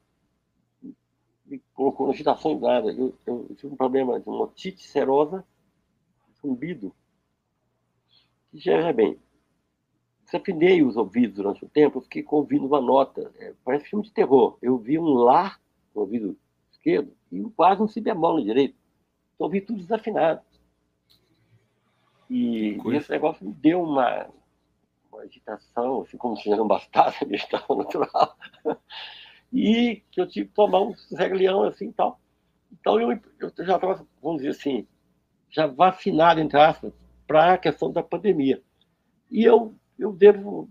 me 1.45 1.62
colocou 1.74 2.08
na 2.08 2.14
agitação 2.14 2.60
nada. 2.60 2.91
Eu, 2.91 3.14
eu, 3.26 3.55
tive 3.55 3.74
um 3.74 3.78
problema 3.78 4.20
de 4.20 4.28
uma 4.28 4.43
otite 4.43 4.88
serosa, 4.88 5.45
zumbido, 6.41 6.93
que 8.51 8.60
já 8.60 8.74
é 8.74 8.93
bem. 8.93 9.18
Desafinei 10.26 10.84
os 10.84 10.97
ouvidos 10.97 11.38
durante 11.38 11.64
um 11.64 11.70
tempo, 11.70 11.99
eu 11.99 12.01
fiquei 12.01 12.26
ouvindo 12.30 12.66
uma 12.66 12.82
nota. 12.82 13.32
É, 13.39 13.53
parece 13.64 13.89
filme 13.89 14.03
de 14.03 14.12
terror. 14.12 14.58
Eu 14.62 14.78
vi 14.78 14.99
um 14.99 15.14
lá 15.14 15.58
no 15.95 16.01
ouvido 16.01 16.38
esquerdo 16.72 17.12
e 17.32 17.41
quase 17.51 17.82
um 17.82 17.88
si 17.88 18.01
bemol 18.01 18.38
no 18.38 18.43
direito. 18.43 18.76
Então, 19.36 19.45
ouvi 19.45 19.62
tudo 19.62 19.82
desafinado. 19.82 20.41
E, 22.30 22.78
e 22.84 22.95
esse 22.95 23.09
negócio 23.11 23.45
me 23.45 23.53
deu 23.53 23.82
uma, 23.82 24.28
uma 25.11 25.21
agitação, 25.21 26.01
assim 26.01 26.17
como 26.17 26.36
se 26.38 26.49
não 26.49 26.67
bastasse 26.67 27.23
a 27.23 27.28
agitação 27.28 27.78
natural 27.78 28.38
e 29.51 30.03
que 30.11 30.19
eu 30.19 30.28
tive 30.28 30.47
que 30.47 30.53
tomar 30.53 30.82
um 30.82 30.93
reglião 31.15 31.63
assim 31.63 31.91
tal. 31.91 32.19
Então 32.71 32.99
eu, 32.99 33.11
eu 33.39 33.65
já 33.65 33.75
estava, 33.75 34.05
vamos 34.21 34.41
dizer 34.41 34.49
assim, 34.49 34.88
já 35.49 35.67
vacinado, 35.67 36.39
entre 36.39 36.59
aspas, 36.59 36.93
para 37.25 37.53
a 37.53 37.57
questão 37.57 37.91
da 37.91 38.03
pandemia. 38.03 38.61
E 39.32 39.43
eu, 39.43 39.73
eu 39.97 40.11
devo 40.13 40.69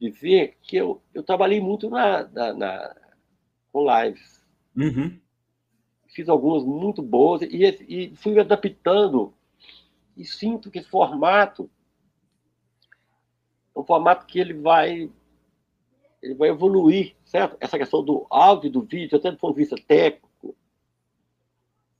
dizer 0.00 0.56
que 0.62 0.76
eu, 0.76 1.02
eu 1.12 1.22
trabalhei 1.22 1.60
muito 1.60 1.88
na, 1.88 2.26
na, 2.28 2.52
na 2.52 2.96
com 3.72 3.86
lives. 3.88 4.42
Uhum. 4.76 5.18
Fiz 6.08 6.28
algumas 6.28 6.64
muito 6.64 7.02
boas 7.02 7.42
e, 7.42 7.64
e 7.88 8.16
fui 8.16 8.38
adaptando 8.38 9.34
e 10.16 10.24
sinto 10.24 10.70
que 10.70 10.78
esse 10.78 10.88
formato 10.88 11.70
é 13.74 13.78
um 13.78 13.84
formato 13.84 14.26
que 14.26 14.38
ele 14.38 14.54
vai 14.54 15.10
ele 16.22 16.34
vai 16.34 16.48
evoluir, 16.48 17.14
certo? 17.24 17.56
Essa 17.60 17.76
questão 17.76 18.02
do 18.02 18.26
áudio 18.30 18.68
e 18.68 18.70
do 18.70 18.80
vídeo, 18.80 19.18
até 19.18 19.30
do 19.30 19.36
ponto 19.36 19.54
de 19.54 19.60
vista 19.60 19.76
técnico. 19.86 20.56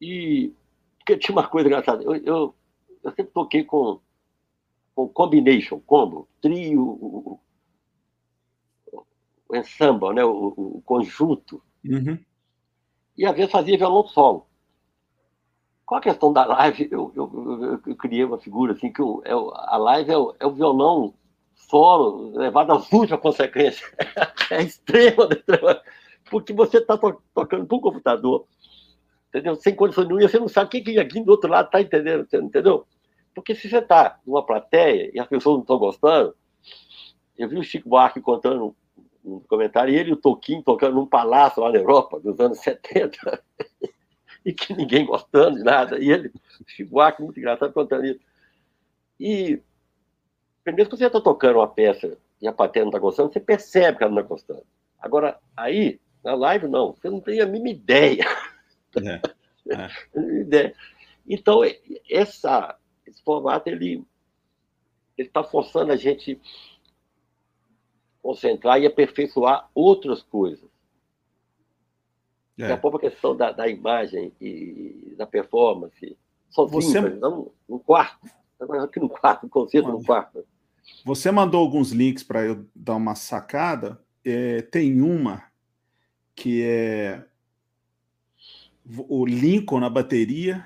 E 0.01 0.55
porque 0.99 1.19
tinha 1.19 1.37
uma 1.37 1.47
coisa 1.47 1.69
engraçada, 1.69 2.03
eu, 2.03 2.17
eu, 2.17 2.55
eu 3.03 3.11
sempre 3.13 3.33
toquei 3.33 3.63
com, 3.63 4.01
com 4.95 5.07
combination, 5.07 5.79
combo, 5.81 6.27
trio, 6.41 6.83
o, 6.83 7.41
o 9.47 9.57
ensemble, 9.57 10.15
né? 10.15 10.25
o, 10.25 10.55
o 10.57 10.83
conjunto. 10.87 11.63
Uhum. 11.85 12.19
E 13.19 13.27
às 13.27 13.37
vezes 13.37 13.53
fazia 13.53 13.77
violão 13.77 14.07
solo. 14.07 14.47
Qual 15.87 15.99
a 15.99 16.03
questão 16.03 16.33
da 16.33 16.45
live? 16.47 16.89
Eu, 16.91 17.13
eu, 17.15 17.81
eu, 17.87 17.97
criei 17.97 18.25
uma 18.25 18.39
figura 18.39 18.73
assim, 18.73 18.93
que 18.93 19.03
é, 19.25 19.33
a 19.33 19.77
live 19.77 20.11
é 20.11 20.17
o, 20.17 20.35
é 20.41 20.47
o 20.47 20.53
violão 20.53 21.15
solo 21.55 22.37
levado 22.37 22.73
às 22.73 22.91
últimas 22.93 23.21
consequências. 23.21 23.91
é 24.51 24.63
extrema, 24.63 25.29
porque 26.31 26.53
você 26.53 26.79
está 26.79 26.97
to 26.97 27.21
tocando 27.35 27.67
para 27.67 27.77
o 27.77 27.81
computador, 27.81 28.47
entendeu? 29.29 29.57
Sem 29.57 29.75
condições 29.75 30.09
nenhuma, 30.09 30.29
você 30.29 30.39
não 30.39 30.49
sabe 30.49 30.71
quem 30.71 30.83
que 30.83 30.99
aqui 30.99 31.21
do 31.21 31.31
outro 31.31 31.51
lado 31.51 31.67
está 31.67 31.81
entendendo, 31.81 32.27
entendeu? 32.33 32.87
Porque 33.35 33.55
se 33.55 33.69
você 33.69 33.79
está 33.79 34.19
numa 34.27 34.45
plateia 34.45 35.11
e 35.13 35.21
as 35.21 35.27
pessoas 35.27 35.57
não 35.57 35.63
estão 35.63 35.79
gostando, 35.79 36.35
eu 37.37 37.49
vi 37.49 37.59
o 37.59 37.65
Chico 37.65 37.89
Buarque 37.89 38.21
contando 38.21 38.75
um 39.25 39.41
comentário, 39.41 39.93
e 39.93 39.97
ele 39.97 40.11
e 40.11 40.13
o 40.13 40.19
Toquinho 40.19 40.63
tocando 40.63 40.95
num 40.95 41.07
palácio 41.07 41.63
lá 41.63 41.71
na 41.73 41.79
Europa, 41.79 42.21
dos 42.21 42.39
anos 42.39 42.59
70, 42.59 43.43
e 44.45 44.53
que 44.53 44.75
ninguém 44.75 45.07
gostando 45.07 45.57
de 45.57 45.65
nada, 45.65 45.99
e 45.99 46.11
ele, 46.11 46.33
Buarque, 46.89 47.23
muito 47.23 47.39
engraçado, 47.39 47.73
contando 47.73 48.05
isso. 48.05 48.21
E 49.19 49.63
Primeiro 50.65 50.89
que 50.89 50.97
você 50.97 51.07
está 51.07 51.21
tocando 51.21 51.59
uma 51.59 51.69
peça 51.69 52.17
e 52.41 52.49
a 52.49 52.53
plateia 52.53 52.85
não 52.85 52.91
está 52.91 52.99
gostando, 52.99 53.31
você 53.31 53.39
percebe 53.39 53.99
que 53.99 54.03
ela 54.03 54.13
não 54.13 54.23
está 54.23 54.29
gostando. 54.29 54.67
Agora, 54.99 55.39
aí, 55.55 56.01
na 56.25 56.35
live, 56.35 56.67
não. 56.67 56.95
Você 56.95 57.11
não 57.11 57.21
tem 57.21 57.41
a 57.41 57.47
mínima 57.47 57.69
ideia. 57.69 58.25
É, 58.97 59.21
é. 59.71 59.91
ideia. 60.41 60.75
Então, 61.29 61.61
essa, 62.11 62.79
esse 63.07 63.23
formato, 63.23 63.69
ele 63.69 64.03
está 65.19 65.45
forçando 65.45 65.93
a 65.93 65.97
gente 65.97 66.41
concentrar 68.23 68.81
e 68.81 68.87
aperfeiçoar 68.87 69.69
outras 69.75 70.23
coisas. 70.23 70.69
É. 72.57 72.63
Daqui 72.63 72.73
a 72.73 72.77
pouco 72.77 72.97
a 72.97 73.01
questão 73.01 73.37
da, 73.37 73.53
da 73.53 73.69
imagem 73.69 74.33
e 74.41 75.15
da 75.17 75.27
performance, 75.27 76.17
sozinho, 76.51 76.83
Você... 76.83 77.01
não 77.01 77.51
no 77.69 77.79
quarto. 77.79 78.29
Aqui 78.83 79.01
no 79.01 79.09
quarto, 79.09 79.49
conceito 79.49 79.89
no 79.89 80.03
quarto. 80.03 80.45
Você 81.05 81.31
mandou 81.31 81.61
alguns 81.61 81.91
links 81.91 82.23
para 82.23 82.45
eu 82.45 82.67
dar 82.75 82.95
uma 82.95 83.15
sacada. 83.15 84.01
É, 84.25 84.63
tem 84.63 85.03
uma 85.03 85.45
que 86.35 86.63
é 86.63 87.25
o 89.09 89.27
Lincoln 89.27 89.81
na 89.81 89.91
bateria. 89.91 90.65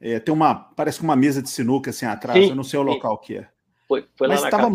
É, 0.00 0.18
tem 0.18 0.34
uma, 0.34 0.54
parece 0.54 0.98
que 0.98 1.04
uma 1.04 1.16
mesa 1.16 1.42
de 1.42 1.48
sinuca 1.48 1.90
assim 1.90 2.06
atrás, 2.06 2.44
sim, 2.44 2.50
eu 2.50 2.56
não 2.56 2.64
sei 2.64 2.78
o 2.78 2.82
local 2.82 3.18
que 3.18 3.38
é. 3.38 3.48
Foi, 3.86 4.06
foi 4.16 4.28
lá 4.28 4.34
Mas 4.34 4.44
estava 4.44 4.70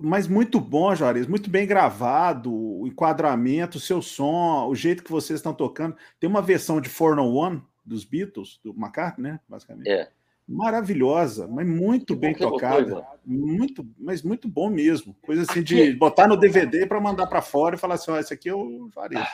mas 0.00 0.26
muito 0.26 0.60
bom, 0.60 0.94
Juarez, 0.94 1.26
muito 1.26 1.50
bem 1.50 1.66
gravado, 1.66 2.52
o 2.52 2.86
enquadramento, 2.86 3.78
o 3.78 3.80
seu 3.80 4.00
som, 4.00 4.66
o 4.66 4.74
jeito 4.74 5.04
que 5.04 5.10
vocês 5.10 5.38
estão 5.38 5.52
tocando. 5.52 5.96
Tem 6.18 6.28
uma 6.28 6.42
versão 6.42 6.80
de 6.80 6.88
Four 6.88 7.16
No 7.16 7.32
One 7.34 7.62
dos 7.84 8.04
Beatles, 8.04 8.60
do 8.64 8.70
McCartney, 8.70 9.32
né? 9.32 9.40
Basicamente. 9.48 9.88
É. 9.88 10.10
Maravilhosa, 10.48 11.46
mas 11.46 11.64
muito 11.64 12.14
que 12.14 12.20
bem 12.20 12.34
tocada. 12.34 13.06
muito, 13.24 13.86
mas 13.96 14.22
muito 14.22 14.48
bom 14.48 14.68
mesmo. 14.68 15.14
Coisa 15.22 15.42
assim 15.42 15.62
de 15.62 15.92
botar 15.94 16.26
no 16.26 16.36
DVD 16.36 16.86
para 16.86 17.00
mandar 17.00 17.28
para 17.28 17.40
fora 17.40 17.76
e 17.76 17.78
falar 17.78 17.94
assim: 17.94 18.10
ó, 18.10 18.18
esse 18.18 18.34
aqui 18.34 18.48
é 18.48 18.54
o 18.54 18.90
Juarez. 18.92 19.24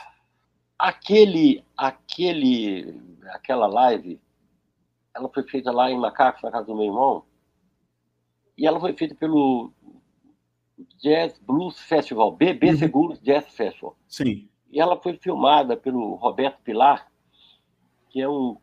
Aquele, 0.79 1.65
aquele, 1.75 3.01
aquela 3.31 3.67
live, 3.67 4.21
ela 5.15 5.31
foi 5.33 5.43
feita 5.45 5.71
lá 5.71 5.91
em 5.91 5.99
Macacos, 5.99 6.43
na 6.43 6.51
casa 6.51 6.67
do 6.67 6.75
meu 6.75 6.85
irmão, 6.85 7.25
e 8.59 8.67
ela 8.67 8.79
foi 8.79 8.93
feita 8.93 9.15
pelo 9.15 9.73
Jazz 10.99 11.39
Blues 11.39 11.79
Festival, 11.81 12.33
BB 12.33 12.71
uhum. 12.71 12.77
Seguros 12.77 13.21
Jazz 13.21 13.47
Festival. 13.49 13.97
Sim. 14.07 14.49
E 14.71 14.81
ela 14.81 15.01
foi 15.01 15.17
filmada 15.17 15.77
pelo 15.77 16.15
Roberto 16.15 16.61
Pilar, 16.63 17.11
que 18.11 18.21
é 18.21 18.29
um, 18.29 18.57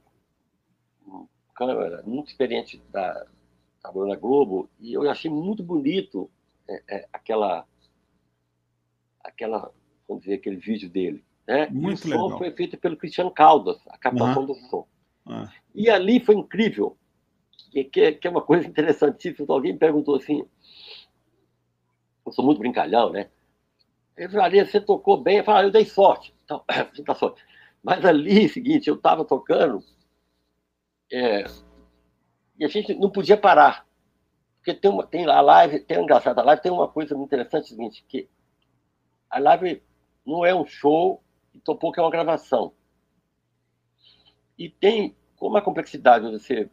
um 1.07 1.28
câmera 1.55 2.03
muito 2.05 2.30
experiente 2.30 2.82
da, 2.91 3.26
da 3.84 3.91
Bruna 3.91 4.16
Globo, 4.16 4.70
e 4.80 4.93
eu 4.93 5.09
achei 5.09 5.32
muito 5.32 5.64
bonito 5.64 6.30
é, 6.70 6.84
é, 6.89 7.07
aquela, 7.11 7.66
aquela, 9.24 9.72
vamos 10.07 10.24
dizer, 10.24 10.36
aquele 10.36 10.57
vídeo 10.57 10.89
dele. 10.89 11.24
Né? 11.47 11.68
Muito 11.70 12.07
e 12.07 12.09
o 12.09 12.14
som 12.14 12.24
legal. 12.24 12.38
foi 12.38 12.51
feito 12.51 12.78
pelo 12.78 12.97
Cristiano 12.97 13.32
Caldas, 13.32 13.78
a 13.88 13.97
captação 13.97 14.43
uhum. 14.43 14.47
do 14.47 14.55
som. 14.55 14.88
Uhum. 15.26 15.47
E 15.74 15.89
ali 15.89 16.20
foi 16.20 16.36
incrível, 16.36 16.97
que, 17.72 18.11
que, 18.14 18.28
é 18.28 18.30
uma 18.30 18.41
coisa 18.41 18.68
interessantíssima. 18.68 19.47
Alguém 19.49 19.76
perguntou 19.76 20.16
assim, 20.16 20.45
eu 22.26 22.32
sou 22.32 22.45
muito 22.45 22.59
brincalhão, 22.59 23.11
né? 23.11 23.30
Ele 24.15 24.30
falou, 24.30 24.49
você 24.49 24.80
tocou 24.80 25.17
bem. 25.17 25.38
Eu 25.38 25.43
falei, 25.43 25.63
ah, 25.63 25.67
eu 25.67 25.71
dei 25.71 25.86
sorte. 25.86 26.34
Então, 26.45 26.63
você 26.93 27.03
tá 27.03 27.15
sorte. 27.15 27.43
Mas 27.82 28.05
ali, 28.05 28.47
seguinte, 28.47 28.88
eu 28.88 28.95
estava 28.95 29.26
tocando 29.26 29.84
é, 31.11 31.43
e 32.57 32.65
a 32.65 32.67
gente 32.67 32.93
não 32.95 33.09
podia 33.09 33.38
parar. 33.38 33.86
Porque 34.57 34.74
tem, 34.74 34.89
uma, 34.89 35.05
tem 35.05 35.26
a 35.26 35.41
live, 35.41 35.80
tem 35.82 35.97
uma 35.97 36.03
engraçada 36.03 36.41
a 36.41 36.43
live, 36.43 36.61
tem 36.61 36.71
uma 36.71 36.88
coisa 36.88 37.15
muito 37.15 37.28
interessante, 37.28 37.67
seguinte, 37.67 38.03
que 38.07 38.30
a 39.30 39.38
live 39.39 39.84
não 40.26 40.45
é 40.45 40.55
um 40.55 40.65
show, 40.65 41.21
e 41.53 41.59
tão 41.59 41.78
que 41.78 41.99
é 41.99 42.03
uma 42.03 42.09
gravação. 42.09 42.74
E 44.57 44.69
tem, 44.69 45.15
como 45.36 45.57
a 45.57 45.61
complexidade 45.61 46.26
de 46.26 46.39
você 46.39 46.69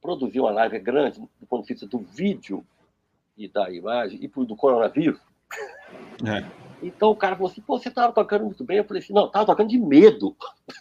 produzir 0.00 0.40
uma 0.40 0.50
live 0.50 0.76
é 0.76 0.80
grande, 0.80 1.20
do 1.20 1.46
ponto 1.46 1.62
de 1.62 1.72
vista 1.72 1.86
do 1.86 1.98
vídeo, 1.98 2.66
e 3.40 3.48
da 3.48 3.70
imagem 3.70 4.20
e 4.22 4.28
do 4.28 4.54
coronavírus. 4.54 5.18
É. 6.26 6.44
Então 6.82 7.10
o 7.10 7.16
cara 7.16 7.36
falou 7.36 7.50
assim: 7.50 7.60
Pô, 7.60 7.78
você 7.78 7.88
estava 7.88 8.12
tocando 8.12 8.44
muito 8.44 8.64
bem. 8.64 8.78
Eu 8.78 8.84
falei 8.84 9.02
assim: 9.02 9.12
Não, 9.12 9.26
estava 9.26 9.46
tocando 9.46 9.68
de 9.68 9.78
medo. 9.78 10.36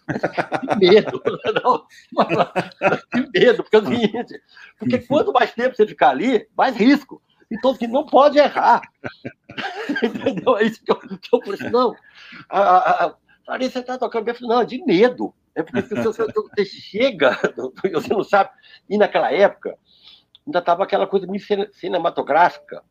de 0.61 0.77
medo. 0.77 1.21
Não, 1.63 1.85
de 3.13 3.39
medo, 3.39 3.63
porque 3.63 3.75
é 3.75 3.79
o 3.79 3.85
seguinte: 3.85 4.41
porque 4.77 4.99
quanto 4.99 5.33
mais 5.33 5.53
tempo 5.53 5.75
você 5.75 5.87
ficar 5.87 6.09
ali, 6.09 6.47
mais 6.55 6.75
risco. 6.75 7.21
Então, 7.51 7.75
que 7.75 7.87
não 7.87 8.05
pode 8.05 8.37
errar. 8.37 8.81
Entendeu? 10.03 10.55
É 10.57 10.65
isso 10.65 10.83
que 10.83 10.91
eu, 10.91 10.97
que 10.97 11.29
eu 11.33 11.39
falei 11.41 11.53
assim: 11.55 11.69
Não, 11.69 11.95
a, 12.47 12.59
a, 12.59 13.05
a, 13.47 13.57
você 13.57 13.79
está 13.79 13.97
tocando 13.97 14.25
bem. 14.25 14.33
Eu 14.33 14.39
falei: 14.39 14.55
Não, 14.55 14.63
de 14.63 14.83
medo. 14.85 15.33
É 15.55 15.63
porque 15.63 15.81
se 15.81 15.95
você, 15.95 16.25
você 16.25 16.65
chega, 16.65 17.37
você 17.91 18.13
não 18.13 18.23
sabe. 18.23 18.51
E 18.89 18.97
naquela 18.97 19.33
época, 19.33 19.77
ainda 20.45 20.59
estava 20.59 20.83
aquela 20.83 21.07
coisa 21.07 21.25
muito 21.27 21.45
cinematográfica, 21.73 22.83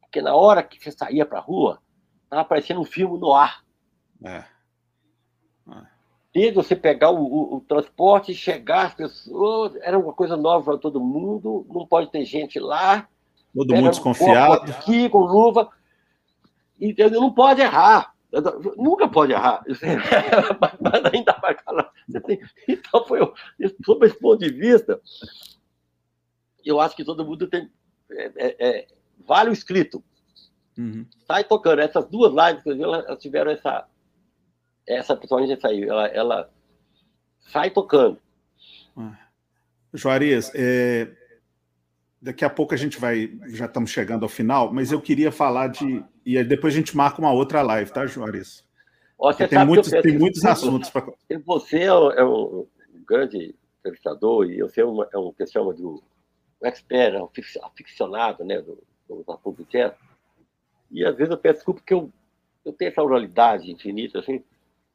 porque 0.00 0.22
na 0.22 0.34
hora 0.34 0.62
que 0.62 0.82
você 0.82 0.90
saía 0.90 1.26
para 1.26 1.38
a 1.38 1.42
rua, 1.42 1.80
estava 2.24 2.42
aparecendo 2.42 2.80
um 2.80 2.84
filme 2.84 3.18
no 3.18 3.34
ar. 3.34 3.62
É. 4.24 4.44
é. 5.70 5.98
Desde 6.32 6.52
você 6.52 6.76
pegar 6.76 7.10
o, 7.10 7.22
o, 7.22 7.56
o, 7.56 7.60
transporte, 7.62 8.34
chegar, 8.34 8.86
as 8.86 8.94
pessoas, 8.94 9.74
era 9.76 9.98
uma 9.98 10.12
coisa 10.12 10.36
nova 10.36 10.64
para 10.64 10.78
todo 10.78 11.00
mundo, 11.00 11.66
não 11.70 11.86
pode 11.86 12.10
ter 12.10 12.24
gente 12.24 12.58
lá. 12.58 13.08
Todo 13.54 13.74
mundo 13.74 13.90
desconfiado. 13.90 14.70
Aqui, 14.70 15.08
com 15.08 15.20
luva. 15.20 15.70
E 16.78 16.94
não 17.10 17.32
pode 17.32 17.60
errar. 17.60 18.14
Nunca 18.76 19.08
pode 19.08 19.32
errar. 19.32 19.64
Mas 20.80 21.12
ainda 21.12 21.36
vai 21.40 21.56
falar. 21.56 21.90
Então, 22.68 23.04
foi, 23.06 23.20
sob 23.84 24.06
esse 24.06 24.18
ponto 24.18 24.38
de 24.38 24.52
vista, 24.52 25.00
eu 26.64 26.80
acho 26.80 26.96
que 26.96 27.04
todo 27.04 27.24
mundo 27.24 27.46
tem. 27.46 27.70
É, 28.10 28.32
é, 28.36 28.56
é, 28.68 28.86
vale 29.26 29.50
o 29.50 29.52
escrito. 29.52 30.02
Uhum. 30.76 31.06
Sai 31.26 31.44
tocando. 31.44 31.80
Essas 31.80 32.06
duas 32.06 32.32
lives 32.32 32.62
que 32.62 32.70
eu 32.70 32.76
vi, 32.76 32.82
elas 32.82 33.18
tiveram 33.22 33.50
essa. 33.50 33.86
Essa, 34.86 35.16
principalmente 35.16 35.52
essa 35.52 35.68
aí, 35.68 35.82
ela, 35.82 36.06
ela 36.06 36.50
sai 37.40 37.70
tocando. 37.70 38.18
Ah. 38.96 39.16
Juarez, 39.92 40.50
é, 40.54 41.10
daqui 42.20 42.44
a 42.44 42.50
pouco 42.50 42.74
a 42.74 42.76
gente 42.76 42.98
vai, 42.98 43.32
já 43.48 43.66
estamos 43.66 43.90
chegando 43.90 44.22
ao 44.22 44.28
final, 44.28 44.72
mas 44.72 44.92
eu 44.92 45.00
queria 45.00 45.30
falar 45.30 45.68
de. 45.68 46.04
E 46.24 46.42
depois 46.44 46.74
a 46.74 46.76
gente 46.76 46.96
marca 46.96 47.20
uma 47.20 47.32
outra 47.32 47.62
live, 47.62 47.90
tá, 47.90 48.06
Juarez? 48.06 48.64
tem 49.48 49.64
muitos, 49.64 49.90
tem 49.90 50.18
muitos 50.18 50.44
assuntos 50.44 50.90
para. 50.90 51.06
Você 51.44 51.80
é 51.80 51.94
um, 51.94 52.10
é 52.12 52.24
um, 52.24 52.66
grande 53.06 53.54
entrevistador 53.80 54.46
e 54.46 54.58
eu 54.58 54.68
sei 54.68 54.84
uma, 54.84 55.08
é 55.12 55.18
um 55.18 55.32
que 55.32 55.46
se 55.46 55.52
chama 55.52 55.72
do 55.72 56.02
o 56.60 56.66
expert, 56.66 57.14
o 57.20 57.30
aficionado 57.64 58.44
né, 58.44 58.60
do, 58.60 58.82
do 59.08 59.52
do 59.52 59.64
jazz. 59.64 59.94
E 60.90 61.04
às 61.04 61.16
vezes 61.16 61.30
eu 61.30 61.38
peço 61.38 61.56
desculpa 61.56 61.80
porque 61.80 61.94
eu, 61.94 62.12
eu 62.64 62.72
tenho 62.72 62.90
essa 62.90 63.02
oralidade 63.02 63.70
infinita, 63.70 64.18
assim, 64.18 64.42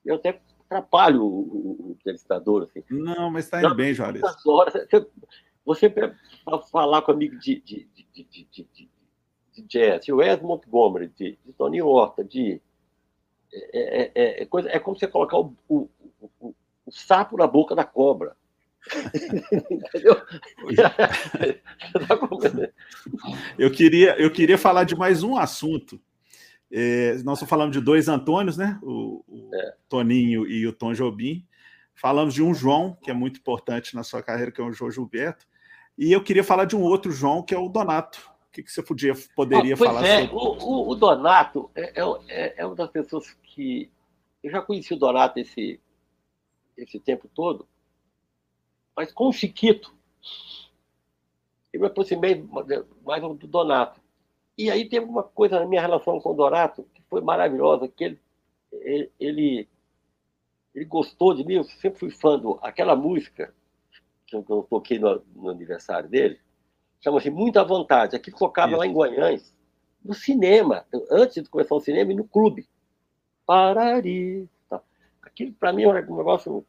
eu 0.06 0.15
até 0.15 0.41
atrapalho 0.73 1.23
o, 1.23 1.27
o, 1.27 1.88
o 1.88 1.91
entrevistador. 1.91 2.64
Assim. 2.64 2.84
Não, 2.90 3.31
mas 3.31 3.45
está 3.45 3.60
indo 3.60 3.76
bem, 3.76 3.94
Juarez. 3.94 4.23
Horas, 4.45 4.73
você, 4.73 5.07
você 5.65 5.94
falar 6.72 7.02
comigo 7.03 7.38
de, 7.38 7.60
de, 7.61 7.88
de, 7.94 8.07
de, 8.23 8.48
de, 8.52 8.90
de 9.53 9.61
jazz, 9.64 10.06
de 10.06 10.11
Wes 10.11 10.41
Montgomery, 10.41 11.07
de, 11.10 11.38
de 11.45 11.53
Tony 11.53 11.81
Horta, 11.81 12.23
de. 12.23 12.61
É, 13.53 13.80
é, 13.80 14.11
é, 14.15 14.41
é, 14.41 14.45
coisa, 14.48 14.68
é 14.69 14.80
como 14.80 14.98
você 14.98 15.07
colocar 15.07 15.38
o, 15.38 15.56
o, 15.69 15.88
o, 16.40 16.56
o 16.85 16.91
sapo 16.91 17.38
na 17.38 17.45
boca 17.45 17.76
da 17.76 17.85
cobra. 17.85 18.35
Entendeu? 19.69 20.22
eu, 23.57 23.72
queria, 23.72 24.19
eu 24.19 24.31
queria 24.31 24.57
falar 24.57 24.84
de 24.84 24.95
mais 24.95 25.23
um 25.23 25.38
assunto. 25.38 25.99
É, 26.72 27.14
nós 27.23 27.38
estamos 27.38 27.49
falando 27.49 27.72
de 27.72 27.80
dois 27.80 28.07
Antônios, 28.07 28.57
né? 28.57 28.80
O, 28.81 29.23
o 29.27 29.49
é. 29.53 29.76
Toninho 29.88 30.47
e 30.47 30.68
o 30.68 30.73
Tom 30.73 30.93
Jobim. 30.93 31.45
Falamos 31.93 32.34
de 32.34 32.41
um 32.41 32.53
João, 32.53 32.97
que 33.01 33.11
é 33.11 33.14
muito 33.14 33.39
importante 33.39 33.95
na 33.95 34.03
sua 34.03 34.23
carreira, 34.23 34.51
que 34.51 34.60
é 34.60 34.64
o 34.64 34.72
João 34.72 34.91
Gilberto. 34.91 35.45
E 35.97 36.11
eu 36.11 36.23
queria 36.23 36.43
falar 36.43 36.65
de 36.65 36.76
um 36.76 36.81
outro 36.81 37.11
João, 37.11 37.43
que 37.43 37.53
é 37.53 37.57
o 37.57 37.69
Donato. 37.69 38.34
O 38.47 38.51
que, 38.51 38.64
que 38.64 38.72
você 38.72 38.81
podia, 38.81 39.14
poderia 39.35 39.76
ah, 39.76 39.77
falar 39.77 40.05
é, 40.05 40.22
sobre? 40.22 40.35
O, 40.35 40.89
o 40.89 40.95
Donato 40.95 41.69
é, 41.76 42.01
é, 42.01 42.03
é, 42.27 42.53
é 42.57 42.65
uma 42.65 42.76
das 42.76 42.89
pessoas 42.89 43.38
que. 43.43 43.89
Eu 44.43 44.51
já 44.51 44.61
conheci 44.61 44.93
o 44.93 44.99
Donato 44.99 45.39
esse, 45.39 45.80
esse 46.76 46.99
tempo 46.99 47.30
todo, 47.34 47.65
mas 48.95 49.11
com 49.11 49.27
o 49.27 49.33
Chiquito, 49.33 49.93
eu 51.71 51.81
me 51.81 51.87
aproximei 51.87 52.45
mais 53.03 53.21
do 53.21 53.47
Donato. 53.47 53.99
E 54.57 54.69
aí 54.69 54.87
teve 54.87 55.05
uma 55.05 55.23
coisa 55.23 55.59
na 55.59 55.65
minha 55.65 55.81
relação 55.81 56.19
com 56.19 56.31
o 56.31 56.35
Donato 56.35 56.83
que 56.93 57.01
foi 57.09 57.21
maravilhosa, 57.21 57.87
que 57.87 58.03
ele, 58.03 58.21
ele, 59.19 59.67
ele 60.75 60.85
gostou 60.85 61.33
de 61.33 61.43
mim, 61.43 61.55
eu 61.55 61.63
sempre 61.63 61.99
fui 61.99 62.11
fã 62.11 62.37
do 62.37 62.59
aquela 62.61 62.95
música 62.95 63.53
que 64.27 64.35
eu, 64.35 64.67
toquei 64.69 64.97
no, 64.97 65.23
no 65.35 65.49
aniversário 65.49 66.09
dele, 66.09 66.39
chama-se 67.01 67.29
Muita 67.29 67.63
Vontade, 67.63 68.15
aqui 68.15 68.31
tocava 68.31 68.71
Isso. 68.71 68.79
lá 68.79 68.87
em 68.87 68.93
Guanhães, 68.93 69.55
no 70.03 70.13
cinema, 70.13 70.85
antes 71.09 71.43
de 71.43 71.49
começar 71.49 71.75
o 71.75 71.79
cinema 71.79 72.11
e 72.11 72.15
no 72.15 72.23
clube. 72.23 72.67
Parari. 73.45 74.49
Tá. 74.69 74.81
Aquilo 75.21 75.53
para 75.53 75.71
mim 75.71 75.83
era 75.83 76.11
um 76.11 76.17
negócio 76.17 76.65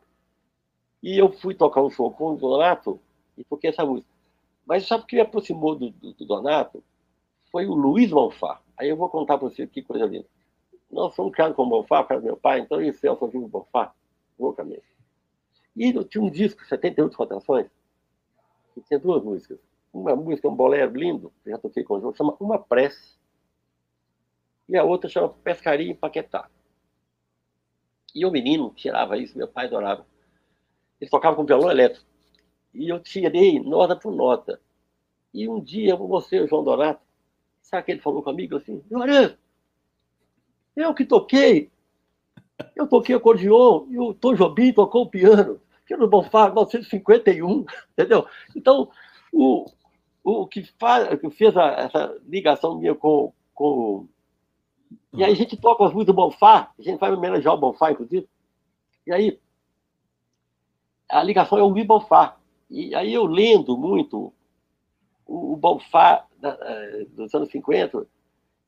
E 1.04 1.18
eu 1.18 1.30
fui 1.30 1.54
tocar 1.54 1.82
um 1.82 1.90
show 1.90 2.10
com 2.10 2.32
o 2.32 2.36
Donato 2.38 2.98
e 3.36 3.44
toquei 3.44 3.68
essa 3.68 3.84
música. 3.84 4.10
Mas 4.64 4.86
sabe 4.86 5.04
o 5.04 5.06
que 5.06 5.16
me 5.16 5.20
aproximou 5.20 5.76
do, 5.76 5.90
do, 5.90 6.14
do 6.14 6.24
Donato? 6.24 6.82
Foi 7.52 7.66
o 7.66 7.74
Luiz 7.74 8.10
Malfá. 8.10 8.62
Aí 8.74 8.88
eu 8.88 8.96
vou 8.96 9.10
contar 9.10 9.36
para 9.36 9.50
você 9.50 9.66
que 9.66 9.82
coisa 9.82 10.06
linda. 10.06 10.24
Nós 10.90 11.14
fomos 11.14 11.34
criados 11.34 11.56
com 11.56 11.64
o 11.64 11.84
causa 11.84 12.20
do 12.20 12.22
meu 12.22 12.38
pai, 12.38 12.60
então 12.60 12.80
eu 12.80 12.86
e 12.86 12.90
o 12.90 12.94
Celso 12.94 13.22
ouvimos 13.22 13.50
Bonfá 13.50 13.92
loucamente. 14.38 14.82
E 15.76 15.90
eu 15.94 16.04
tinha 16.04 16.24
um 16.24 16.30
disco, 16.30 16.64
78 16.64 17.14
rotações, 17.14 17.66
que 18.72 18.80
tinha 18.80 18.98
duas 18.98 19.22
músicas. 19.22 19.58
Uma 19.92 20.16
música, 20.16 20.48
um 20.48 20.56
bolero 20.56 20.96
lindo, 20.96 21.30
que 21.42 21.50
já 21.50 21.58
toquei 21.58 21.84
com 21.84 21.96
o 21.96 22.00
João, 22.00 22.14
chama 22.14 22.34
Uma 22.40 22.58
Prece, 22.58 23.18
e 24.66 24.74
a 24.74 24.84
outra 24.84 25.10
chama 25.10 25.28
Pescaria 25.28 25.90
em 25.90 25.94
Paquetá. 25.94 26.48
E 28.14 28.24
o 28.24 28.30
menino 28.30 28.72
tirava 28.74 29.18
isso, 29.18 29.36
meu 29.36 29.48
pai 29.48 29.66
adorava. 29.66 30.13
Ele 31.04 31.10
tocava 31.10 31.36
com 31.36 31.44
violão 31.44 31.70
elétrico. 31.70 32.06
E 32.72 32.88
eu 32.88 32.98
tirei 32.98 33.60
nota 33.60 33.94
por 33.94 34.12
nota. 34.12 34.58
E 35.32 35.48
um 35.48 35.60
dia, 35.60 35.94
você, 35.96 36.40
o 36.40 36.48
João 36.48 36.64
Donato, 36.64 37.02
sabe 37.62 37.84
que 37.84 37.92
ele 37.92 38.00
falou 38.00 38.22
comigo 38.22 38.56
assim? 38.56 38.82
Lourenço, 38.90 39.36
eu 40.74 40.94
que 40.94 41.04
toquei. 41.04 41.70
Eu 42.74 42.86
toquei 42.86 43.14
acordeon 43.14 43.86
e 43.90 43.98
o 43.98 44.14
Tom 44.14 44.34
Jobim 44.34 44.72
tocou 44.72 45.02
o 45.02 45.10
piano, 45.10 45.60
que 45.86 45.96
no 45.96 46.08
Bonfá 46.08 46.46
1951, 46.46 47.64
entendeu? 47.92 48.26
Então, 48.54 48.90
o, 49.32 49.66
o 50.22 50.46
que, 50.46 50.62
faz, 50.78 51.20
que 51.20 51.30
fez 51.30 51.56
a, 51.56 51.66
essa 51.72 52.16
ligação 52.26 52.78
minha 52.78 52.94
com, 52.94 53.32
com. 53.52 54.08
E 55.12 55.22
aí 55.22 55.32
a 55.32 55.36
gente 55.36 55.56
toca 55.56 55.84
as 55.84 55.92
músicas 55.92 56.14
do 56.14 56.20
Bonfá, 56.22 56.72
a 56.78 56.82
gente 56.82 56.98
vai 56.98 57.12
homenagear 57.12 57.54
o 57.54 57.58
Bonfá, 57.58 57.90
inclusive. 57.90 58.28
E 59.06 59.12
aí, 59.12 59.38
a 61.14 61.22
ligação 61.22 61.58
é 61.58 61.62
o 61.62 61.70
Mi 61.70 61.84
Bonfá. 61.84 62.36
E 62.68 62.94
aí 62.94 63.14
eu 63.14 63.24
lendo 63.24 63.76
muito 63.76 64.32
o, 65.24 65.52
o 65.52 65.56
Bonfá 65.56 66.26
da, 66.38 66.58
eh, 66.60 67.06
dos 67.10 67.32
anos 67.34 67.50
50, 67.50 68.06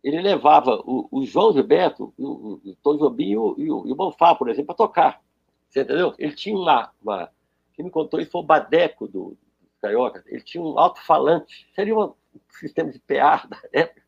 ele 0.03 0.23
levava 0.23 0.81
o, 0.87 1.09
o 1.11 1.25
João 1.25 1.53
Gilberto, 1.53 2.15
o, 2.17 2.61
o 2.65 2.77
Tom 2.83 2.97
Jobim 2.97 3.31
e 3.31 3.37
o, 3.37 3.55
e 3.59 3.71
o, 3.71 3.95
Bonfá, 3.95 4.35
por 4.35 4.49
exemplo, 4.49 4.67
para 4.67 4.77
tocar. 4.77 5.23
Você 5.69 5.81
entendeu? 5.83 6.15
Ele 6.19 6.33
tinha 6.33 6.57
lá, 6.57 6.93
uma, 7.03 7.29
quem 7.75 7.85
me 7.85 7.91
contou 7.91 8.21
isso 8.21 8.31
foi 8.31 8.41
o 8.41 8.45
Badeco 8.45 9.09
do, 9.09 9.31
do 9.31 9.69
Carioca, 9.81 10.23
ele 10.27 10.43
tinha 10.43 10.63
um 10.63 10.79
alto-falante, 10.79 11.69
seria 11.75 11.99
um 11.99 12.15
sistema 12.51 12.91
de 12.91 13.01
PA 13.01 13.45
da 13.51 13.61
época, 13.73 14.03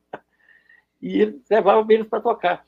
e 1.02 1.20
ele 1.20 1.42
levava 1.50 1.92
eles 1.92 2.06
para 2.06 2.20
tocar. 2.20 2.64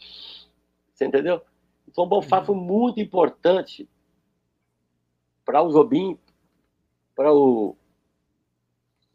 Você 0.92 1.06
entendeu? 1.06 1.40
Então 1.88 2.04
o 2.04 2.08
Bonfá 2.08 2.42
foi 2.42 2.56
muito 2.56 3.00
importante 3.00 3.88
para 5.50 5.62
o 5.62 5.72
Jobim, 5.72 6.16
para 7.16 7.34
o, 7.34 7.76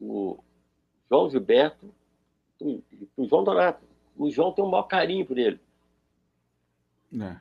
o 0.01 0.37
João 1.09 1.29
Gilberto 1.29 1.93
e 2.59 2.83
para 3.15 3.23
o 3.23 3.27
João 3.27 3.43
Donato 3.43 3.85
o 4.17 4.29
João 4.29 4.51
tem 4.51 4.63
um 4.63 4.69
maior 4.69 4.83
carinho 4.83 5.25
por 5.25 5.37
ele. 5.37 5.59
É. 7.21 7.37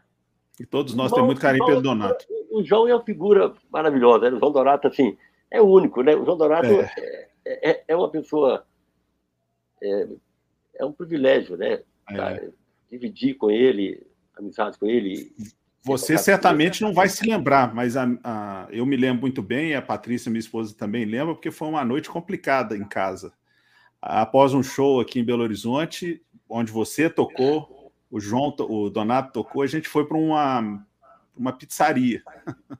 E 0.60 0.66
todos 0.66 0.94
nós 0.94 1.10
temos 1.12 1.26
muito 1.26 1.40
carinho 1.40 1.66
pelo 1.66 1.82
Donato. 1.82 2.24
O 2.50 2.62
João 2.62 2.88
é 2.88 2.94
uma 2.94 3.04
figura 3.04 3.52
maravilhosa. 3.70 4.30
Né? 4.30 4.36
O 4.36 4.40
João 4.40 4.52
Donato, 4.52 4.88
assim, 4.88 5.16
é 5.50 5.60
único, 5.60 6.02
né? 6.02 6.14
O 6.14 6.24
João 6.24 6.36
Donato 6.36 6.66
é, 6.66 7.28
é, 7.44 7.70
é, 7.70 7.84
é 7.88 7.96
uma 7.96 8.08
pessoa. 8.08 8.64
É, 9.82 10.08
é, 10.76 10.84
um 10.84 10.92
privilégio, 10.92 11.56
né? 11.56 11.82
É. 12.10 12.50
Dividir 12.90 13.34
com 13.34 13.50
ele, 13.50 14.06
amizade 14.36 14.78
com 14.78 14.86
ele. 14.86 15.32
Você 15.84 16.16
certamente 16.16 16.80
não 16.80 16.94
vai 16.94 17.10
se 17.10 17.26
lembrar, 17.26 17.74
mas 17.74 17.94
a, 17.94 18.06
a, 18.24 18.66
eu 18.70 18.86
me 18.86 18.96
lembro 18.96 19.20
muito 19.20 19.42
bem, 19.42 19.74
a 19.74 19.82
Patrícia, 19.82 20.30
minha 20.30 20.40
esposa, 20.40 20.74
também 20.74 21.04
lembra, 21.04 21.34
porque 21.34 21.50
foi 21.50 21.68
uma 21.68 21.84
noite 21.84 22.08
complicada 22.08 22.74
em 22.74 22.84
casa. 22.84 23.34
Após 24.00 24.54
um 24.54 24.62
show 24.62 24.98
aqui 24.98 25.20
em 25.20 25.24
Belo 25.24 25.42
Horizonte, 25.42 26.22
onde 26.48 26.72
você 26.72 27.10
tocou, 27.10 27.92
o 28.10 28.18
João, 28.18 28.54
o 28.60 28.88
Donato 28.88 29.32
tocou, 29.32 29.60
a 29.60 29.66
gente 29.66 29.86
foi 29.86 30.06
para 30.06 30.16
uma, 30.16 30.82
uma 31.36 31.52
pizzaria. 31.52 32.22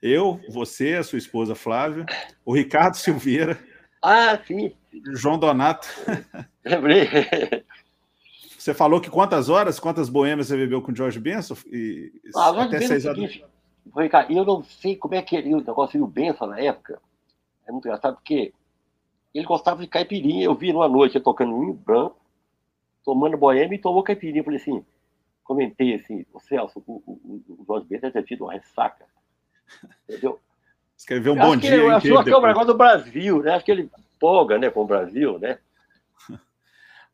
Eu, 0.00 0.40
você, 0.48 0.94
a 0.94 1.02
sua 1.02 1.18
esposa 1.18 1.54
Flávia, 1.54 2.06
o 2.44 2.54
Ricardo 2.54 2.96
Silveira. 2.96 3.58
Ah, 4.02 4.38
sim. 4.46 4.72
João 5.14 5.38
Donato. 5.38 5.88
Lembrei. 6.64 7.08
Você 8.66 8.74
falou 8.74 9.00
que 9.00 9.08
quantas 9.08 9.48
horas, 9.48 9.78
quantas 9.78 10.08
boêmias 10.08 10.48
você 10.48 10.56
bebeu 10.56 10.82
com 10.82 10.90
o 10.90 10.96
George 10.96 11.20
Benson? 11.20 11.54
E, 11.68 12.12
ah, 12.34 12.64
até 12.64 12.80
seis 12.80 13.06
horas. 13.06 13.16
Seguinte, 13.16 13.44
Ricardo, 13.96 14.32
eu 14.32 14.44
não 14.44 14.64
sei 14.64 14.96
como 14.96 15.14
é 15.14 15.22
que 15.22 15.36
ele, 15.36 15.54
o 15.54 15.58
negócio 15.58 16.00
do 16.00 16.06
Benson 16.08 16.46
na 16.46 16.58
época. 16.58 17.00
É 17.64 17.70
muito 17.70 17.86
engraçado 17.86 18.16
porque 18.16 18.52
ele 19.32 19.46
gostava 19.46 19.80
de 19.80 19.86
caipirinha. 19.86 20.46
Eu 20.46 20.54
vi 20.56 20.72
numa 20.72 20.88
noite 20.88 21.16
ele 21.16 21.22
tocando 21.22 21.54
um 21.54 21.72
branco 21.72 22.16
tomando 23.04 23.36
boêmia 23.36 23.76
e 23.76 23.80
tomou 23.80 24.02
caipirinha. 24.02 24.40
Eu 24.40 24.44
falei 24.44 24.58
assim, 24.58 24.84
comentei 25.44 25.94
assim, 25.94 26.26
o 26.34 26.40
Celso, 26.40 26.82
o, 26.88 26.94
o, 27.06 27.44
o 27.60 27.64
Jorge 27.68 27.86
Bento 27.86 28.02
deve 28.02 28.14
ter 28.14 28.24
tido 28.24 28.46
uma 28.46 28.52
ressaca. 28.52 29.04
Entendeu? 30.08 30.40
Escreveu 30.96 31.34
um 31.34 31.36
eu 31.36 31.42
bom 31.42 31.56
dia. 31.56 31.70
Que, 31.70 31.88
acho 31.88 32.24
que 32.24 32.30
é 32.32 32.36
o 32.36 32.42
negócio 32.42 32.66
do 32.66 32.76
Brasil, 32.76 33.40
né? 33.44 33.54
Acho 33.54 33.64
que 33.64 33.70
ele 33.70 33.88
polga 34.18 34.58
né, 34.58 34.70
com 34.70 34.82
o 34.82 34.86
Brasil, 34.86 35.38
né? 35.38 35.56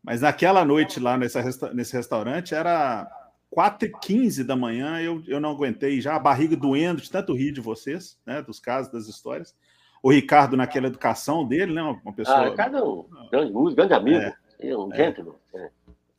Mas 0.03 0.21
naquela 0.21 0.65
noite 0.65 0.99
lá 0.99 1.17
nesse, 1.17 1.39
nesse 1.75 1.93
restaurante 1.93 2.55
era 2.55 3.09
4h15 3.55 4.45
da 4.45 4.57
manhã, 4.57 5.01
eu, 5.01 5.23
eu 5.27 5.39
não 5.39 5.51
aguentei 5.51 6.01
já, 6.01 6.17
a 6.17 6.19
barriga 6.19 6.57
doendo 6.57 7.03
de 7.03 7.11
tanto 7.11 7.35
rir 7.35 7.53
de 7.53 7.61
vocês, 7.61 8.19
né? 8.27 8.43
Dos 8.43 8.59
casos, 8.59 8.91
das 8.91 9.07
histórias. 9.07 9.55
O 10.03 10.11
Ricardo 10.11 10.57
naquela 10.57 10.89
educação 10.89 11.47
dele, 11.47 11.73
né? 11.73 11.83
Uma 11.83 12.13
pessoa. 12.13 12.39
Ah, 12.39 12.49
Ricardo 12.49 12.77
é 12.77 12.83
um 12.83 13.29
grande 13.31 13.53
músico, 13.53 13.77
grande 13.77 13.95
amigo. 13.95 14.19
É, 14.19 14.35
é 14.61 14.77
um 14.77 14.93
gentleman. 14.93 15.35
É. 15.55 15.71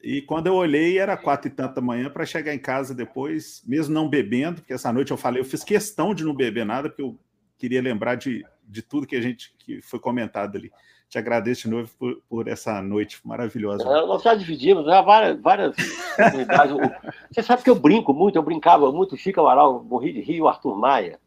E 0.01 0.21
quando 0.21 0.47
eu 0.47 0.55
olhei, 0.55 0.99
era 0.99 1.17
quatro 1.17 1.47
e 1.47 1.51
tanta 1.51 1.81
manhã 1.81 2.09
para 2.09 2.25
chegar 2.25 2.53
em 2.53 2.59
casa 2.59 2.93
depois, 2.93 3.63
mesmo 3.65 3.93
não 3.93 4.09
bebendo, 4.09 4.61
porque 4.61 4.73
essa 4.73 4.91
noite 4.91 5.11
eu 5.11 5.17
falei, 5.17 5.41
eu 5.41 5.45
fiz 5.45 5.63
questão 5.63 6.13
de 6.13 6.23
não 6.23 6.35
beber 6.35 6.65
nada, 6.65 6.89
porque 6.89 7.01
eu 7.01 7.17
queria 7.57 7.81
lembrar 7.81 8.15
de, 8.15 8.45
de 8.67 8.81
tudo 8.81 9.07
que 9.07 9.15
a 9.15 9.21
gente 9.21 9.55
que 9.57 9.81
foi 9.81 9.99
comentado 9.99 10.57
ali. 10.57 10.71
Te 11.13 11.19
agradeço 11.19 11.69
de 11.69 11.69
novo 11.69 11.91
por, 11.99 12.23
por 12.27 12.47
essa 12.47 12.81
noite 12.81 13.19
maravilhosa. 13.23 13.83
Nós 13.83 14.23
já 14.23 14.33
dividimos 14.33 14.83
né, 14.87 14.99
várias, 15.03 15.39
várias 15.39 15.75
Você 17.29 17.43
sabe 17.43 17.61
que 17.61 17.69
eu 17.69 17.75
brinco 17.75 18.11
muito, 18.11 18.35
eu 18.35 18.41
brincava 18.41 18.91
muito, 18.91 19.15
Chico 19.15 19.39
Amaral, 19.39 19.83
morri 19.83 20.11
de 20.11 20.21
Rio, 20.21 20.47
Arthur 20.47 20.75
Maia. 20.75 21.19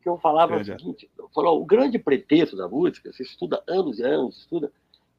Que 0.00 0.08
eu 0.08 0.16
falava 0.18 0.56
o 0.56 0.64
seguinte: 0.64 1.10
eu 1.18 1.28
falava, 1.34 1.56
o 1.56 1.64
grande 1.64 1.98
pretexto 1.98 2.56
da 2.56 2.68
música, 2.68 3.12
você 3.12 3.24
estuda 3.24 3.60
anos 3.66 3.98
e 3.98 4.04
anos, 4.04 4.38
estuda 4.42 4.70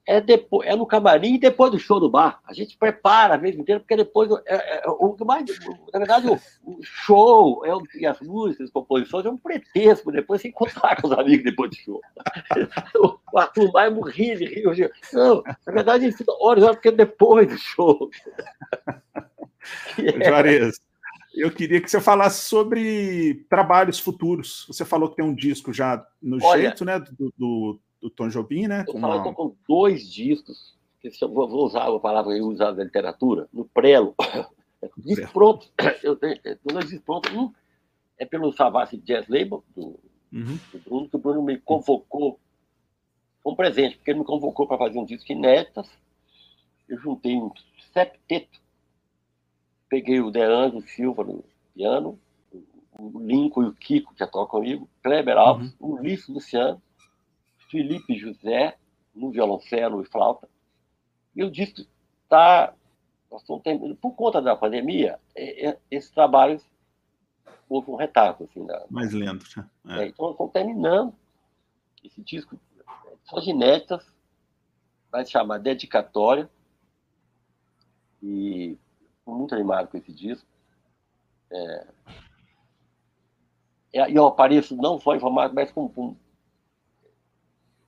é, 0.07 0.21
depois, 0.21 0.65
é 0.65 0.73
no 0.73 0.85
camarim 0.85 1.35
e 1.35 1.39
depois 1.39 1.69
do 1.69 1.77
show 1.77 1.99
do 1.99 2.09
bar. 2.09 2.39
A 2.45 2.53
gente 2.53 2.77
prepara 2.77 3.33
a 3.33 3.37
vez 3.37 3.57
inteira, 3.57 3.81
porque 3.81 3.97
depois. 3.97 4.29
É, 4.45 4.55
é, 4.55 4.81
é 4.85 4.89
o 4.89 5.17
mais, 5.25 5.45
na 5.91 5.99
verdade, 5.99 6.29
o, 6.29 6.39
o 6.63 6.81
show 6.81 7.65
é, 7.65 7.99
e 7.99 8.05
as 8.05 8.21
músicas, 8.21 8.67
as 8.67 8.71
composições 8.71 9.25
é 9.25 9.29
um 9.29 9.37
pretexto 9.37 10.09
depois 10.09 10.41
se 10.41 10.47
encontrar 10.47 11.01
com 11.01 11.07
os 11.07 11.13
amigos 11.13 11.43
depois 11.43 11.71
do 11.71 11.75
show. 11.75 12.01
o 13.33 13.37
Arthur 13.37 13.71
Maia 13.73 13.91
morria 13.91 14.37
de 14.37 14.45
rir. 14.45 14.91
Não, 15.11 15.43
na 15.43 15.73
verdade, 15.73 16.05
horas, 16.39 16.63
horas, 16.63 16.75
porque 16.77 16.91
depois 16.91 17.49
do 17.49 17.57
show. 17.57 18.09
Juarez, 20.25 20.79
eu 21.35 21.51
queria 21.51 21.81
que 21.81 21.91
você 21.91 21.99
falasse 21.99 22.45
sobre 22.45 23.45
trabalhos 23.49 23.99
futuros. 23.99 24.65
Você 24.69 24.85
falou 24.85 25.09
que 25.09 25.17
tem 25.17 25.25
um 25.25 25.35
disco 25.35 25.73
já 25.73 26.01
no 26.21 26.41
Olha, 26.41 26.61
jeito, 26.61 26.85
né? 26.85 26.97
do, 26.97 27.33
do 27.37 27.79
do 28.01 28.09
Tom 28.09 28.29
Jobim, 28.29 28.67
né? 28.67 28.83
Eu 28.87 28.93
com 28.93 28.97
uma... 28.97 29.33
com 29.33 29.55
dois 29.67 30.09
discos, 30.09 30.75
que 31.01 31.09
vou 31.25 31.65
usar 31.65 31.87
a 31.87 31.99
palavra 31.99 32.33
que 32.33 32.39
eu 32.39 32.53
da 32.55 32.71
literatura, 32.71 33.47
no 33.51 33.65
prelo. 33.65 34.15
Disco 34.97 35.33
pronto. 35.33 35.67
Eu 36.03 36.15
tenho 36.15 36.39
dois 36.63 36.85
discos 36.85 37.03
prontos. 37.03 37.33
Um 37.33 37.51
é 38.17 38.25
pelo 38.25 38.51
Savassi 38.53 38.97
Jazz 38.97 39.27
Label, 39.27 39.63
do, 39.75 39.99
uhum. 40.31 40.59
do 40.71 40.79
Bruno, 40.79 41.09
que 41.09 41.15
o 41.15 41.19
Bruno 41.19 41.41
me 41.43 41.57
convocou. 41.57 42.39
Foi 43.43 43.53
um 43.53 43.55
presente, 43.55 43.97
porque 43.97 44.11
ele 44.11 44.19
me 44.19 44.25
convocou 44.25 44.67
para 44.67 44.77
fazer 44.77 44.97
um 44.99 45.05
disco 45.05 45.31
inéditas. 45.31 45.89
Eu 46.87 46.97
juntei 46.99 47.35
um 47.35 47.51
septeto. 47.93 48.59
Peguei 49.89 50.19
o 50.19 50.31
Deandro 50.31 50.81
Silva 50.81 51.23
no 51.23 51.43
piano, 51.73 52.19
o 52.99 53.19
Lincoln 53.19 53.63
e 53.63 53.67
o 53.67 53.73
Kiko, 53.73 54.13
que 54.13 54.25
tocam 54.25 54.47
comigo, 54.47 54.89
Kleber 55.01 55.37
Alves, 55.37 55.75
uhum. 55.79 55.91
o 55.91 55.93
Ulisses 55.93 56.27
Luciano, 56.27 56.81
Felipe 57.69 58.17
José, 58.17 58.77
no 59.13 59.31
violoncelo 59.31 60.01
e 60.01 60.05
flauta. 60.05 60.47
E 61.35 61.43
o 61.43 61.51
disco 61.51 61.81
está. 62.23 62.73
Por 64.01 64.11
conta 64.15 64.41
da 64.41 64.55
pandemia, 64.55 65.19
é, 65.35 65.69
é, 65.69 65.79
esses 65.91 66.09
trabalhos 66.09 66.63
houve 67.67 67.91
um 67.91 67.95
retardo. 67.95 68.45
Assim, 68.45 68.63
na, 68.63 68.85
Mais 68.89 69.11
lento. 69.13 69.45
Né? 69.83 69.99
É. 69.99 70.03
É, 70.03 70.07
então, 70.07 70.25
nós 70.25 70.31
estamos 70.33 70.53
terminando 70.53 71.13
esse 72.03 72.21
disco. 72.21 72.57
São 73.25 73.43
inéditas, 73.43 74.05
vai 75.11 75.25
se 75.25 75.31
chamar 75.31 75.59
Dedicatória. 75.59 76.49
E 78.23 78.77
estou 79.19 79.35
muito 79.35 79.53
animado 79.53 79.89
com 79.89 79.97
esse 79.97 80.13
disco. 80.13 80.47
É, 81.51 81.87
e 83.93 84.15
eu 84.15 84.25
apareço 84.25 84.75
não 84.75 84.99
só 84.99 85.15
em 85.15 85.19
formato, 85.19 85.55
mas 85.55 85.71
com, 85.71 85.87
com 85.89 86.15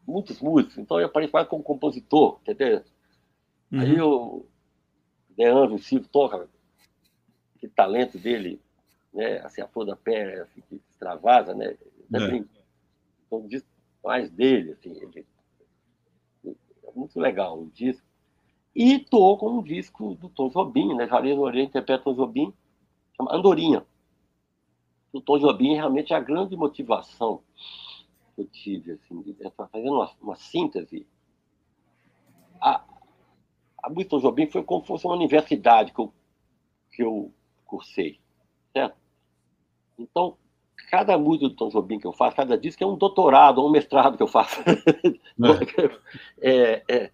muitos 0.09 0.41
músicos. 0.41 0.77
Então 0.77 0.99
eu 0.99 1.05
apareço 1.05 1.33
mais 1.33 1.47
como 1.47 1.63
compositor, 1.63 2.39
entendeu? 2.41 2.83
Uhum. 3.71 3.79
Aí 3.79 4.01
o 4.01 4.45
Deandro 5.29 5.77
Silva 5.79 6.07
toca, 6.11 6.49
que 7.59 7.67
talento 7.67 8.17
dele, 8.17 8.59
né? 9.13 9.39
Assim, 9.39 9.61
a 9.61 9.67
flor 9.67 9.85
da 9.85 9.95
pé, 9.95 10.41
assim, 10.41 10.61
que 10.67 10.81
extravasa, 10.89 11.53
né? 11.53 11.77
Também, 12.11 12.41
é. 12.41 12.59
Então, 13.25 13.47
disco 13.47 13.67
mais 14.03 14.29
dele, 14.31 14.71
assim, 14.71 14.91
ele, 14.91 15.25
é 16.45 16.91
muito 16.95 17.19
legal 17.19 17.59
o 17.59 17.69
disco. 17.69 18.05
E 18.75 18.99
tô 18.99 19.37
com 19.37 19.59
um 19.59 19.63
disco 19.63 20.15
do 20.15 20.29
Tom 20.29 20.49
Jobim, 20.49 20.95
né? 20.95 21.07
Juarez 21.07 21.35
Moreira 21.35 21.67
interpreta 21.67 22.03
Tom 22.03 22.15
Jobim, 22.15 22.53
chama 23.15 23.35
Andorinha. 23.35 23.85
O 25.11 25.21
Tom 25.21 25.37
Jobim 25.39 25.73
realmente 25.73 26.13
é 26.13 26.15
a 26.15 26.19
grande 26.19 26.55
motivação 26.55 27.41
que 28.39 28.41
eu 28.41 28.47
tive, 28.47 28.91
assim, 28.93 29.35
fazendo 29.55 29.93
uma, 29.93 30.11
uma 30.21 30.35
síntese. 30.35 31.05
A, 32.61 32.83
a 33.83 34.05
Tom 34.05 34.19
Jobim 34.19 34.47
foi 34.47 34.63
como 34.63 34.81
se 34.81 34.87
fosse 34.87 35.05
uma 35.05 35.15
universidade 35.15 35.93
que 35.93 35.99
eu, 35.99 36.13
que 36.91 37.03
eu 37.03 37.33
cursei, 37.65 38.19
certo? 38.73 38.97
Então, 39.97 40.37
cada 40.89 41.17
música 41.17 41.49
do 41.49 41.55
Tom 41.55 41.69
Jobim 41.69 41.99
que 41.99 42.07
eu 42.07 42.13
faço, 42.13 42.35
cada 42.35 42.57
disco 42.57 42.83
é 42.83 42.87
um 42.87 42.97
doutorado, 42.97 43.65
um 43.65 43.69
mestrado 43.69 44.17
que 44.17 44.23
eu 44.23 44.27
faço. 44.27 44.61
É. 46.41 46.41
é, 46.49 46.83
é. 46.89 47.11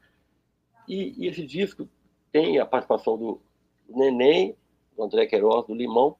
E, 0.87 1.25
e, 1.25 1.27
esse 1.27 1.45
disco 1.45 1.89
tem 2.31 2.59
a 2.59 2.65
participação 2.65 3.17
do 3.17 3.41
Neném, 3.89 4.55
do 4.95 5.03
André 5.03 5.25
Queiroz, 5.25 5.65
do 5.65 5.73
Limão, 5.73 6.15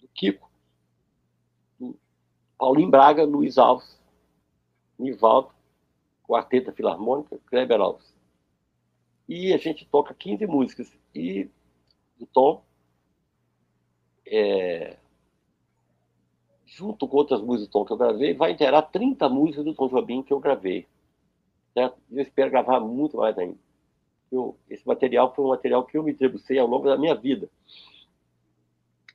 do 0.00 0.08
Kiko, 0.08 0.49
Paulinho 2.60 2.90
Braga, 2.90 3.24
Luiz 3.24 3.56
Alves, 3.56 3.98
Nivaldo, 4.98 5.48
Quarteta 6.22 6.70
Filarmônica, 6.70 7.40
Kleber 7.46 7.80
Alves. 7.80 8.14
E 9.26 9.54
a 9.54 9.56
gente 9.56 9.86
toca 9.86 10.12
15 10.12 10.46
músicas. 10.46 10.92
E 11.14 11.48
o 12.20 12.26
Tom, 12.26 12.62
é, 14.26 14.98
junto 16.66 17.08
com 17.08 17.16
outras 17.16 17.40
músicas 17.40 17.66
do 17.66 17.72
Tom 17.72 17.84
que 17.86 17.94
eu 17.94 17.96
gravei, 17.96 18.34
vai 18.34 18.52
inteirar 18.52 18.82
30 18.82 19.26
músicas 19.30 19.64
do 19.64 19.74
Tom 19.74 19.88
Jobim 19.88 20.22
que 20.22 20.32
eu 20.34 20.38
gravei. 20.38 20.86
Certo? 21.72 21.96
Eu 22.10 22.20
espero 22.20 22.50
gravar 22.50 22.78
muito 22.78 23.16
mais 23.16 23.38
ainda. 23.38 23.56
Eu, 24.30 24.54
esse 24.68 24.86
material 24.86 25.34
foi 25.34 25.46
um 25.46 25.48
material 25.48 25.86
que 25.86 25.96
eu 25.96 26.02
me 26.02 26.12
debrucei 26.12 26.58
ao 26.58 26.66
longo 26.66 26.86
da 26.86 26.98
minha 26.98 27.14
vida. 27.14 27.48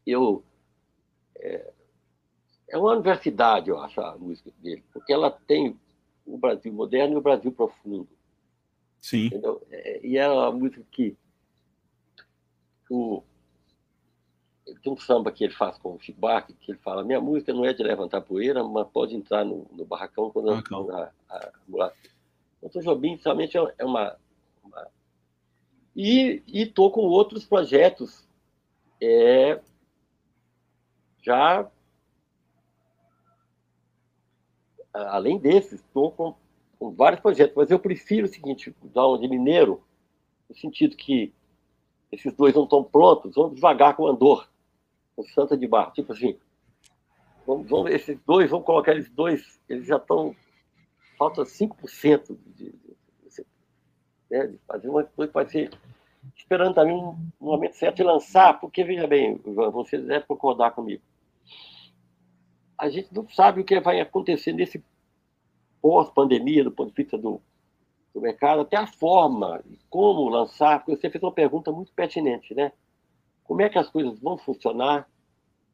Eu, 0.03 0.43
é, 1.35 1.74
é 2.69 2.77
uma 2.77 2.93
universidade, 2.93 3.69
eu 3.69 3.79
acho, 3.79 4.01
a 4.01 4.17
música 4.17 4.51
dele, 4.59 4.83
porque 4.91 5.13
ela 5.13 5.29
tem 5.31 5.79
o 6.25 6.37
Brasil 6.37 6.73
moderno 6.73 7.15
e 7.15 7.17
o 7.17 7.21
Brasil 7.21 7.51
profundo. 7.51 8.07
Sim. 8.99 9.29
É, 9.71 10.05
e 10.05 10.17
é 10.17 10.27
uma 10.27 10.51
música 10.51 10.83
que 10.91 11.15
o, 12.89 13.23
tem 14.81 14.91
um 14.91 14.97
samba 14.97 15.31
que 15.31 15.43
ele 15.43 15.53
faz 15.53 15.77
com 15.77 15.93
o 15.93 15.99
Chico 15.99 16.19
Buarque, 16.19 16.53
que 16.53 16.71
ele 16.71 16.79
fala, 16.79 17.03
minha 17.03 17.21
música 17.21 17.53
não 17.53 17.65
é 17.65 17.73
de 17.73 17.83
levantar 17.83 18.21
poeira, 18.21 18.63
mas 18.63 18.87
pode 18.87 19.15
entrar 19.15 19.45
no, 19.45 19.67
no 19.71 19.85
barracão 19.85 20.31
quando 20.31 20.47
barracão. 20.47 20.89
a, 20.89 21.11
a, 21.29 21.37
a, 21.37 21.93
Então, 22.63 22.81
Jobim 22.81 23.17
somente 23.17 23.57
é, 23.57 23.73
é 23.77 23.85
uma... 23.85 24.17
uma... 24.63 24.87
E 25.95 26.43
estou 26.47 26.91
com 26.91 27.01
outros 27.01 27.45
projetos 27.45 28.27
é, 28.99 29.61
já 31.21 31.69
além 34.95 35.37
desses, 35.37 35.73
estou 35.73 36.11
com, 36.11 36.35
com, 36.79 36.91
vários 36.91 37.21
projetos, 37.21 37.55
mas 37.55 37.69
eu 37.69 37.79
prefiro 37.79 38.25
o 38.25 38.29
seguinte, 38.29 38.75
dar 38.93 39.07
um 39.07 39.19
de 39.19 39.27
mineiro, 39.27 39.81
no 40.49 40.55
sentido 40.55 40.95
que 40.95 41.33
esses 42.11 42.33
dois 42.33 42.55
não 42.55 42.63
estão 42.63 42.83
prontos, 42.83 43.35
vamos 43.35 43.55
devagar 43.55 43.95
com 43.95 44.07
Andor 44.07 44.47
o 45.17 45.23
Santa 45.23 45.57
de 45.57 45.67
Barro. 45.67 45.91
Tipo 45.91 46.13
assim, 46.13 46.37
vamos, 47.45 47.67
vamos, 47.69 47.91
esses 47.91 48.19
dois, 48.25 48.49
vamos 48.49 48.65
colocar 48.65 48.91
eles 48.91 49.09
dois, 49.09 49.59
eles 49.69 49.85
já 49.85 49.97
estão. 49.97 50.35
Falta 51.17 51.43
5% 51.43 52.37
de, 52.57 52.65
de, 52.65 52.71
de, 52.73 53.45
né, 54.29 54.47
de 54.47 54.57
fazer 54.67 54.89
uma 54.89 55.03
coisa 55.03 55.31
vai 55.31 55.47
ser. 55.47 55.71
Esperando 56.35 56.73
também 56.73 56.93
um, 56.93 57.15
momento 57.39 57.75
certo 57.75 57.97
de 57.97 58.03
lançar, 58.03 58.59
porque, 58.59 58.83
veja 58.83 59.05
bem, 59.05 59.39
você 59.71 59.97
deve 59.97 60.25
concordar 60.25 60.71
comigo. 60.71 61.01
A 62.77 62.89
gente 62.89 63.13
não 63.13 63.27
sabe 63.29 63.61
o 63.61 63.63
que 63.63 63.79
vai 63.79 63.99
acontecer 63.99 64.53
nesse 64.53 64.83
pós-pandemia, 65.81 66.63
do 66.63 66.71
ponto 66.71 66.89
de 66.89 67.03
vista 67.03 67.17
do, 67.17 67.41
do 68.13 68.21
mercado, 68.21 68.61
até 68.61 68.77
a 68.77 68.87
forma, 68.87 69.63
como 69.89 70.29
lançar, 70.29 70.79
porque 70.79 70.99
você 70.99 71.09
fez 71.09 71.23
uma 71.23 71.31
pergunta 71.31 71.71
muito 71.71 71.91
pertinente, 71.93 72.53
né? 72.53 72.71
Como 73.43 73.61
é 73.61 73.69
que 73.69 73.77
as 73.77 73.89
coisas 73.89 74.19
vão 74.19 74.37
funcionar 74.37 75.07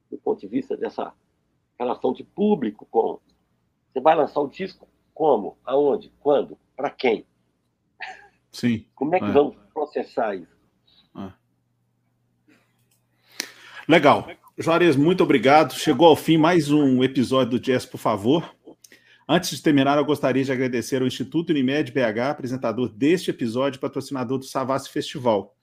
do 0.09 0.17
ponto 0.17 0.41
de 0.41 0.47
vista 0.47 0.75
dessa 0.75 1.13
relação 1.79 2.13
de 2.13 2.23
público 2.23 2.85
com. 2.91 3.19
Você 3.91 3.99
vai 3.99 4.15
lançar 4.15 4.41
o 4.41 4.47
disco 4.47 4.87
como? 5.13 5.57
Aonde? 5.65 6.11
Quando? 6.19 6.57
Para 6.75 6.89
quem? 6.89 7.25
Sim. 8.51 8.85
Como 8.93 9.15
é 9.15 9.19
que 9.19 9.25
é. 9.25 9.31
vamos 9.31 9.55
processar 9.73 10.35
isso? 10.35 10.57
É. 11.17 11.31
Legal. 13.87 14.25
Juarez, 14.61 14.95
muito 14.95 15.23
obrigado. 15.23 15.73
Chegou 15.73 16.07
ao 16.07 16.15
fim 16.15 16.37
mais 16.37 16.69
um 16.69 17.03
episódio 17.03 17.51
do 17.51 17.59
Jazz, 17.59 17.83
por 17.83 17.97
favor. 17.97 18.55
Antes 19.27 19.49
de 19.49 19.61
terminar, 19.61 19.97
eu 19.97 20.05
gostaria 20.05 20.43
de 20.43 20.51
agradecer 20.51 21.01
ao 21.01 21.07
Instituto 21.07 21.49
Unimed 21.49 21.91
BH, 21.91 22.19
apresentador 22.29 22.87
deste 22.89 23.31
episódio, 23.31 23.79
patrocinador 23.79 24.37
do 24.37 24.45
Savassi 24.45 24.91
Festival. 24.91 25.55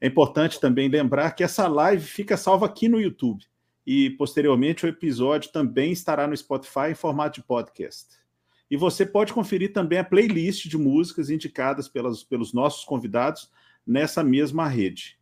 É 0.00 0.06
importante 0.06 0.60
também 0.60 0.88
lembrar 0.88 1.32
que 1.32 1.42
essa 1.42 1.66
live 1.66 2.04
fica 2.04 2.36
salva 2.36 2.66
aqui 2.66 2.88
no 2.88 3.00
YouTube 3.00 3.44
e 3.84 4.10
posteriormente 4.10 4.86
o 4.86 4.88
episódio 4.88 5.50
também 5.50 5.90
estará 5.90 6.28
no 6.28 6.36
Spotify 6.36 6.90
em 6.90 6.94
formato 6.94 7.40
de 7.40 7.46
podcast. 7.46 8.06
E 8.70 8.76
você 8.76 9.04
pode 9.04 9.32
conferir 9.32 9.72
também 9.72 9.98
a 9.98 10.04
playlist 10.04 10.68
de 10.68 10.78
músicas 10.78 11.30
indicadas 11.30 11.88
pelas, 11.88 12.22
pelos 12.22 12.52
nossos 12.52 12.84
convidados 12.84 13.50
nessa 13.84 14.22
mesma 14.22 14.68
rede. 14.68 15.15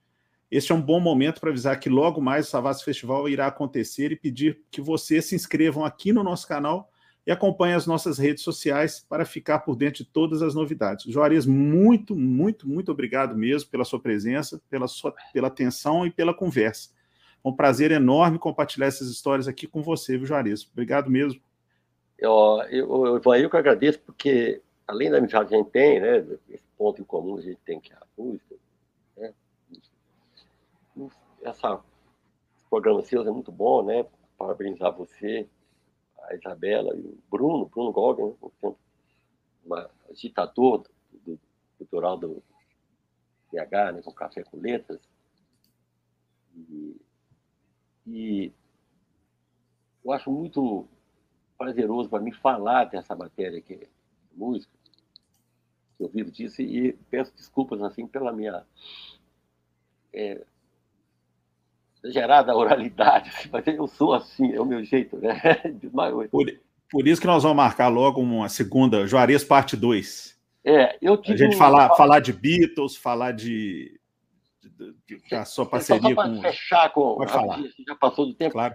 Este 0.54 0.70
é 0.70 0.74
um 0.76 0.80
bom 0.80 1.00
momento 1.00 1.40
para 1.40 1.50
avisar 1.50 1.80
que 1.80 1.88
logo 1.88 2.20
mais 2.20 2.46
o 2.46 2.50
Savassi 2.50 2.84
Festival 2.84 3.28
irá 3.28 3.48
acontecer 3.48 4.12
e 4.12 4.16
pedir 4.16 4.60
que 4.70 4.80
vocês 4.80 5.24
se 5.24 5.34
inscrevam 5.34 5.84
aqui 5.84 6.12
no 6.12 6.22
nosso 6.22 6.46
canal 6.46 6.88
e 7.26 7.32
acompanhe 7.32 7.74
as 7.74 7.88
nossas 7.88 8.18
redes 8.18 8.44
sociais 8.44 9.04
para 9.08 9.24
ficar 9.24 9.58
por 9.58 9.74
dentro 9.74 10.04
de 10.04 10.10
todas 10.10 10.42
as 10.42 10.54
novidades. 10.54 11.12
Juarez, 11.12 11.44
muito, 11.44 12.14
muito, 12.14 12.68
muito 12.68 12.92
obrigado 12.92 13.36
mesmo 13.36 13.68
pela 13.68 13.84
sua 13.84 13.98
presença, 13.98 14.62
pela 14.70 14.86
sua 14.86 15.12
pela 15.32 15.48
atenção 15.48 16.06
e 16.06 16.10
pela 16.12 16.32
conversa. 16.32 16.90
É 17.44 17.48
um 17.48 17.52
prazer 17.52 17.90
enorme 17.90 18.38
compartilhar 18.38 18.86
essas 18.86 19.08
histórias 19.08 19.48
aqui 19.48 19.66
com 19.66 19.82
você, 19.82 20.16
viu, 20.16 20.24
Juarez? 20.24 20.70
Obrigado 20.72 21.10
mesmo. 21.10 21.40
Eu, 22.16 22.62
eu, 22.70 23.06
eu, 23.06 23.34
eu 23.34 23.50
que 23.50 23.56
agradeço, 23.56 23.98
porque 24.06 24.60
além 24.86 25.10
da 25.10 25.18
amizade 25.18 25.48
que 25.48 25.54
a 25.56 25.58
gente 25.58 25.70
tem, 25.70 25.98
né, 25.98 26.24
esse 26.48 26.62
ponto 26.78 27.02
em 27.02 27.04
comum 27.04 27.38
a 27.38 27.40
gente 27.40 27.58
tem 27.64 27.80
que 27.80 27.92
é 27.92 27.96
a 27.96 28.06
música, 28.16 28.54
essa, 31.44 31.80
esse 32.56 32.66
programa 32.68 33.02
seu 33.02 33.22
é 33.22 33.30
muito 33.30 33.52
bom, 33.52 33.84
né, 33.84 34.06
parabenizar 34.38 34.92
você, 34.92 35.48
a 36.22 36.34
Isabela 36.34 36.96
e 36.96 37.00
o 37.00 37.18
Bruno, 37.30 37.66
Bruno 37.66 37.92
Goguen, 37.92 38.34
né, 38.62 38.74
uma 39.64 39.90
agitador 40.10 40.84
do, 41.12 41.18
do 41.32 41.40
cultural 41.78 42.16
do 42.16 42.42
PH, 43.50 43.92
né, 43.92 44.02
com 44.02 44.12
Café 44.12 44.42
com 44.42 44.58
Letras. 44.58 45.00
E, 46.56 46.96
e 48.06 48.52
eu 50.04 50.12
acho 50.12 50.30
muito 50.30 50.88
prazeroso 51.58 52.08
para 52.08 52.22
mim 52.22 52.32
falar 52.32 52.84
dessa 52.84 53.14
matéria 53.14 53.60
que 53.60 53.74
é 53.74 53.88
música, 54.32 54.72
que 55.96 56.02
eu 56.02 56.08
vivo 56.08 56.30
disso, 56.30 56.62
e 56.62 56.94
peço 57.10 57.34
desculpas 57.34 57.80
assim 57.82 58.06
pela 58.06 58.32
minha 58.32 58.66
é, 60.12 60.44
gerada 62.04 62.54
oralidade, 62.54 63.48
mas 63.50 63.66
eu 63.66 63.86
sou 63.86 64.12
assim, 64.12 64.52
é 64.52 64.60
o 64.60 64.64
meu 64.64 64.84
jeito, 64.84 65.16
né? 65.18 65.40
Por, 66.30 66.46
por 66.90 67.08
isso 67.08 67.20
que 67.20 67.26
nós 67.26 67.42
vamos 67.42 67.56
marcar 67.56 67.88
logo 67.88 68.20
uma 68.20 68.48
segunda, 68.48 69.06
Juarez 69.06 69.42
Parte 69.42 69.76
2. 69.76 70.38
É, 70.64 70.96
eu 71.00 71.16
tive 71.16 71.34
A 71.34 71.36
gente 71.36 71.56
falar, 71.56 71.94
falar 71.94 72.20
de 72.20 72.32
Beatles, 72.32 72.96
falar 72.96 73.32
de, 73.32 73.98
de, 75.06 75.18
de, 75.18 75.34
a 75.34 75.44
sua 75.44 75.66
parceria 75.66 76.14
só 76.14 76.22
com... 76.22 76.40
fechar 76.40 76.92
com... 76.92 77.16
Pode 77.16 77.32
falar. 77.32 77.62
Já 77.86 77.94
passou 77.94 78.26
do 78.26 78.34
tempo. 78.34 78.52
Claro. 78.52 78.74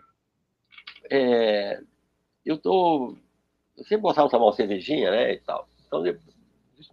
É, 1.09 1.81
eu 2.45 2.57
tô... 2.57 3.15
Eu 3.77 3.83
sempre 3.85 4.01
gostava 4.01 4.27
de 4.27 4.31
tomar 4.31 4.45
uma 4.45 4.53
cervejinha, 4.53 5.09
né, 5.09 5.33
e 5.33 5.39
tal. 5.39 5.67
Então, 5.87 6.03
depois 6.03 6.29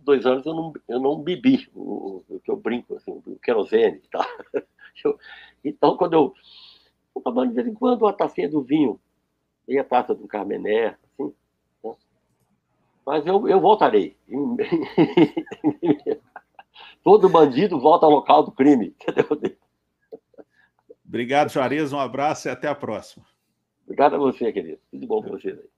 dois 0.02 0.26
anos 0.26 0.44
eu 0.46 0.54
não, 0.54 0.72
eu 0.88 1.00
não 1.00 1.20
bebi 1.20 1.68
o, 1.74 2.22
o 2.28 2.40
que 2.40 2.50
eu 2.50 2.56
brinco, 2.56 2.96
assim, 2.96 3.10
o 3.10 3.38
querosene 3.42 4.00
e 4.04 4.08
tal. 4.08 4.24
Eu, 5.04 5.18
então, 5.64 5.96
quando 5.96 6.12
eu 6.14 6.34
estou 7.08 7.22
tomando 7.22 7.48
de 7.50 7.54
vez 7.54 7.66
em 7.66 7.74
quando 7.74 8.02
uma 8.02 8.12
tacinha 8.12 8.48
do 8.48 8.62
vinho 8.62 9.00
Tem 9.66 9.78
a 9.78 9.84
Praça 9.84 10.14
do 10.14 10.26
Carmené, 10.26 10.96
assim. 11.04 11.34
Né? 11.84 11.94
Mas 13.04 13.26
eu, 13.26 13.48
eu 13.48 13.60
voltarei. 13.60 14.16
Todo 17.02 17.28
bandido 17.28 17.78
volta 17.78 18.04
ao 18.04 18.12
local 18.12 18.42
do 18.42 18.50
crime. 18.50 18.94
Entendeu? 19.08 19.56
Obrigado, 21.06 21.50
Juarez. 21.50 21.92
Um 21.92 22.00
abraço 22.00 22.48
e 22.48 22.50
até 22.50 22.66
a 22.66 22.74
próxima. 22.74 23.24
Obrigado 23.84 24.16
a 24.16 24.18
você, 24.18 24.52
querido. 24.52 24.80
Tudo 24.90 25.06
bom 25.06 25.22
para 25.22 25.30
vocês 25.30 25.56
aí. 25.56 25.75